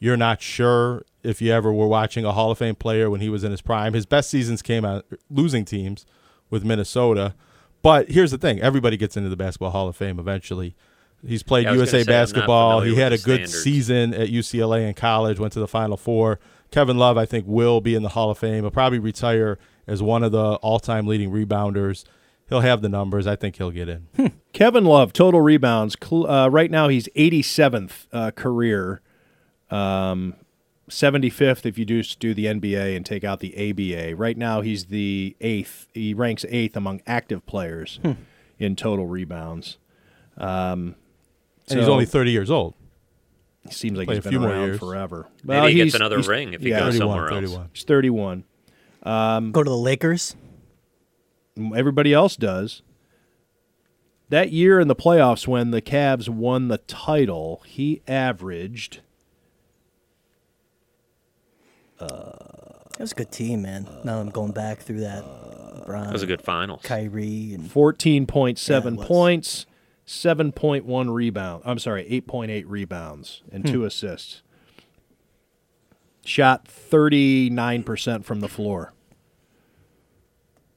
[0.00, 3.28] you're not sure if you ever were watching a Hall of Fame player when he
[3.28, 3.92] was in his prime.
[3.92, 6.06] His best seasons came out losing teams
[6.48, 7.34] with Minnesota.
[7.84, 10.74] But here's the thing everybody gets into the Basketball Hall of Fame eventually.
[11.26, 12.80] He's played Yeah, USA say, basketball.
[12.80, 13.62] He had a good standards.
[13.62, 16.40] season at UCLA in college, went to the Final Four.
[16.70, 18.62] Kevin Love, I think, will be in the Hall of Fame.
[18.64, 22.04] He'll probably retire as one of the all time leading rebounders.
[22.48, 23.26] He'll have the numbers.
[23.26, 24.06] I think he'll get in.
[24.54, 25.94] Kevin Love, total rebounds.
[26.10, 29.00] Uh, right now, he's 87th uh, career,
[29.70, 30.34] um,
[30.88, 34.16] 75th if you do do the NBA and take out the ABA.
[34.16, 35.88] Right now, he's the eighth.
[35.94, 38.12] He ranks eighth among active players Hmm.
[38.58, 39.78] in total rebounds.
[40.36, 40.96] Um,
[41.70, 42.74] And he's only 30 years old.
[43.66, 44.78] He seems like Play he's a been few more around years.
[44.78, 45.28] forever.
[45.42, 47.30] Maybe he gets another ring if he yeah, goes 31, somewhere else.
[47.52, 47.68] 31.
[47.72, 48.44] He's 31.
[49.04, 50.36] Um, Go to the Lakers.
[51.74, 52.82] everybody else does.
[54.28, 59.00] That year in the playoffs when the Cavs won the title, he averaged
[61.98, 63.86] That was a good team, man.
[64.04, 65.24] now I'm going back through that.
[65.24, 66.80] LeBron, That was a good finals.
[66.84, 69.66] Kyrie and 14.7 Yeah, points,
[70.06, 71.62] 7.1 rebound.
[71.66, 73.72] I'm sorry, 8.8 rebounds and Hmm.
[73.72, 74.42] two assists.
[76.24, 78.92] Shot 39% from the floor.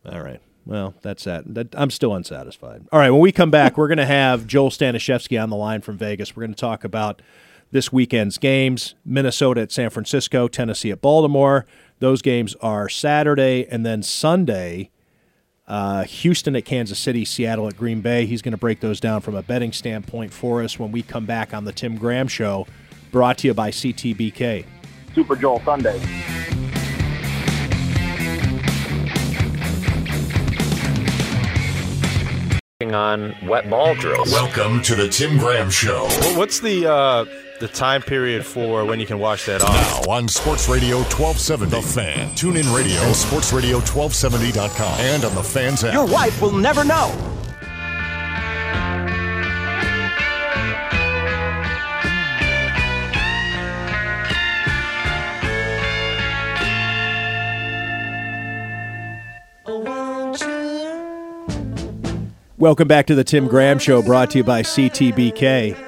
[0.06, 0.42] All right.
[0.66, 1.54] Well, that's that.
[1.56, 1.74] that.
[1.78, 2.86] I'm still unsatisfied.
[2.92, 3.10] All right.
[3.12, 6.36] When we come back, we're going to have Joel Stanishevsky on the line from Vegas.
[6.36, 7.22] We're going to talk about
[7.72, 11.66] this weekend's games Minnesota at San Francisco, Tennessee at Baltimore.
[12.00, 14.92] Those games are Saturday and then Sunday.
[15.68, 18.26] Uh, Houston at Kansas City, Seattle at Green Bay.
[18.26, 21.26] He's going to break those down from a betting standpoint for us when we come
[21.26, 22.66] back on the Tim Graham Show,
[23.12, 24.66] brought to you by CTBK.
[25.14, 26.00] Super Joel Sunday.
[32.80, 34.32] On wet ball drills.
[34.32, 36.06] Welcome to the Tim Graham Show.
[36.22, 37.26] Well, what's the uh,
[37.60, 40.06] the time period for when you can watch that off?
[40.06, 41.76] Now on Sports Radio 1270.
[41.76, 42.36] The Fan.
[42.36, 45.94] Tune in radio and sportsradio1270.com and on the Fans app.
[45.94, 47.14] Your wife will never know.
[62.60, 65.87] Welcome back to the Tim Graham Show, brought to you by CTBK.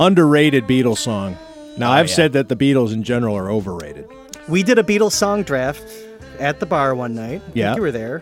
[0.00, 1.36] Underrated Beatles song.
[1.76, 2.14] Now, I've yeah.
[2.14, 4.08] said that the Beatles in general are overrated.
[4.48, 5.84] we did a Beatles song draft
[6.38, 7.36] at the bar one night.
[7.36, 7.74] I think Yeah.
[7.74, 8.20] you were there.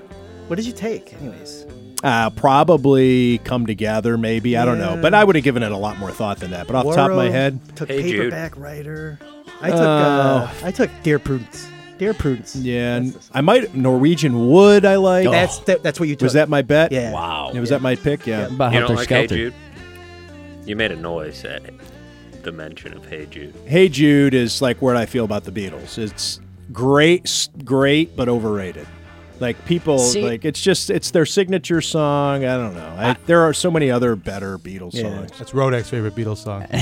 [0.49, 1.67] What did you take, anyways?
[2.03, 4.57] Uh, probably come together, maybe.
[4.57, 4.99] I don't know.
[5.01, 6.67] But I would have given it a lot more thought than that.
[6.67, 8.21] But off the top of my head, took Hey, Jude.
[8.33, 9.19] paperback writer.
[9.61, 11.67] I took uh, I took Dear Prudence.
[11.99, 12.55] Dear Prudence.
[12.57, 14.85] yeah, I might Norwegian Wood.
[14.85, 15.29] I like.
[15.31, 16.25] That's that, that's what you took.
[16.25, 16.93] was that my bet?
[16.93, 17.13] Yeah.
[17.13, 17.53] Wow.
[17.55, 18.27] Was that my pick?
[18.27, 18.47] Yeah.
[18.49, 19.55] About You don't Helter like Hey Jude?
[20.67, 21.45] You made a noise.
[21.45, 21.63] At,
[22.47, 23.55] the mention of Hey Jude.
[23.67, 25.99] Hey Jude is like where I feel about the Beatles.
[25.99, 26.41] It's
[26.73, 28.87] great, great, but overrated.
[29.41, 32.45] Like people, See- like it's just it's their signature song.
[32.45, 32.95] I don't know.
[32.97, 35.33] I, there are so many other better Beatles songs.
[35.37, 36.67] That's Rodak's favorite Beatles song.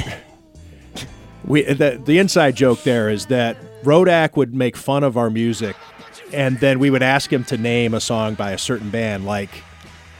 [1.47, 5.77] We the, the inside joke there is that Rodak would make fun of our music,
[6.33, 9.51] and then we would ask him to name a song by a certain band, like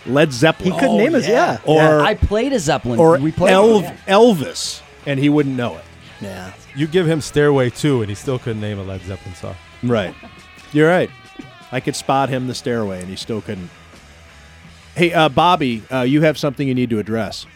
[0.07, 0.73] Led Zeppelin.
[0.73, 1.59] He couldn't name us, yeah.
[1.65, 2.99] Or Yeah, I played a Zeppelin.
[3.01, 5.85] or we played Elv- Elvis, and he wouldn't know it.
[6.21, 6.53] Yeah.
[6.77, 9.55] You give him Stairway 2, and he still couldn't name a Led Zeppelin song.
[9.83, 10.15] Right.
[10.73, 11.11] You're right.
[11.73, 13.71] I could spot him the stairway, and he still couldn't.
[14.95, 17.47] Hey, uh, Bobby, uh, you have something you need to address.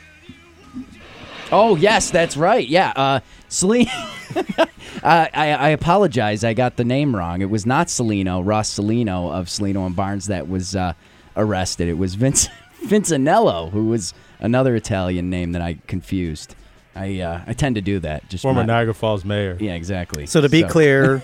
[1.51, 2.67] Oh yes, that's right.
[2.67, 3.89] Yeah, uh, Celine.
[4.37, 4.67] uh,
[5.03, 6.45] I, I apologize.
[6.45, 7.41] I got the name wrong.
[7.41, 10.93] It was not Cellino, Ross Cellino of Cellino and Barnes that was uh,
[11.39, 11.89] arrested.
[11.89, 12.49] It was Vince
[12.85, 16.55] Vince Anello, who was another Italian name that I confused.
[16.95, 18.29] I uh, I tend to do that.
[18.29, 19.57] Just Former not- Niagara Falls mayor.
[19.61, 20.27] Yeah, exactly.
[20.27, 21.23] So to be clear,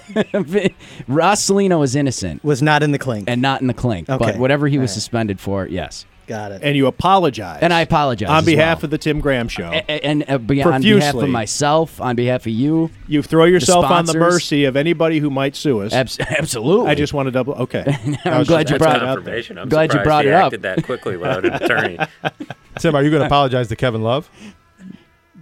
[1.08, 4.08] Ross Cellino is innocent was not in the clink and not in the clink.
[4.08, 4.24] Okay.
[4.24, 4.94] But whatever he was All right.
[4.94, 6.06] suspended for, yes.
[6.26, 6.62] Got it.
[6.62, 7.59] And you apologize.
[7.60, 8.84] And I apologize on behalf well.
[8.86, 9.70] of the Tim Graham Show.
[9.70, 13.44] A- a- and uh, be- on behalf of myself, on behalf of you, You throw
[13.44, 15.92] yourself on the mercy of anybody who might sue us.
[15.92, 16.90] Abs- absolutely.
[16.90, 17.55] I just want to double.
[17.55, 17.84] Okay.
[18.24, 19.18] I'm glad you brought it up.
[19.59, 20.44] I'm glad you brought he it up.
[20.46, 21.98] acted that quickly without an attorney.
[22.78, 24.30] Tim, are you going to apologize to Kevin Love?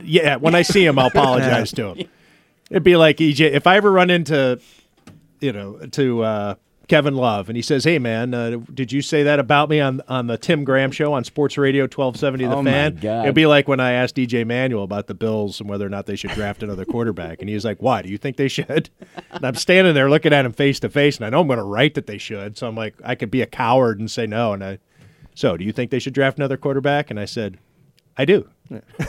[0.02, 2.09] Yeah, when I see him, I'll apologize to him.
[2.70, 3.52] It'd be like EJ.
[3.52, 4.59] If I ever run into,
[5.40, 6.54] you know, to uh,
[6.93, 10.02] Kevin Love, and he says, "Hey, man, uh, did you say that about me on
[10.09, 13.66] on the Tim Graham show on Sports Radio 1270 The Oh, Fan?" It'd be like
[13.66, 16.62] when I asked EJ Manuel about the Bills and whether or not they should draft
[16.62, 18.02] another quarterback, and he's like, "Why?
[18.02, 18.90] Do you think they should?"
[19.32, 21.59] And I'm standing there looking at him face to face, and I know I'm going
[21.59, 22.59] to write that they should.
[22.59, 24.52] So I'm like, I could be a coward and say no.
[24.52, 24.78] And I,
[25.35, 27.10] so do you think they should draft another quarterback?
[27.10, 27.56] And I said,
[28.19, 28.51] I do.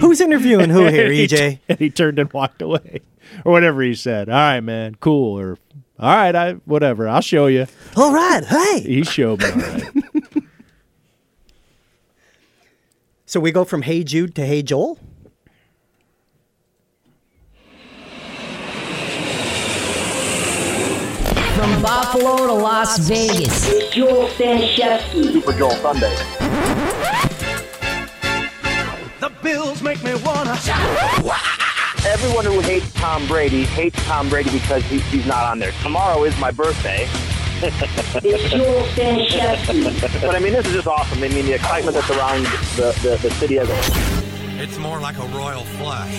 [0.00, 1.58] Who's interviewing who here, And he- EJ?
[1.68, 3.02] And he turned and walked away,
[3.44, 4.28] or whatever he said.
[4.30, 5.58] All right, man, cool, or
[6.02, 7.08] all right, I whatever.
[7.08, 7.66] I'll show you.
[7.96, 8.80] All right, hey.
[8.80, 9.50] He showed me.
[9.50, 9.82] All right.
[13.24, 14.98] So we go from Hey Jude to Hey Joel.
[21.54, 23.70] From Buffalo to Las Vegas.
[23.70, 25.32] It's Joel Stanishevsky.
[25.32, 26.14] Super Joel Sunday.
[29.20, 30.58] The Bills make me wanna.
[32.04, 35.70] Everyone who hates Tom Brady hates Tom Brady because he, he's not on there.
[35.82, 37.08] Tomorrow is my birthday.
[37.64, 40.20] It's Joel Stanishevsky.
[40.20, 41.22] but I mean, this is just awesome.
[41.22, 42.42] I mean, the excitement that's around
[42.74, 44.60] the, the, the city as a whole.
[44.60, 46.12] It's more like a royal flush.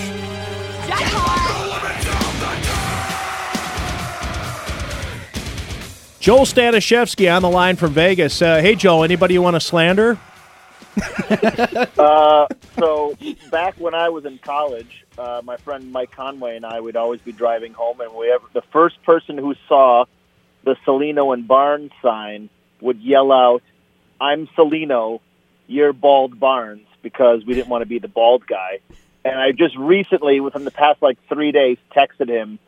[6.18, 8.40] Joel Stanishevsky on the line from Vegas.
[8.40, 10.18] Uh, hey, Joel, anybody you want to slander?
[11.98, 12.46] Uh,
[12.78, 13.16] so
[13.50, 17.20] back when I was in college, uh, my friend Mike Conway and I would always
[17.20, 20.04] be driving home, and we ever, the first person who saw
[20.64, 22.48] the Cellino and Barnes sign
[22.80, 23.62] would yell out,
[24.20, 25.20] "I'm Cellino,
[25.66, 28.80] you're Bald Barnes," because we didn't want to be the bald guy.
[29.24, 32.58] And I just recently, within the past like three days, texted him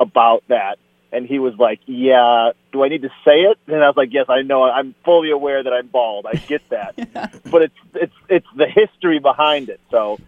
[0.00, 0.78] about that,
[1.12, 4.12] and he was like, "Yeah, do I need to say it?" And I was like,
[4.12, 4.62] "Yes, I know.
[4.62, 6.26] I'm fully aware that I'm bald.
[6.26, 6.94] I get that,
[7.50, 10.18] but it's it's it's the history behind it." So,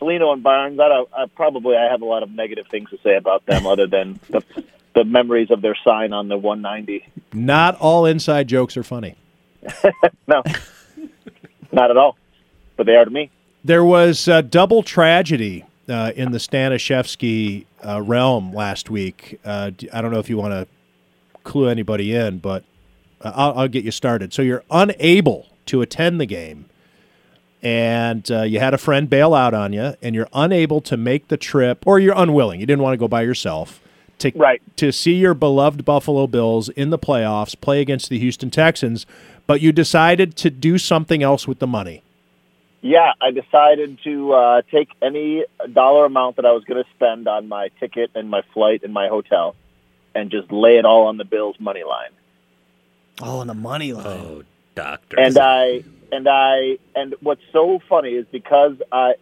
[0.00, 2.98] Cellino and Barnes, I, don't, I probably I have a lot of negative things to
[3.02, 4.42] say about them, other than the
[4.94, 7.06] the memories of their sign on the 190.
[7.32, 9.16] Not all inside jokes are funny.
[10.26, 10.42] No,
[11.72, 12.16] not at all,
[12.76, 13.30] but they are to me.
[13.64, 19.40] There was uh, double tragedy uh, in the Stanishevsky uh, realm last week.
[19.44, 20.68] Uh, I don't know if you want to
[21.44, 22.64] clue anybody in, but
[23.20, 24.32] uh, I'll, I'll get you started.
[24.32, 26.66] So you're unable to attend the game,
[27.62, 31.28] and uh, you had a friend bail out on you, and you're unable to make
[31.28, 32.60] the trip, or you're unwilling.
[32.60, 33.80] You didn't want to go by yourself.
[34.18, 34.62] To, right.
[34.76, 39.04] to see your beloved Buffalo Bills in the playoffs play against the Houston Texans,
[39.48, 42.02] but you decided to do something else with the money.
[42.82, 47.28] Yeah, I decided to uh, take any dollar amount that I was going to spend
[47.28, 49.54] on my ticket and my flight and my hotel,
[50.14, 52.10] and just lay it all on the Bills money line.
[53.20, 54.06] Oh, on the money line.
[54.06, 54.42] Oh,
[54.74, 55.18] doctor.
[55.18, 59.14] and I and I and what's so funny is because I,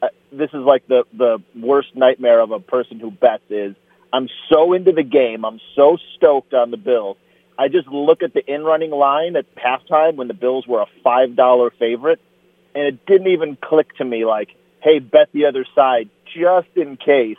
[0.00, 3.74] I this is like the the worst nightmare of a person who bets is
[4.12, 7.18] I'm so into the game, I'm so stoked on the Bills.
[7.58, 10.86] I just look at the in running line at halftime when the Bills were a
[11.02, 12.20] five dollar favorite,
[12.74, 16.96] and it didn't even click to me like, hey, bet the other side just in
[16.96, 17.36] case.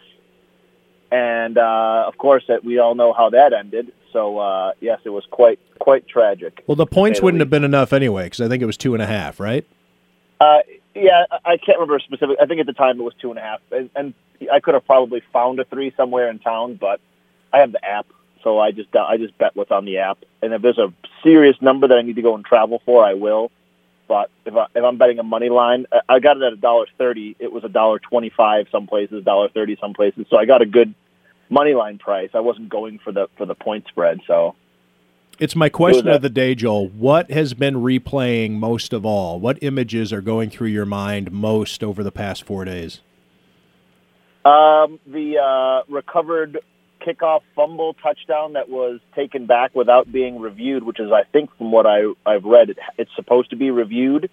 [1.09, 3.93] And uh, of course, that we all know how that ended.
[4.13, 6.63] So uh, yes, it was quite quite tragic.
[6.67, 9.03] Well, the points wouldn't have been enough anyway, because I think it was two and
[9.03, 9.65] a half, right?
[10.39, 10.59] Uh,
[10.95, 12.37] yeah, I- can't remember specific.
[12.41, 14.13] I think at the time it was two and a half, and, and
[14.51, 16.99] I could have probably found a three somewhere in town, but
[17.53, 18.07] I have the app,
[18.43, 20.19] so I just I just bet what's on the app.
[20.41, 20.91] And if there's a
[21.23, 23.51] serious number that I need to go and travel for, I will.
[24.07, 26.57] But if I, if I'm betting a money line, I- I got it at a
[26.57, 27.35] dollar thirty.
[27.39, 30.25] It was a dollar twenty five some places, dollar thirty some places.
[30.29, 30.93] So I got a good
[31.49, 32.29] money line price.
[32.33, 34.19] I wasn't going for the for the point spread.
[34.27, 34.55] So
[35.39, 36.87] It's my question of the day, Joel.
[36.89, 39.39] What has been replaying most of all?
[39.39, 43.01] What images are going through your mind most over the past four days?
[44.45, 46.59] Um, the uh, recovered
[47.05, 51.71] kickoff fumble touchdown that was taken back without being reviewed, which is, I think, from
[51.71, 54.29] what I, I've read, it, it's supposed to be reviewed,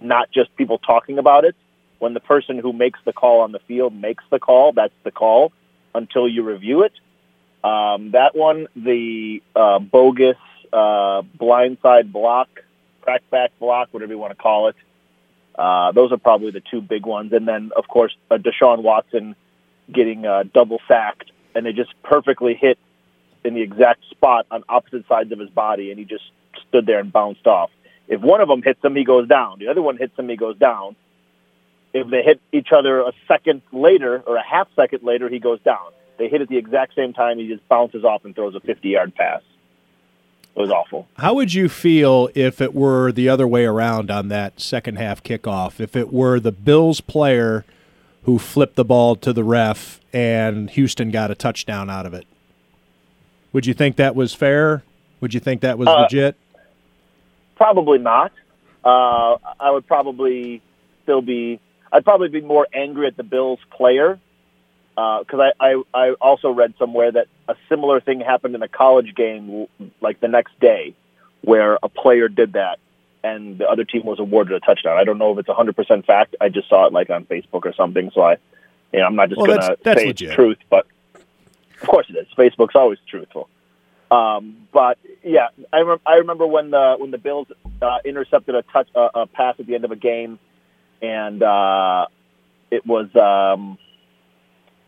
[0.00, 1.54] not just people talking about it.
[1.98, 5.10] When the person who makes the call on the field makes the call, that's the
[5.10, 5.52] call
[5.96, 6.92] until you review it.
[7.64, 10.36] Um, that one, the uh, bogus
[10.72, 12.48] uh, blindside block,
[13.02, 14.76] crackback block, whatever you want to call it.
[15.56, 17.32] Uh, those are probably the two big ones.
[17.32, 19.34] And then, of course, uh, Deshaun Watson
[19.92, 22.78] getting uh, double sacked, and they just perfectly hit
[23.44, 26.24] in the exact spot on opposite sides of his body, and he just
[26.68, 27.70] stood there and bounced off.
[28.08, 29.58] If one of them hits him, he goes down.
[29.58, 30.96] The other one hits him, he goes down.
[32.00, 35.60] If they hit each other a second later or a half second later, he goes
[35.60, 35.92] down.
[36.18, 38.88] They hit at the exact same time, he just bounces off and throws a 50
[38.88, 39.42] yard pass.
[40.54, 41.06] It was awful.
[41.18, 45.22] How would you feel if it were the other way around on that second half
[45.22, 45.80] kickoff?
[45.80, 47.64] If it were the Bills player
[48.24, 52.26] who flipped the ball to the ref and Houston got a touchdown out of it?
[53.52, 54.82] Would you think that was fair?
[55.20, 56.36] Would you think that was Uh, legit?
[57.56, 58.32] Probably not.
[58.84, 60.60] Uh, I would probably
[61.02, 61.60] still be.
[61.92, 64.18] I'd probably be more angry at the Bills player
[64.94, 69.14] because I, I I also read somewhere that a similar thing happened in a college
[69.14, 69.66] game
[70.00, 70.94] like the next day,
[71.42, 72.78] where a player did that
[73.22, 74.96] and the other team was awarded a touchdown.
[74.96, 76.36] I don't know if it's 100% fact.
[76.40, 78.36] I just saw it like on Facebook or something, so I,
[78.92, 80.32] you know, I'm not just Well, going to say legit.
[80.32, 82.26] truth, but of course it is.
[82.36, 83.48] Facebook's always truthful.
[84.10, 87.48] Um, but yeah, I, rem- I remember when the when the Bills
[87.82, 90.38] uh, intercepted a touch uh, a pass at the end of a game,
[91.02, 92.06] and uh,
[92.70, 93.78] it was um,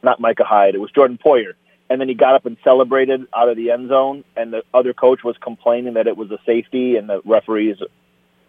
[0.02, 1.54] not Micah Hyde, it was Jordan Poyer,
[1.90, 4.92] and then he got up and celebrated out of the end zone, and the other
[4.92, 7.76] coach was complaining that it was a safety, and the referees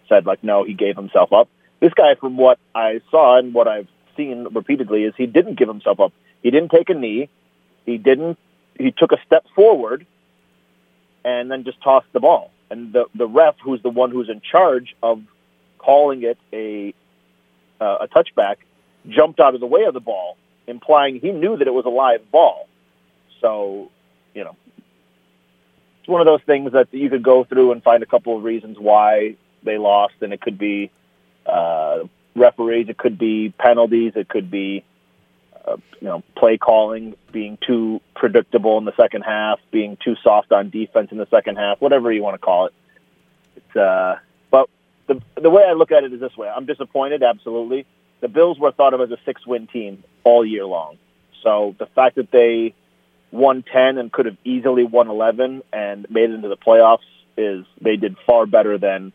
[0.08, 1.48] said like, no, he gave himself up.
[1.80, 3.88] This guy, from what I saw and what I've
[4.18, 6.12] seen repeatedly, is he didn't give himself up.
[6.44, 7.30] He didn't take a knee.
[7.86, 8.38] He didn't.
[8.78, 10.06] He took a step forward
[11.24, 12.52] and then just tossed the ball.
[12.70, 15.22] And the the ref, who's the one who's in charge of
[15.78, 16.94] calling it a
[17.80, 18.58] uh, a touchback,
[19.08, 20.38] jumped out of the way of the ball,
[20.68, 22.68] implying he knew that it was a live ball.
[23.42, 23.90] So,
[24.34, 24.56] you know,
[26.00, 28.44] it's one of those things that you could go through and find a couple of
[28.44, 30.92] reasons why they lost, and it could be
[31.46, 32.00] uh,
[32.36, 34.84] referees, it could be penalties, it could be
[35.66, 40.52] uh, you know play calling being too predictable in the second half, being too soft
[40.52, 42.74] on defense in the second half, whatever you want to call it.
[43.56, 44.18] It's uh,
[45.10, 47.86] the the way I look at it is this way: I'm disappointed, absolutely.
[48.22, 50.98] The Bills were thought of as a six win team all year long,
[51.44, 52.74] so the fact that they
[53.32, 57.06] won 10 and could have easily won 11 and made it into the playoffs
[57.38, 59.14] is they did far better than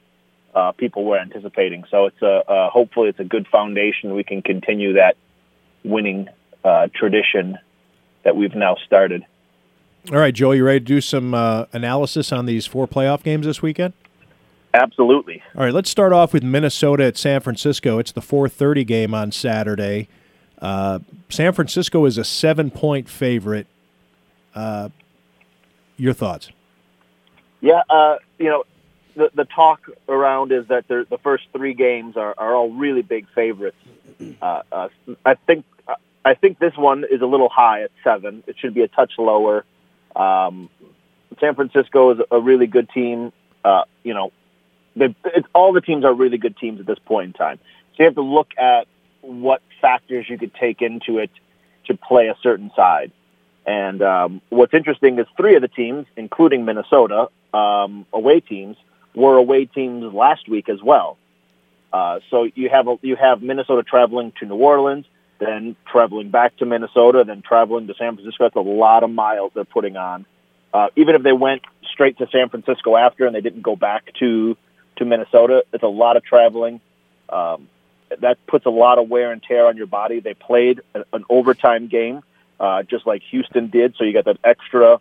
[0.54, 1.84] uh, people were anticipating.
[1.90, 4.14] So it's a uh, hopefully it's a good foundation.
[4.14, 5.16] We can continue that
[5.82, 6.28] winning
[6.62, 7.58] uh, tradition
[8.22, 9.24] that we've now started.
[10.12, 13.46] All right, Joel, you ready to do some uh, analysis on these four playoff games
[13.46, 13.94] this weekend?
[14.74, 15.40] Absolutely.
[15.56, 17.98] All right, let's start off with Minnesota at San Francisco.
[17.98, 20.08] It's the 4:30 game on Saturday.
[20.60, 20.98] Uh,
[21.28, 23.68] San Francisco is a seven-point favorite.
[24.54, 24.88] Uh,
[25.96, 26.50] your thoughts?
[27.60, 28.64] Yeah, uh, you know,
[29.14, 33.02] the the talk around is that the the first three games are, are all really
[33.02, 33.76] big favorites.
[34.42, 34.88] Uh, uh,
[35.24, 35.64] I think
[36.24, 38.42] I think this one is a little high at seven.
[38.46, 39.64] It should be a touch lower.
[40.16, 40.70] Um,
[41.40, 43.32] San Francisco is a really good team.
[43.64, 44.32] Uh, you know,
[45.54, 47.58] all the teams are really good teams at this point in time.
[47.92, 48.86] So you have to look at
[49.20, 51.30] what factors you could take into it
[51.86, 53.12] to play a certain side.
[53.66, 58.76] And um, what's interesting is three of the teams, including Minnesota, um, away teams,
[59.14, 61.16] were away teams last week as well.
[61.92, 65.06] Uh, so you have a, you have Minnesota traveling to New Orleans,
[65.38, 68.44] then traveling back to Minnesota, then traveling to San Francisco.
[68.44, 70.26] That's a lot of miles they're putting on.
[70.72, 71.62] Uh, even if they went
[71.92, 74.56] straight to San Francisco after and they didn't go back to
[74.96, 76.80] to Minnesota, it's a lot of traveling.
[77.28, 77.68] Um,
[78.20, 80.20] that puts a lot of wear and tear on your body.
[80.20, 82.22] They played a- an overtime game,
[82.60, 85.00] uh, just like Houston did, so you got that extra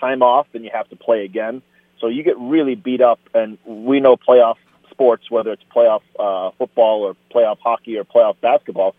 [0.00, 1.62] time off, and you have to play again.
[2.00, 4.56] So you get really beat up, and we know playoff
[4.90, 8.94] sports, whether it's playoff uh, football or playoff hockey or playoff basketball,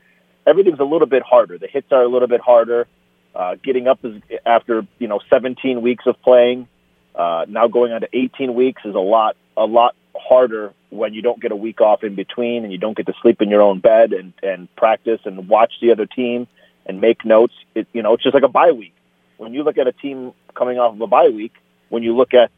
[0.46, 1.58] everything's a little bit harder.
[1.58, 2.88] The hits are a little bit harder.
[3.34, 6.68] Uh, getting up is after you know 17 weeks of playing.
[7.16, 11.22] Uh, now going on to 18 weeks is a lot a lot harder when you
[11.22, 13.62] don't get a week off in between and you don't get to sleep in your
[13.62, 16.48] own bed and and practice and watch the other team
[16.86, 17.54] and make notes.
[17.76, 18.94] It, you know, it's just like a bye week.
[19.38, 21.54] When you look at a team coming off of a bye week,
[21.90, 22.52] when you look at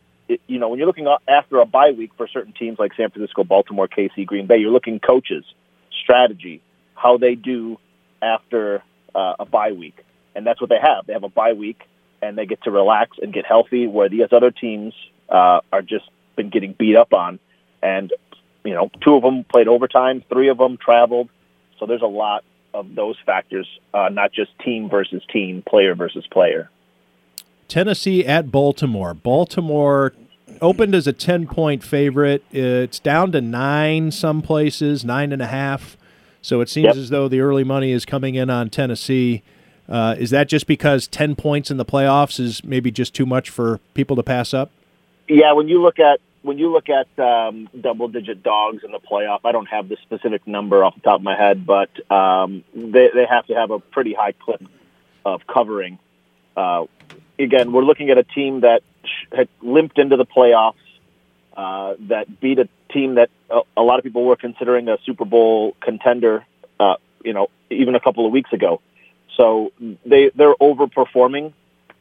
[0.47, 3.43] you know when you're looking after a bye week for certain teams like San Francisco,
[3.43, 5.45] Baltimore, KC, Green Bay, you're looking coaches,
[6.01, 6.61] strategy,
[6.95, 7.77] how they do
[8.21, 8.83] after
[9.13, 10.03] uh, a bye week,
[10.35, 11.05] and that's what they have.
[11.05, 11.81] They have a bye week
[12.23, 14.93] and they get to relax and get healthy, where these other teams
[15.29, 16.05] uh, are just
[16.35, 17.39] been getting beat up on.
[17.81, 18.11] And
[18.63, 21.29] you know, two of them played overtime, three of them traveled.
[21.79, 22.43] So there's a lot
[22.73, 26.69] of those factors, uh, not just team versus team, player versus player.
[27.67, 29.13] Tennessee at Baltimore.
[29.13, 30.13] Baltimore
[30.61, 32.43] opened as a 10 point favorite.
[32.51, 35.97] It's down to nine some places, nine and a half.
[36.41, 36.95] So it seems Yep.
[36.95, 39.41] as though the early money is coming in on Tennessee.
[39.87, 43.49] Uh, is that just because 10 points in the playoffs is maybe just too much
[43.49, 44.71] for people to pass up?
[45.27, 48.99] Yeah, when you look at when you look at um, double digit dogs in the
[48.99, 52.63] playoff, I don't have the specific number off the top of my head, but um,
[52.75, 54.61] they they have to have a pretty high clip
[55.25, 55.99] of covering.
[56.55, 56.85] Uh,
[57.39, 58.83] again, we're looking at a team that
[59.31, 60.75] had limped into the playoffs,
[61.55, 65.25] uh, that beat a team that a, a lot of people were considering a Super
[65.25, 66.45] Bowl contender.
[66.79, 68.81] Uh, you know, even a couple of weeks ago.
[69.37, 69.71] So
[70.05, 71.53] they they're overperforming.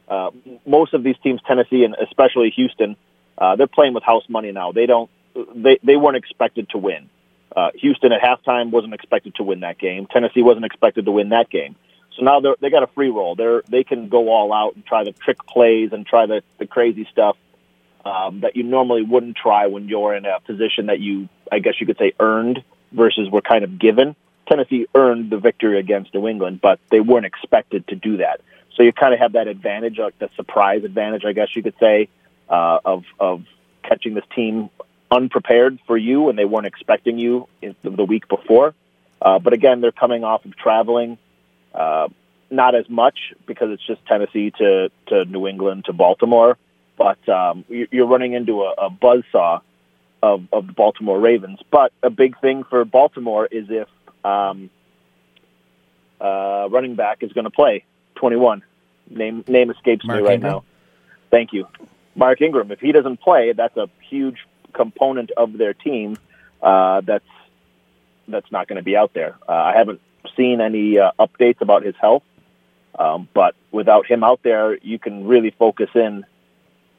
[0.07, 0.31] Uh,
[0.65, 2.97] most of these teams, Tennessee and especially Houston, uh,
[3.37, 4.71] they're playing with house money now.
[4.71, 5.09] They don't
[5.55, 7.09] they they weren't expected to win.
[7.55, 10.07] Uh, Houston at halftime wasn't expected to win that game.
[10.07, 11.75] Tennessee wasn't expected to win that game.
[12.15, 13.35] So now they they got a free roll.
[13.35, 16.67] They're they can go all out and try the trick plays and try the the
[16.67, 17.37] crazy stuff
[18.05, 21.75] um, that you normally wouldn't try when you're in a position that you I guess
[21.79, 24.15] you could say earned versus were kind of given.
[24.47, 28.41] Tennessee earned the victory against New England, but they weren't expected to do that.
[28.75, 31.75] So you kind of have that advantage, like the surprise advantage, I guess you could
[31.79, 32.09] say,
[32.49, 33.43] uh, of of
[33.83, 34.69] catching this team
[35.11, 38.73] unprepared for you, and they weren't expecting you in the, the week before.
[39.21, 41.17] Uh, but again, they're coming off of traveling,
[41.73, 42.07] uh,
[42.49, 46.57] not as much because it's just Tennessee to to New England to Baltimore.
[46.97, 49.61] But um, you- you're running into a, a buzzsaw
[50.21, 51.59] of, of the Baltimore Ravens.
[51.71, 53.87] But a big thing for Baltimore is if
[54.23, 54.69] um,
[56.21, 57.83] uh, running back is going to play
[58.15, 58.63] 21.
[59.09, 60.53] Name name escapes Mark me right Ingram?
[60.53, 60.63] now.
[61.29, 61.67] Thank you,
[62.15, 62.71] Mark Ingram.
[62.71, 66.17] If he doesn't play, that's a huge component of their team.
[66.61, 67.25] Uh, that's
[68.27, 69.35] that's not going to be out there.
[69.47, 70.01] Uh, I haven't
[70.37, 72.23] seen any uh, updates about his health,
[72.97, 76.25] um, but without him out there, you can really focus in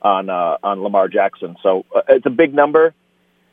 [0.03, 1.57] on uh, on Lamar Jackson.
[1.63, 2.95] So uh, it's a big number.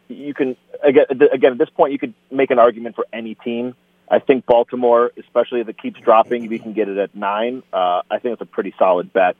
[0.10, 3.76] You can again again at this point you could make an argument for any team.
[4.10, 7.64] I think Baltimore, especially if it keeps dropping, if you can get it at nine,
[7.72, 9.38] uh, I think it's a pretty solid bet.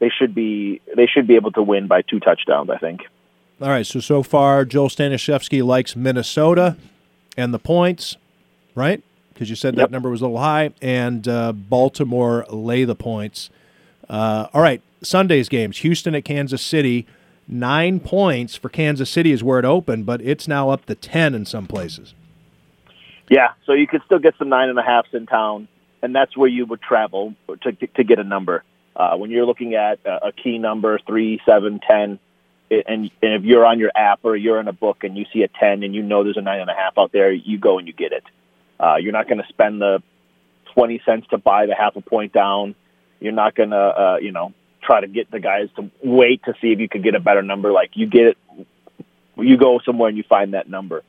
[0.00, 2.70] They should be they should be able to win by two touchdowns.
[2.70, 3.02] I think.
[3.60, 6.76] All right, so so far, Joel Stanishevsky likes Minnesota
[7.36, 8.16] and the points,
[8.74, 9.02] right?
[9.32, 13.50] Because you said that number was a little high, and uh, Baltimore lay the points.
[14.08, 17.06] Uh, all right, Sunday's games: Houston at Kansas City.
[17.46, 21.34] Nine points for Kansas City is where it opened, but it's now up to ten
[21.34, 22.14] in some places.
[23.28, 25.68] Yeah, so you could still get some nine and a halfs in town,
[26.00, 28.64] and that's where you would travel to to get a number.
[28.94, 32.18] Uh, when you're looking at a, a key number, three, seven, ten,
[32.70, 35.42] and, and if you're on your app or you're in a book and you see
[35.42, 37.78] a ten and you know there's a nine and a half out there, you go
[37.78, 38.24] and you get it.
[38.78, 40.02] Uh, you're not going to spend the
[40.74, 42.74] twenty cents to buy the half a point down.
[43.20, 46.54] You're not going to, uh, you know, try to get the guys to wait to
[46.60, 47.70] see if you could get a better number.
[47.72, 48.38] Like you get it,
[49.36, 51.02] you go somewhere and you find that number.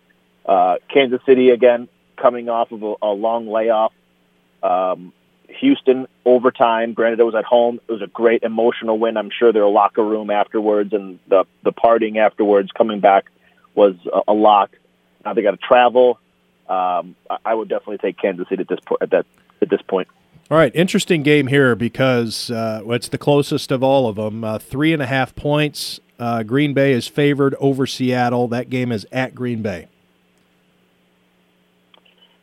[0.45, 1.87] Uh, Kansas City again
[2.17, 3.93] coming off of a, a long layoff.
[4.61, 5.13] Um,
[5.59, 6.93] Houston overtime.
[6.93, 7.79] Granted, it was at home.
[7.87, 9.17] It was a great emotional win.
[9.17, 13.25] I'm sure their locker room afterwards and the the partying afterwards, coming back,
[13.75, 14.71] was a, a lot.
[15.23, 16.19] Now they got to travel.
[16.67, 19.01] Um, I, would definitely take Kansas City at this point.
[19.01, 19.25] At that
[19.61, 20.07] at this point.
[20.49, 24.43] All right, interesting game here because uh, it's the closest of all of them.
[24.43, 25.99] Uh, three and a half points.
[26.19, 28.47] Uh, Green Bay is favored over Seattle.
[28.47, 29.87] That game is at Green Bay.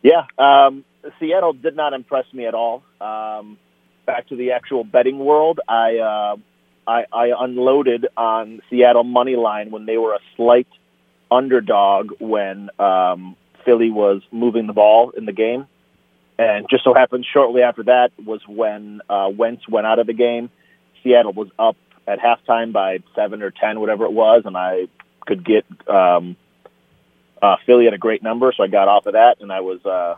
[0.02, 0.84] Yeah, um,
[1.18, 2.82] Seattle did not impress me at all.
[3.00, 3.58] Um,
[4.06, 6.36] back to the actual betting world, I, uh,
[6.86, 10.68] I I unloaded on Seattle money line when they were a slight
[11.30, 15.66] underdog when um, Philly was moving the ball in the game,
[16.38, 20.14] and just so happened shortly after that was when uh, Wentz went out of the
[20.14, 20.50] game.
[21.02, 21.76] Seattle was up
[22.06, 24.88] at halftime by seven or ten, whatever it was, and I
[25.26, 26.36] could get um,
[27.42, 29.84] uh, Philly at a great number, so I got off of that, and I was
[29.84, 30.16] uh,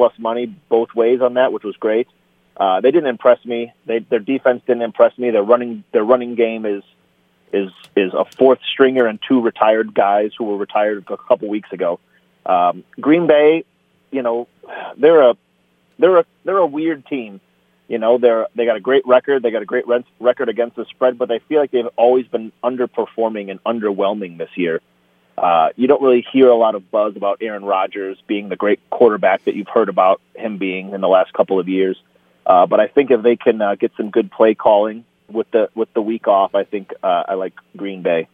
[0.00, 2.08] plus money both ways on that, which was great.
[2.56, 3.70] Uh, they didn't impress me.
[3.84, 5.28] They, their defense didn't impress me.
[5.30, 6.82] Their running their running game is
[7.52, 11.70] is is a fourth stringer and two retired guys who were retired a couple weeks
[11.70, 12.00] ago.
[12.46, 13.64] Um, Green Bay,
[14.10, 14.48] you know,
[14.96, 15.36] they're a
[15.98, 17.38] they're a they're a weird team.
[17.86, 19.42] You know, they're they got a great record.
[19.42, 19.84] They got a great
[20.18, 24.56] record against the spread, but they feel like they've always been underperforming and underwhelming this
[24.56, 24.80] year.
[25.40, 28.78] Uh, you don't really hear a lot of buzz about Aaron Rodgers being the great
[28.90, 31.96] quarterback that you've heard about him being in the last couple of years.
[32.44, 35.70] Uh, but I think if they can uh, get some good play calling with the
[35.74, 38.28] with the week off, I think uh, I like Green Bay.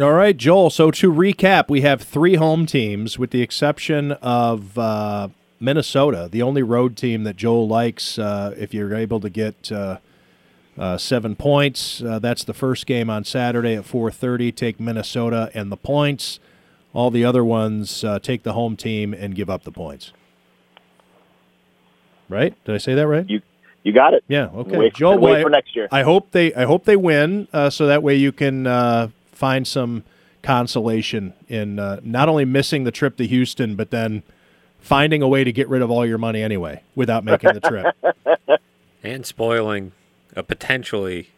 [0.00, 0.70] All right, Joel.
[0.70, 5.28] So to recap, we have three home teams, with the exception of uh,
[5.58, 8.16] Minnesota, the only road team that Joel likes.
[8.16, 9.98] Uh, if you're able to get uh,
[10.78, 14.54] uh, seven points, uh, that's the first game on Saturday at 4:30.
[14.54, 16.38] Take Minnesota and the points.
[16.94, 20.12] All the other ones uh, take the home team and give up the points.
[22.28, 22.54] Right?
[22.64, 23.28] Did I say that right?
[23.28, 23.42] You
[23.82, 24.24] you got it.
[24.28, 24.48] Yeah.
[24.54, 24.78] Okay.
[24.78, 25.88] Wait, Joel, wait well, I- for next year.
[25.92, 29.66] I hope they I hope they win, uh, so that way you can uh, find
[29.66, 30.04] some
[30.42, 34.22] consolation in uh, not only missing the trip to Houston, but then
[34.78, 37.94] finding a way to get rid of all your money anyway without making the trip.
[39.02, 39.92] and spoiling
[40.36, 41.28] a potentially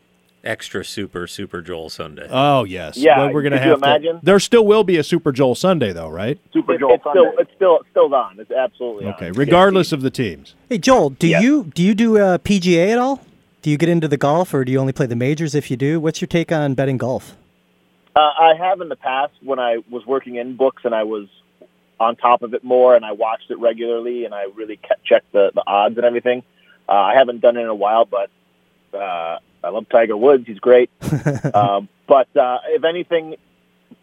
[0.47, 2.27] extra super Super Joel Sunday.
[2.31, 2.97] Oh yes.
[2.97, 4.21] Yeah, Well, we're gonna could you have to- imagine?
[4.23, 6.39] There still will be a Super Joel Sunday, though, right?
[6.53, 8.39] Super it's, it's still it's still it's still on.
[8.41, 9.27] It's absolutely Okay.
[9.29, 9.33] on.
[9.33, 10.55] Regardless of the teams.
[10.69, 13.21] Hey Joel, do you do you do uh, PGA at all?
[13.63, 15.55] Do you get into the golf, or do you only play the majors?
[15.55, 17.37] If you do, what's your take on betting golf?
[18.15, 21.27] Uh, I have in the past when I was working in books and I was
[21.99, 25.33] on top of it more and I watched it regularly and I really kept, checked
[25.33, 26.43] the, the odds and everything.
[26.89, 28.31] Uh, I haven't done it in a while, but
[28.97, 30.47] uh, I love Tiger Woods.
[30.47, 30.91] He's great.
[31.55, 33.37] um, but uh, if anything,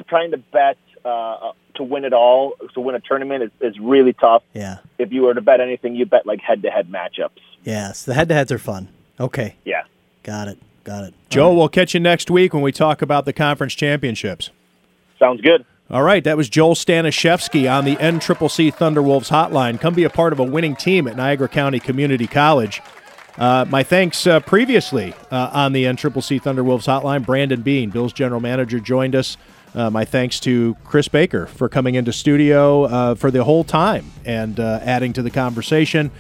[0.08, 4.14] trying to bet uh, to win it all, to win a tournament is, is really
[4.14, 4.44] tough.
[4.54, 4.78] Yeah.
[4.98, 7.40] If you were to bet anything, you bet like head-to-head matchups.
[7.64, 8.90] Yes, the head-to-heads are fun.
[9.20, 9.84] Okay, Yeah.
[10.24, 11.14] got it, got it.
[11.30, 14.50] Joe, we'll catch you next week when we talk about the conference championships.
[15.20, 15.66] Sounds good.
[15.90, 19.80] All right, that was Joel Stanishevsky on the NCCC Thunderwolves hotline.
[19.80, 22.82] Come be a part of a winning team at Niagara County Community College.
[23.38, 27.26] Uh, my thanks uh, previously uh, on the NCCC Thunderwolves hotline.
[27.26, 29.38] Brandon Beane, Bill's general manager, joined us.
[29.74, 34.06] Uh, my thanks to Chris Baker for coming into studio uh, for the whole time
[34.24, 36.12] and uh, adding to the conversation,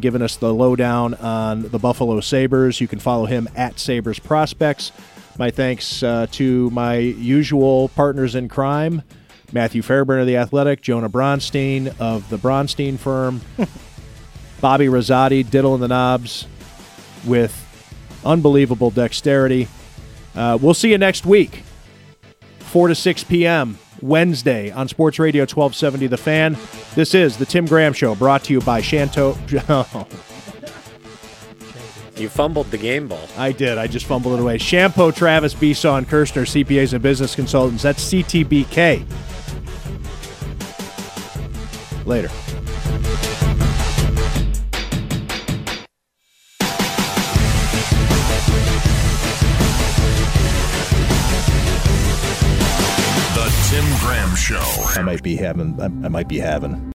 [0.00, 2.80] giving us the lowdown on the Buffalo Sabres.
[2.80, 4.90] You can follow him at Sabres Prospects.
[5.36, 9.02] My thanks to my usual partners in crime,
[9.52, 13.42] Matthew Fairburn of The Athletic, Jonah Bronstein of the Bronstein Firm,
[14.62, 16.46] Bobby Rosati, Diddle and the Knobs,
[17.26, 17.60] with
[18.24, 19.68] unbelievable dexterity.
[20.34, 21.62] Uh, we'll see you next week,
[22.58, 23.78] 4 to 6 p.m.
[24.00, 26.56] Wednesday on Sports Radio 1270 The Fan.
[26.94, 29.38] This is The Tim Graham Show, brought to you by Shanto.
[32.16, 33.26] You fumbled the game ball.
[33.36, 33.76] I did.
[33.76, 34.56] I just fumbled it away.
[34.56, 37.82] Chiampou, Travis, Besaw, and Kershner, CPAs and business consultants.
[37.82, 39.04] That's CTBK.
[42.06, 42.30] Later.
[54.04, 54.60] Graham Show.
[54.96, 55.80] I might be having.
[55.80, 56.92] I, I might be having.